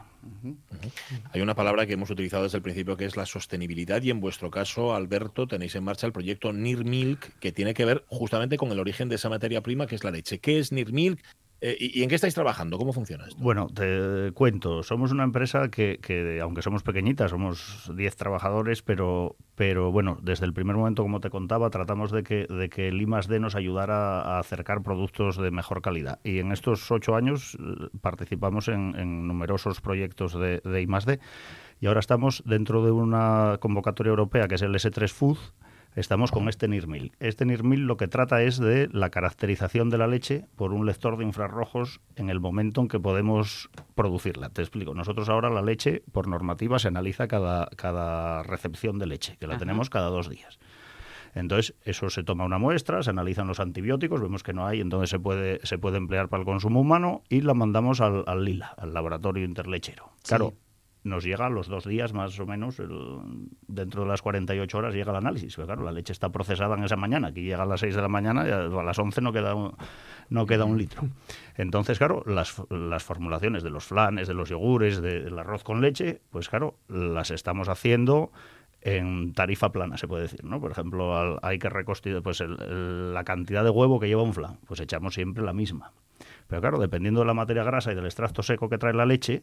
Hay 1.32 1.40
una 1.40 1.54
palabra 1.54 1.86
que 1.86 1.94
hemos 1.94 2.10
utilizado 2.10 2.44
desde 2.44 2.58
el 2.58 2.62
principio 2.62 2.96
que 2.96 3.04
es 3.04 3.16
la 3.16 3.26
sostenibilidad 3.26 4.02
y 4.02 4.10
en 4.10 4.20
vuestro 4.20 4.50
caso, 4.50 4.94
Alberto, 4.94 5.46
tenéis 5.46 5.74
en 5.74 5.84
marcha 5.84 6.06
el 6.06 6.12
proyecto 6.12 6.52
Near 6.52 6.84
Milk 6.84 7.38
que 7.38 7.52
tiene 7.52 7.74
que 7.74 7.84
ver 7.84 8.04
justamente 8.08 8.56
con 8.56 8.70
el 8.72 8.80
origen 8.80 9.08
de 9.08 9.16
esa 9.16 9.28
materia 9.28 9.62
prima 9.62 9.86
que 9.86 9.94
es 9.94 10.04
la 10.04 10.10
leche. 10.10 10.38
¿Qué 10.38 10.58
es 10.58 10.72
Near 10.72 10.92
Milk? 10.92 11.20
Eh, 11.66 11.78
¿Y 11.80 12.02
en 12.02 12.10
qué 12.10 12.16
estáis 12.16 12.34
trabajando? 12.34 12.76
¿Cómo 12.76 12.92
funciona 12.92 13.24
esto? 13.26 13.42
Bueno, 13.42 13.68
te 13.68 14.32
cuento. 14.32 14.82
Somos 14.82 15.12
una 15.12 15.24
empresa 15.24 15.70
que, 15.70 15.98
aunque 16.42 16.60
somos 16.60 16.82
pequeñitas, 16.82 17.30
somos 17.30 17.90
10 17.96 18.16
trabajadores, 18.16 18.82
pero, 18.82 19.36
pero 19.54 19.90
bueno, 19.90 20.18
desde 20.20 20.44
el 20.44 20.52
primer 20.52 20.76
momento, 20.76 21.02
como 21.02 21.20
te 21.20 21.30
contaba, 21.30 21.70
tratamos 21.70 22.12
de 22.12 22.22
que, 22.22 22.46
de 22.46 22.68
que 22.68 22.88
el 22.88 23.00
I+.D. 23.00 23.40
nos 23.40 23.54
ayudara 23.54 24.20
a 24.20 24.40
acercar 24.40 24.82
productos 24.82 25.38
de 25.38 25.50
mejor 25.50 25.80
calidad. 25.80 26.20
Y 26.22 26.38
en 26.38 26.52
estos 26.52 26.90
ocho 26.90 27.16
años 27.16 27.56
eh, 27.58 27.88
participamos 28.02 28.68
en, 28.68 29.26
numerosos 29.26 29.80
proyectos 29.80 30.38
de, 30.38 30.60
de 30.62 30.82
I+.D. 30.82 31.18
Y 31.80 31.86
ahora 31.86 32.00
estamos 32.00 32.42
dentro 32.44 32.84
de 32.84 32.90
una 32.90 33.56
convocatoria 33.58 34.10
europea 34.10 34.48
que 34.48 34.56
es 34.56 34.62
el 34.62 34.74
S3 34.74 35.08
Food, 35.10 35.38
estamos 35.94 36.30
con 36.30 36.48
este 36.48 36.68
NIRMIL. 36.68 37.12
Este 37.20 37.44
NIRMIL 37.44 37.86
lo 37.86 37.96
que 37.96 38.08
trata 38.08 38.42
es 38.42 38.58
de 38.58 38.88
la 38.92 39.10
caracterización 39.10 39.90
de 39.90 39.98
la 39.98 40.06
leche 40.06 40.46
por 40.56 40.72
un 40.72 40.86
lector 40.86 41.16
de 41.16 41.24
infrarrojos 41.24 42.00
en 42.16 42.30
el 42.30 42.40
momento 42.40 42.80
en 42.80 42.88
que 42.88 43.00
podemos 43.00 43.70
producirla. 43.94 44.50
Te 44.50 44.62
explico. 44.62 44.94
Nosotros 44.94 45.28
ahora 45.28 45.50
la 45.50 45.62
leche, 45.62 46.02
por 46.12 46.28
normativa, 46.28 46.78
se 46.78 46.88
analiza 46.88 47.28
cada, 47.28 47.68
cada 47.76 48.42
recepción 48.42 48.98
de 48.98 49.06
leche, 49.06 49.36
que 49.38 49.46
la 49.46 49.58
tenemos 49.58 49.90
cada 49.90 50.08
dos 50.08 50.28
días. 50.28 50.58
Entonces, 51.34 51.74
eso 51.82 52.10
se 52.10 52.22
toma 52.22 52.44
una 52.44 52.58
muestra, 52.58 53.02
se 53.02 53.10
analizan 53.10 53.48
los 53.48 53.58
antibióticos, 53.58 54.20
vemos 54.20 54.42
que 54.42 54.52
no 54.52 54.66
hay, 54.66 54.80
entonces 54.80 55.10
se 55.10 55.18
puede, 55.18 55.58
se 55.64 55.78
puede 55.78 55.96
emplear 55.96 56.28
para 56.28 56.42
el 56.42 56.46
consumo 56.46 56.80
humano 56.80 57.22
y 57.28 57.40
la 57.40 57.54
mandamos 57.54 58.00
al, 58.00 58.22
al 58.26 58.44
LILA, 58.44 58.68
al 58.76 58.94
laboratorio 58.94 59.44
interlechero. 59.44 60.12
Claro, 60.22 60.54
nos 61.04 61.22
llega 61.22 61.46
a 61.46 61.50
los 61.50 61.68
dos 61.68 61.84
días 61.84 62.12
más 62.14 62.38
o 62.40 62.46
menos, 62.46 62.82
dentro 63.68 64.02
de 64.02 64.08
las 64.08 64.22
48 64.22 64.78
horas 64.78 64.94
llega 64.94 65.10
el 65.12 65.18
análisis. 65.18 65.54
Pero 65.54 65.66
claro, 65.66 65.84
la 65.84 65.92
leche 65.92 66.12
está 66.12 66.30
procesada 66.32 66.74
en 66.76 66.84
esa 66.84 66.96
mañana, 66.96 67.28
aquí 67.28 67.42
llega 67.42 67.62
a 67.62 67.66
las 67.66 67.80
6 67.80 67.94
de 67.94 68.02
la 68.02 68.08
mañana 68.08 68.48
y 68.48 68.50
a 68.50 68.82
las 68.82 68.98
11 68.98 69.20
no 69.20 69.32
queda 69.32 69.54
un, 69.54 69.76
no 70.30 70.46
queda 70.46 70.64
un 70.64 70.78
litro. 70.78 71.02
Entonces, 71.56 71.98
claro, 71.98 72.22
las, 72.26 72.60
las 72.70 73.04
formulaciones 73.04 73.62
de 73.62 73.70
los 73.70 73.84
flanes, 73.84 74.26
de 74.26 74.34
los 74.34 74.48
yogures, 74.48 75.02
del 75.02 75.38
arroz 75.38 75.62
con 75.62 75.82
leche, 75.82 76.22
pues 76.30 76.48
claro, 76.48 76.78
las 76.88 77.30
estamos 77.30 77.68
haciendo 77.68 78.32
en 78.80 79.32
tarifa 79.32 79.72
plana, 79.72 79.96
se 79.98 80.08
puede 80.08 80.24
decir, 80.24 80.44
¿no? 80.44 80.60
Por 80.60 80.70
ejemplo, 80.70 81.38
hay 81.42 81.58
que 81.58 81.68
recostir 81.70 82.20
pues 82.22 82.40
la 82.40 83.24
cantidad 83.24 83.62
de 83.62 83.70
huevo 83.70 84.00
que 84.00 84.08
lleva 84.08 84.22
un 84.22 84.34
flan, 84.34 84.58
pues 84.66 84.80
echamos 84.80 85.14
siempre 85.14 85.42
la 85.42 85.52
misma. 85.52 85.92
Pero 86.46 86.60
claro, 86.60 86.78
dependiendo 86.78 87.20
de 87.20 87.26
la 87.26 87.34
materia 87.34 87.64
grasa 87.64 87.92
y 87.92 87.94
del 87.94 88.04
extracto 88.04 88.42
seco 88.42 88.68
que 88.68 88.78
trae 88.78 88.92
la 88.92 89.06
leche, 89.06 89.42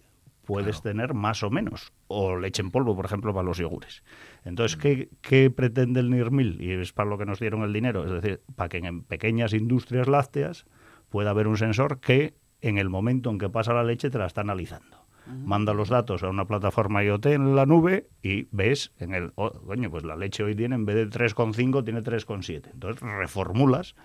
puedes 0.52 0.82
tener 0.82 1.14
más 1.14 1.44
o 1.44 1.50
menos, 1.50 1.94
o 2.08 2.36
leche 2.36 2.62
en 2.62 2.72
polvo, 2.72 2.94
por 2.94 3.06
ejemplo, 3.06 3.34
para 3.34 3.46
los 3.46 3.58
yogures. 3.58 4.04
Entonces, 4.44 4.78
¿qué, 4.78 5.10
¿qué, 5.22 5.50
pretende 5.50 6.02
el 6.02 6.10
NIRMIL? 6.10 6.62
Y 6.62 6.72
es 6.72 6.92
para 6.92 7.10
lo 7.10 7.18
que 7.18 7.26
nos 7.26 7.40
dieron 7.40 7.64
el 7.64 7.72
dinero, 7.72 8.04
es 8.04 8.22
decir, 8.22 8.42
para 8.58 8.68
que 8.68 8.78
en 8.80 9.04
pequeñas 9.04 9.54
industrias 9.54 10.08
lácteas 10.08 10.66
pueda 11.10 11.30
haber 11.30 11.48
un 11.48 11.56
sensor 11.56 12.02
que 12.02 12.36
en 12.60 12.78
el 12.78 12.90
momento 12.90 13.30
en 13.30 13.38
que 13.38 13.50
pasa 13.50 13.74
la 13.74 13.84
leche 13.84 14.10
te 14.10 14.18
la 14.18 14.26
está 14.26 14.42
analizando. 14.42 15.02
Manda 15.28 15.74
los 15.74 15.88
datos 15.88 16.24
a 16.24 16.30
una 16.30 16.46
plataforma 16.46 17.04
IoT 17.04 17.28
en 17.28 17.56
la 17.56 17.66
nube 17.66 18.10
y 18.22 18.48
ves 18.52 18.92
en 18.98 19.14
el, 19.14 19.32
oh, 19.36 19.52
coño, 19.52 19.90
pues 19.90 20.04
la 20.04 20.18
leche 20.18 20.44
hoy 20.44 20.56
tiene 20.56 20.76
en 20.76 20.86
vez 20.86 20.96
de 20.96 21.08
3,5 21.08 21.86
tiene 21.86 22.02
3,7. 22.02 22.72
Entonces 22.74 23.02
reformulas 23.02 23.96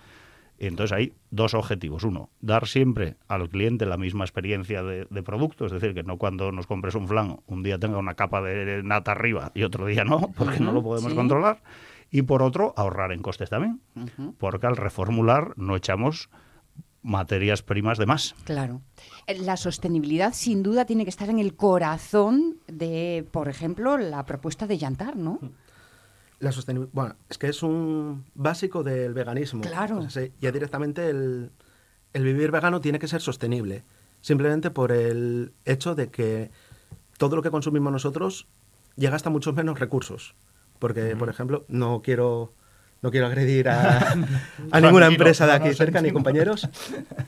entonces 0.59 0.91
hay 0.97 1.13
dos 1.29 1.53
objetivos. 1.53 2.03
Uno, 2.03 2.29
dar 2.41 2.67
siempre 2.67 3.15
al 3.27 3.49
cliente 3.49 3.85
la 3.85 3.97
misma 3.97 4.23
experiencia 4.23 4.81
de, 4.83 5.05
producto, 5.23 5.65
es 5.65 5.71
decir, 5.71 5.93
que 5.93 6.03
no 6.03 6.17
cuando 6.17 6.51
nos 6.51 6.65
compres 6.67 6.95
un 6.95 7.07
flan 7.07 7.39
un 7.45 7.63
día 7.63 7.77
tenga 7.77 7.97
una 7.97 8.15
capa 8.15 8.41
de 8.41 8.81
nata 8.83 9.11
arriba 9.11 9.51
y 9.53 9.63
otro 9.63 9.85
día 9.85 10.03
no, 10.03 10.31
porque 10.37 10.59
no 10.59 10.71
lo 10.71 10.81
podemos 10.81 11.13
controlar. 11.13 11.61
Y 12.09 12.21
por 12.21 12.41
otro, 12.41 12.73
ahorrar 12.77 13.11
en 13.11 13.21
costes 13.21 13.49
también, 13.49 13.81
porque 14.37 14.65
al 14.65 14.77
reformular 14.77 15.53
no 15.57 15.75
echamos 15.75 16.29
materias 17.01 17.63
primas 17.63 17.97
de 17.97 18.05
más. 18.05 18.33
Claro. 18.43 18.81
La 19.39 19.57
sostenibilidad 19.57 20.33
sin 20.33 20.63
duda 20.63 20.85
tiene 20.85 21.03
que 21.03 21.09
estar 21.09 21.29
en 21.29 21.39
el 21.39 21.55
corazón 21.55 22.57
de, 22.67 23.27
por 23.31 23.49
ejemplo, 23.49 23.97
la 23.97 24.25
propuesta 24.25 24.67
de 24.67 24.77
Yantar, 24.77 25.15
¿no? 25.15 25.39
La 26.39 26.51
sostenibilidad. 26.51 26.93
Bueno, 26.93 27.15
es 27.29 27.37
que 27.37 27.47
es 27.47 27.63
un 27.63 28.25
básico 28.35 28.83
del 28.83 29.13
veganismo. 29.13 29.61
Claro. 29.61 30.07
ya 30.07 30.51
directamente 30.51 31.09
el, 31.09 31.51
vivir 32.13 32.51
vegano 32.51 32.79
tiene 32.81 32.99
que 32.99 33.07
ser 33.07 33.21
sostenible. 33.21 33.83
Simplemente 34.21 34.69
por 34.69 34.91
el 34.91 35.53
hecho 35.65 35.95
de 35.95 36.09
que 36.09 36.51
todo 37.17 37.35
lo 37.35 37.41
que 37.41 37.51
consumimos 37.51 37.91
nosotros 37.91 38.47
llega 38.95 39.15
hasta 39.15 39.29
muchos 39.29 39.55
menos 39.55 39.79
recursos. 39.79 40.35
Porque, 40.79 41.15
por 41.15 41.29
ejemplo, 41.29 41.65
no 41.67 42.01
quiero 42.03 42.53
no 43.01 43.11
quiero 43.11 43.27
agredir 43.27 43.69
a, 43.69 44.15
ninguna 44.81 45.07
empresa 45.07 45.45
de 45.45 45.53
aquí 45.53 45.73
cerca, 45.73 46.01
ni 46.01 46.11
compañeros, 46.11 46.67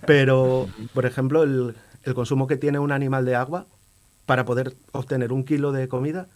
pero, 0.08 0.68
por 0.96 1.06
ejemplo, 1.06 1.44
el, 1.44 1.76
el, 2.04 2.16
consumo 2.16 2.48
que 2.48 2.58
tiene 2.58 2.80
un 2.80 2.92
animal 2.92 3.24
de 3.24 3.36
agua 3.36 3.68
para 4.26 4.46
poder 4.46 4.76
obtener 4.94 5.32
un 5.32 5.44
kilo 5.44 5.72
de 5.72 5.88
comida 5.88 6.28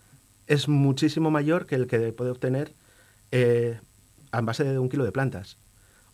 es 0.47 0.67
muchísimo 0.67 1.31
mayor 1.31 1.65
que 1.65 1.75
el 1.75 1.87
que 1.87 2.11
puede 2.11 2.31
obtener 2.31 2.73
eh, 3.31 3.79
a 4.31 4.41
base 4.41 4.63
de 4.63 4.79
un 4.79 4.89
kilo 4.89 5.03
de 5.03 5.11
plantas. 5.11 5.57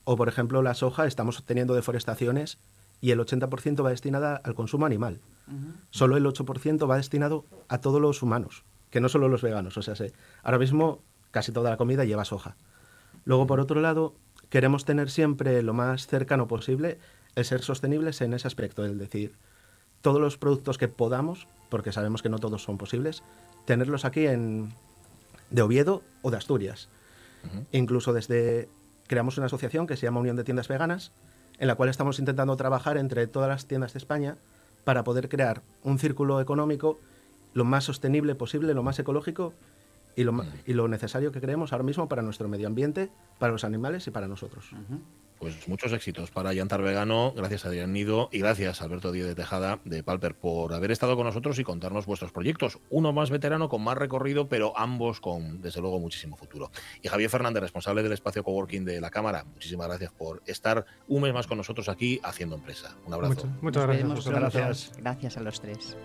O, 0.04 0.16
por 0.16 0.28
ejemplo, 0.28 0.62
la 0.62 0.74
soja, 0.74 1.06
estamos 1.06 1.44
teniendo 1.46 1.74
deforestaciones 1.74 2.58
y 3.02 3.12
el 3.12 3.20
80% 3.20 3.86
va 3.86 3.90
destinada 3.90 4.36
al 4.36 4.56
consumo 4.56 4.86
animal. 4.86 5.20
Solo 5.90 6.16
el 6.18 6.26
8% 6.26 6.90
va 6.90 6.98
destinado 6.98 7.46
a 7.70 7.80
todos 7.80 8.00
los 8.00 8.22
humanos, 8.22 8.64
que 8.92 9.02
no 9.02 9.10
solo 9.10 9.30
los 9.30 9.42
veganos. 9.42 9.78
O 9.78 9.82
sea, 9.82 9.96
ahora 10.44 10.60
mismo 10.60 11.02
casi 11.32 11.52
toda 11.52 11.72
la 11.72 11.78
comida 11.78 12.06
lleva 12.06 12.26
soja. 12.26 12.56
Luego, 13.26 13.48
por 13.48 13.60
otro 13.60 13.82
lado, 13.82 14.14
queremos 14.50 14.86
tener 14.86 15.10
siempre 15.10 15.62
lo 15.64 15.74
más 15.74 16.08
cercano 16.08 16.48
posible 16.48 17.00
el 17.36 17.46
ser 17.46 17.62
sostenibles 17.62 18.22
en 18.22 18.34
ese 18.34 18.48
aspecto, 18.48 18.86
es 18.86 18.98
decir, 18.98 19.36
todos 20.02 20.20
los 20.20 20.38
productos 20.38 20.78
que 20.78 20.88
podamos, 20.88 21.48
porque 21.70 21.92
sabemos 21.92 22.22
que 22.22 22.30
no 22.30 22.40
todos 22.40 22.64
son 22.64 22.78
posibles, 22.78 23.24
tenerlos 23.70 24.04
aquí 24.04 24.26
en, 24.26 24.74
de 25.52 25.62
Oviedo 25.62 26.02
o 26.24 26.32
de 26.32 26.38
Asturias. 26.38 26.90
Incluso 27.72 28.14
desde 28.14 28.68
creamos 29.06 29.38
una 29.38 29.46
asociación 29.46 29.86
que 29.86 29.96
se 29.96 30.08
llama 30.08 30.22
Unión 30.22 30.36
de 30.36 30.44
Tiendas 30.44 30.68
Veganas, 30.68 31.12
en 31.60 31.68
la 31.68 31.76
cual 31.76 31.88
estamos 31.88 32.18
intentando 32.18 32.58
trabajar 32.58 32.98
entre 32.98 33.28
todas 33.28 33.48
las 33.48 33.68
tiendas 33.68 33.94
de 33.94 34.00
España 34.00 34.38
para 34.86 35.04
poder 35.04 35.30
crear 35.30 35.62
un 35.84 36.00
círculo 36.00 36.42
económico 36.42 37.00
lo 37.54 37.64
más 37.64 37.84
sostenible 37.84 38.34
posible, 38.34 38.74
lo 38.74 38.82
más 38.82 38.98
ecológico 38.98 39.54
y 40.16 40.24
lo, 40.24 40.44
y 40.66 40.74
lo 40.74 40.88
necesario 40.88 41.32
que 41.32 41.40
creemos 41.40 41.72
ahora 41.72 41.84
mismo 41.84 42.10
para 42.10 42.24
nuestro 42.24 42.48
medio 42.48 42.66
ambiente, 42.66 43.12
para 43.38 43.52
los 43.52 43.64
animales 43.64 44.08
y 44.08 44.10
para 44.12 44.28
nosotros 44.28 44.74
pues 45.40 45.68
muchos 45.68 45.94
éxitos 45.94 46.32
para 46.32 46.54
Yantar 46.54 46.82
Vegano. 46.82 47.34
Gracias 47.36 47.66
a 47.66 47.70
Adrián 47.70 47.94
Nido 47.94 48.30
y 48.32 48.40
gracias 48.40 48.82
a 48.82 48.86
Alberto 48.86 49.12
Díez 49.12 49.26
de 49.26 49.36
Tejada 49.36 49.80
de 49.86 50.04
Palper 50.04 50.36
por 50.36 50.74
haber 50.74 50.92
estado 50.92 51.16
con 51.16 51.26
nosotros 51.26 51.58
y 51.60 51.64
contarnos 51.64 52.06
vuestros 52.06 52.32
proyectos. 52.32 52.80
Uno 52.90 53.14
más 53.14 53.30
veterano 53.30 53.70
con 53.70 53.82
más 53.84 53.98
recorrido, 53.98 54.48
pero 54.48 54.78
ambos 54.78 55.22
con, 55.22 55.62
desde 55.62 55.82
luego, 55.82 56.00
muchísimo 56.00 56.36
futuro. 56.36 56.72
Y 57.02 57.08
Javier 57.08 57.30
Fernández, 57.30 57.62
responsable 57.62 58.04
del 58.04 58.12
espacio 58.12 58.44
coworking 58.44 58.86
de 58.86 59.02
la 59.02 59.10
Cámara, 59.10 59.46
muchísimas 59.46 59.88
gracias 59.88 60.12
por 60.12 60.42
estar 60.46 60.86
un 61.08 61.22
mes 61.22 61.34
más 61.34 61.48
con 61.48 61.58
nosotros 61.58 61.90
aquí 61.90 62.20
haciendo 62.24 62.56
empresa. 62.56 62.96
Un 63.06 63.14
abrazo. 63.14 63.48
muchas 63.62 63.86
gracias. 63.86 64.08
Muchas 64.08 64.34
gracias. 64.34 64.92
Gracias 64.98 65.38
a 65.38 65.42
los 65.42 65.62
tres. 65.62 65.98